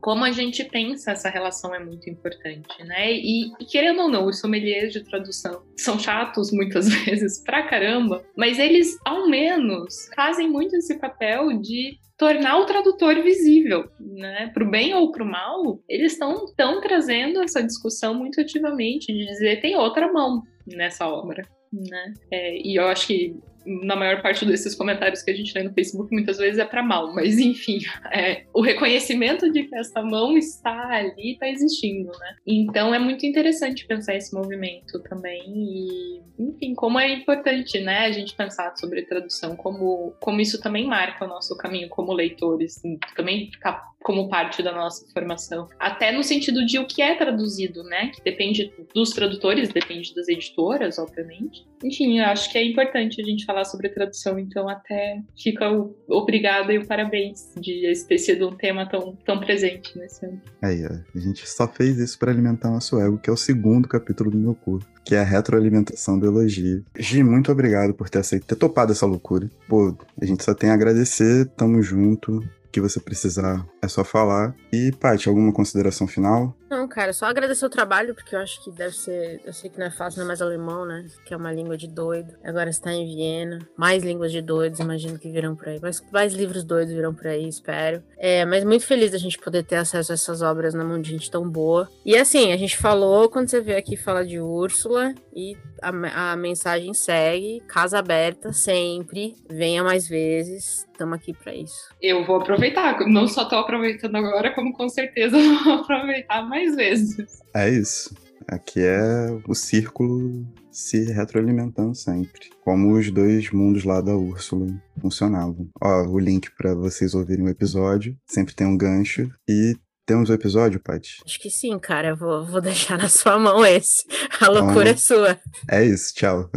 como 0.00 0.24
a 0.24 0.30
gente 0.30 0.64
pensa 0.64 1.12
essa 1.12 1.28
relação 1.28 1.74
é 1.74 1.82
muito 1.82 2.08
importante, 2.08 2.82
né? 2.84 3.12
E, 3.12 3.52
e 3.60 3.64
querendo 3.64 4.02
ou 4.02 4.08
não, 4.08 4.26
os 4.26 4.40
sommeliers 4.40 4.92
de 4.92 5.04
tradução 5.04 5.62
são 5.76 5.98
chatos 5.98 6.50
muitas 6.52 6.88
vezes 7.04 7.42
pra 7.42 7.62
caramba, 7.64 8.24
mas 8.36 8.58
eles, 8.58 8.96
ao 9.04 9.28
menos, 9.28 10.08
fazem 10.14 10.48
muito 10.48 10.76
esse 10.76 10.98
papel 10.98 11.60
de 11.60 11.98
tornar 12.16 12.58
o 12.58 12.64
tradutor 12.64 13.14
visível, 13.22 13.90
né? 14.00 14.50
Para 14.52 14.64
o 14.64 14.70
bem 14.70 14.94
ou 14.94 15.12
para 15.12 15.22
o 15.22 15.26
mal, 15.26 15.80
eles 15.88 16.12
estão 16.12 16.46
tão 16.56 16.80
trazendo 16.80 17.42
essa 17.42 17.62
discussão 17.62 18.14
muito 18.14 18.40
ativamente 18.40 19.12
de 19.12 19.26
dizer 19.26 19.60
tem 19.60 19.76
outra 19.76 20.10
mão 20.10 20.42
nessa 20.66 21.06
obra, 21.08 21.42
né? 21.72 22.14
É, 22.30 22.56
e 22.56 22.76
eu 22.76 22.86
acho 22.86 23.06
que 23.06 23.36
na 23.66 23.96
maior 23.96 24.22
parte 24.22 24.44
desses 24.44 24.74
comentários 24.74 25.22
que 25.22 25.30
a 25.30 25.34
gente 25.34 25.52
lê 25.54 25.62
no 25.62 25.72
Facebook, 25.72 26.12
muitas 26.12 26.38
vezes 26.38 26.58
é 26.58 26.64
para 26.64 26.82
mal, 26.82 27.12
mas 27.14 27.38
enfim, 27.40 27.78
é, 28.12 28.44
o 28.54 28.60
reconhecimento 28.60 29.50
de 29.50 29.64
que 29.64 29.74
essa 29.74 30.02
mão 30.02 30.36
está 30.36 30.88
ali, 30.90 31.32
está 31.32 31.48
existindo, 31.48 32.10
né? 32.18 32.36
Então 32.46 32.94
é 32.94 32.98
muito 32.98 33.26
interessante 33.26 33.86
pensar 33.86 34.14
esse 34.14 34.34
movimento 34.34 35.00
também 35.02 35.42
e, 35.46 36.22
enfim, 36.38 36.74
como 36.74 36.98
é 36.98 37.12
importante, 37.12 37.80
né, 37.80 38.00
a 38.00 38.12
gente 38.12 38.34
pensar 38.34 38.76
sobre 38.76 39.02
tradução, 39.02 39.56
como, 39.56 40.14
como 40.20 40.40
isso 40.40 40.60
também 40.60 40.86
marca 40.86 41.24
o 41.24 41.28
nosso 41.28 41.56
caminho 41.56 41.88
como 41.88 42.12
leitores, 42.12 42.80
também 43.14 43.50
ficar 43.50 43.95
como 44.06 44.28
parte 44.28 44.62
da 44.62 44.70
nossa 44.70 45.04
formação. 45.12 45.66
Até 45.80 46.12
no 46.12 46.22
sentido 46.22 46.64
de 46.64 46.78
o 46.78 46.86
que 46.86 47.02
é 47.02 47.16
traduzido, 47.16 47.82
né? 47.82 48.12
Que 48.14 48.22
depende 48.22 48.72
dos 48.94 49.10
tradutores, 49.10 49.68
depende 49.70 50.14
das 50.14 50.28
editoras, 50.28 50.96
obviamente. 50.96 51.66
Enfim, 51.82 52.20
eu 52.20 52.26
acho 52.26 52.52
que 52.52 52.56
é 52.56 52.64
importante 52.64 53.20
a 53.20 53.24
gente 53.24 53.44
falar 53.44 53.64
sobre 53.64 53.88
tradução, 53.88 54.38
então 54.38 54.68
até 54.68 55.20
fica 55.36 55.68
o 55.72 55.96
obrigado 56.08 56.70
e 56.70 56.78
o 56.78 56.86
parabéns 56.86 57.52
de 57.60 57.92
ter 58.06 58.18
sido 58.18 58.48
um 58.48 58.56
tema 58.56 58.88
tão, 58.88 59.16
tão 59.24 59.40
presente 59.40 59.98
nesse 59.98 60.24
ano. 60.24 60.40
Aí, 60.62 60.84
a 60.84 61.18
gente 61.18 61.44
só 61.48 61.66
fez 61.66 61.98
isso 61.98 62.16
para 62.16 62.30
alimentar 62.30 62.70
nosso 62.70 63.00
ego, 63.00 63.18
que 63.18 63.28
é 63.28 63.32
o 63.32 63.36
segundo 63.36 63.88
capítulo 63.88 64.30
do 64.30 64.38
meu 64.38 64.54
curso 64.54 64.86
que 65.04 65.14
é 65.14 65.20
a 65.20 65.24
retroalimentação 65.24 66.18
do 66.18 66.26
elogio. 66.26 66.84
Gi, 66.98 67.22
muito 67.22 67.52
obrigado 67.52 67.94
por 67.94 68.10
ter 68.10 68.18
aceito, 68.18 68.44
ter 68.44 68.56
topado 68.56 68.90
essa 68.90 69.06
loucura. 69.06 69.48
Pô, 69.68 69.96
a 70.20 70.24
gente 70.24 70.42
só 70.42 70.52
tem 70.52 70.68
a 70.68 70.74
agradecer, 70.74 71.46
tamo 71.56 71.80
junto 71.80 72.42
que 72.76 72.80
você 72.80 73.00
precisar, 73.00 73.66
é 73.86 73.88
só 73.88 74.04
falar. 74.04 74.54
E, 74.72 74.92
Paty, 74.92 75.28
alguma 75.28 75.52
consideração 75.52 76.06
final? 76.06 76.54
Não, 76.68 76.88
cara, 76.88 77.12
só 77.12 77.26
agradecer 77.26 77.64
o 77.64 77.70
trabalho, 77.70 78.14
porque 78.14 78.34
eu 78.34 78.40
acho 78.40 78.62
que 78.62 78.70
deve 78.70 78.94
ser. 78.94 79.40
Eu 79.44 79.52
sei 79.52 79.70
que 79.70 79.78
não 79.78 79.86
é 79.86 79.90
fácil, 79.90 80.18
não 80.18 80.24
é 80.24 80.28
mais 80.28 80.42
alemão, 80.42 80.84
né? 80.84 81.06
Que 81.24 81.32
é 81.32 81.36
uma 81.36 81.52
língua 81.52 81.76
de 81.76 81.86
doido. 81.86 82.34
Agora 82.44 82.68
está 82.68 82.92
em 82.92 83.06
Viena. 83.06 83.60
Mais 83.76 84.02
línguas 84.02 84.32
de 84.32 84.42
doidos, 84.42 84.80
imagino 84.80 85.18
que 85.18 85.30
virão 85.30 85.54
por 85.54 85.68
aí. 85.68 85.80
Mais, 85.80 86.02
mais 86.12 86.34
livros 86.34 86.64
doidos 86.64 86.92
virão 86.92 87.14
por 87.14 87.28
aí, 87.28 87.48
espero. 87.48 88.02
É, 88.18 88.44
mas 88.44 88.64
muito 88.64 88.84
feliz 88.84 89.12
da 89.12 89.18
gente 89.18 89.38
poder 89.38 89.62
ter 89.62 89.76
acesso 89.76 90.12
a 90.12 90.14
essas 90.14 90.42
obras 90.42 90.74
na 90.74 90.84
mão 90.84 91.00
de 91.00 91.10
gente 91.10 91.30
tão 91.30 91.48
boa. 91.48 91.88
E 92.04 92.16
assim, 92.16 92.52
a 92.52 92.56
gente 92.56 92.76
falou 92.76 93.28
quando 93.28 93.48
você 93.48 93.60
veio 93.60 93.78
aqui 93.78 93.96
falar 93.96 94.24
de 94.24 94.40
Úrsula, 94.40 95.14
e 95.34 95.54
a, 95.82 96.32
a 96.32 96.36
mensagem 96.36 96.92
segue: 96.94 97.62
casa 97.68 97.98
aberta 97.98 98.52
sempre. 98.52 99.34
Venha 99.48 99.84
mais 99.84 100.08
vezes. 100.08 100.86
Estamos 100.90 101.14
aqui 101.14 101.34
para 101.34 101.54
isso. 101.54 101.94
Eu 102.00 102.24
vou 102.24 102.36
aproveitar. 102.36 102.98
Não 103.06 103.28
só 103.28 103.42
estou 103.42 103.58
aproveitando 103.58 103.75
agora, 104.14 104.54
como 104.54 104.72
com 104.72 104.88
certeza 104.88 105.36
vou 105.64 105.74
aproveitar 105.74 106.42
mais 106.48 106.74
vezes. 106.74 107.40
É 107.54 107.68
isso. 107.68 108.14
Aqui 108.48 108.80
é 108.80 109.28
o 109.46 109.54
círculo 109.54 110.46
se 110.70 111.10
retroalimentando 111.10 111.94
sempre. 111.94 112.50
Como 112.62 112.92
os 112.92 113.10
dois 113.10 113.50
mundos 113.50 113.84
lá 113.84 114.00
da 114.00 114.14
Úrsula 114.14 114.66
funcionavam. 115.00 115.68
Ó, 115.82 116.02
o 116.06 116.18
link 116.18 116.50
para 116.56 116.74
vocês 116.74 117.14
ouvirem 117.14 117.44
o 117.44 117.48
episódio. 117.48 118.16
Sempre 118.26 118.54
tem 118.54 118.66
um 118.66 118.76
gancho. 118.76 119.30
E 119.48 119.74
temos 120.04 120.30
o 120.30 120.32
episódio, 120.32 120.78
Paty? 120.78 121.20
Acho 121.24 121.40
que 121.40 121.50
sim, 121.50 121.76
cara. 121.78 122.10
Eu 122.10 122.16
vou, 122.16 122.44
vou 122.44 122.60
deixar 122.60 122.96
na 122.96 123.08
sua 123.08 123.38
mão 123.38 123.66
esse. 123.66 124.04
A 124.40 124.48
loucura 124.48 124.90
então, 124.90 124.92
é 124.92 124.96
sua. 124.96 125.40
É 125.68 125.84
isso. 125.84 126.14
Tchau. 126.14 126.50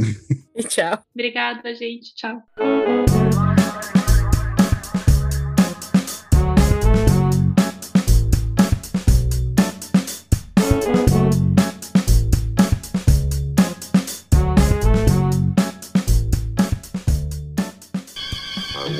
E 0.55 0.61
tchau. 0.67 1.01
Obrigada, 1.15 1.73
gente. 1.73 2.13
Tchau. 2.13 2.43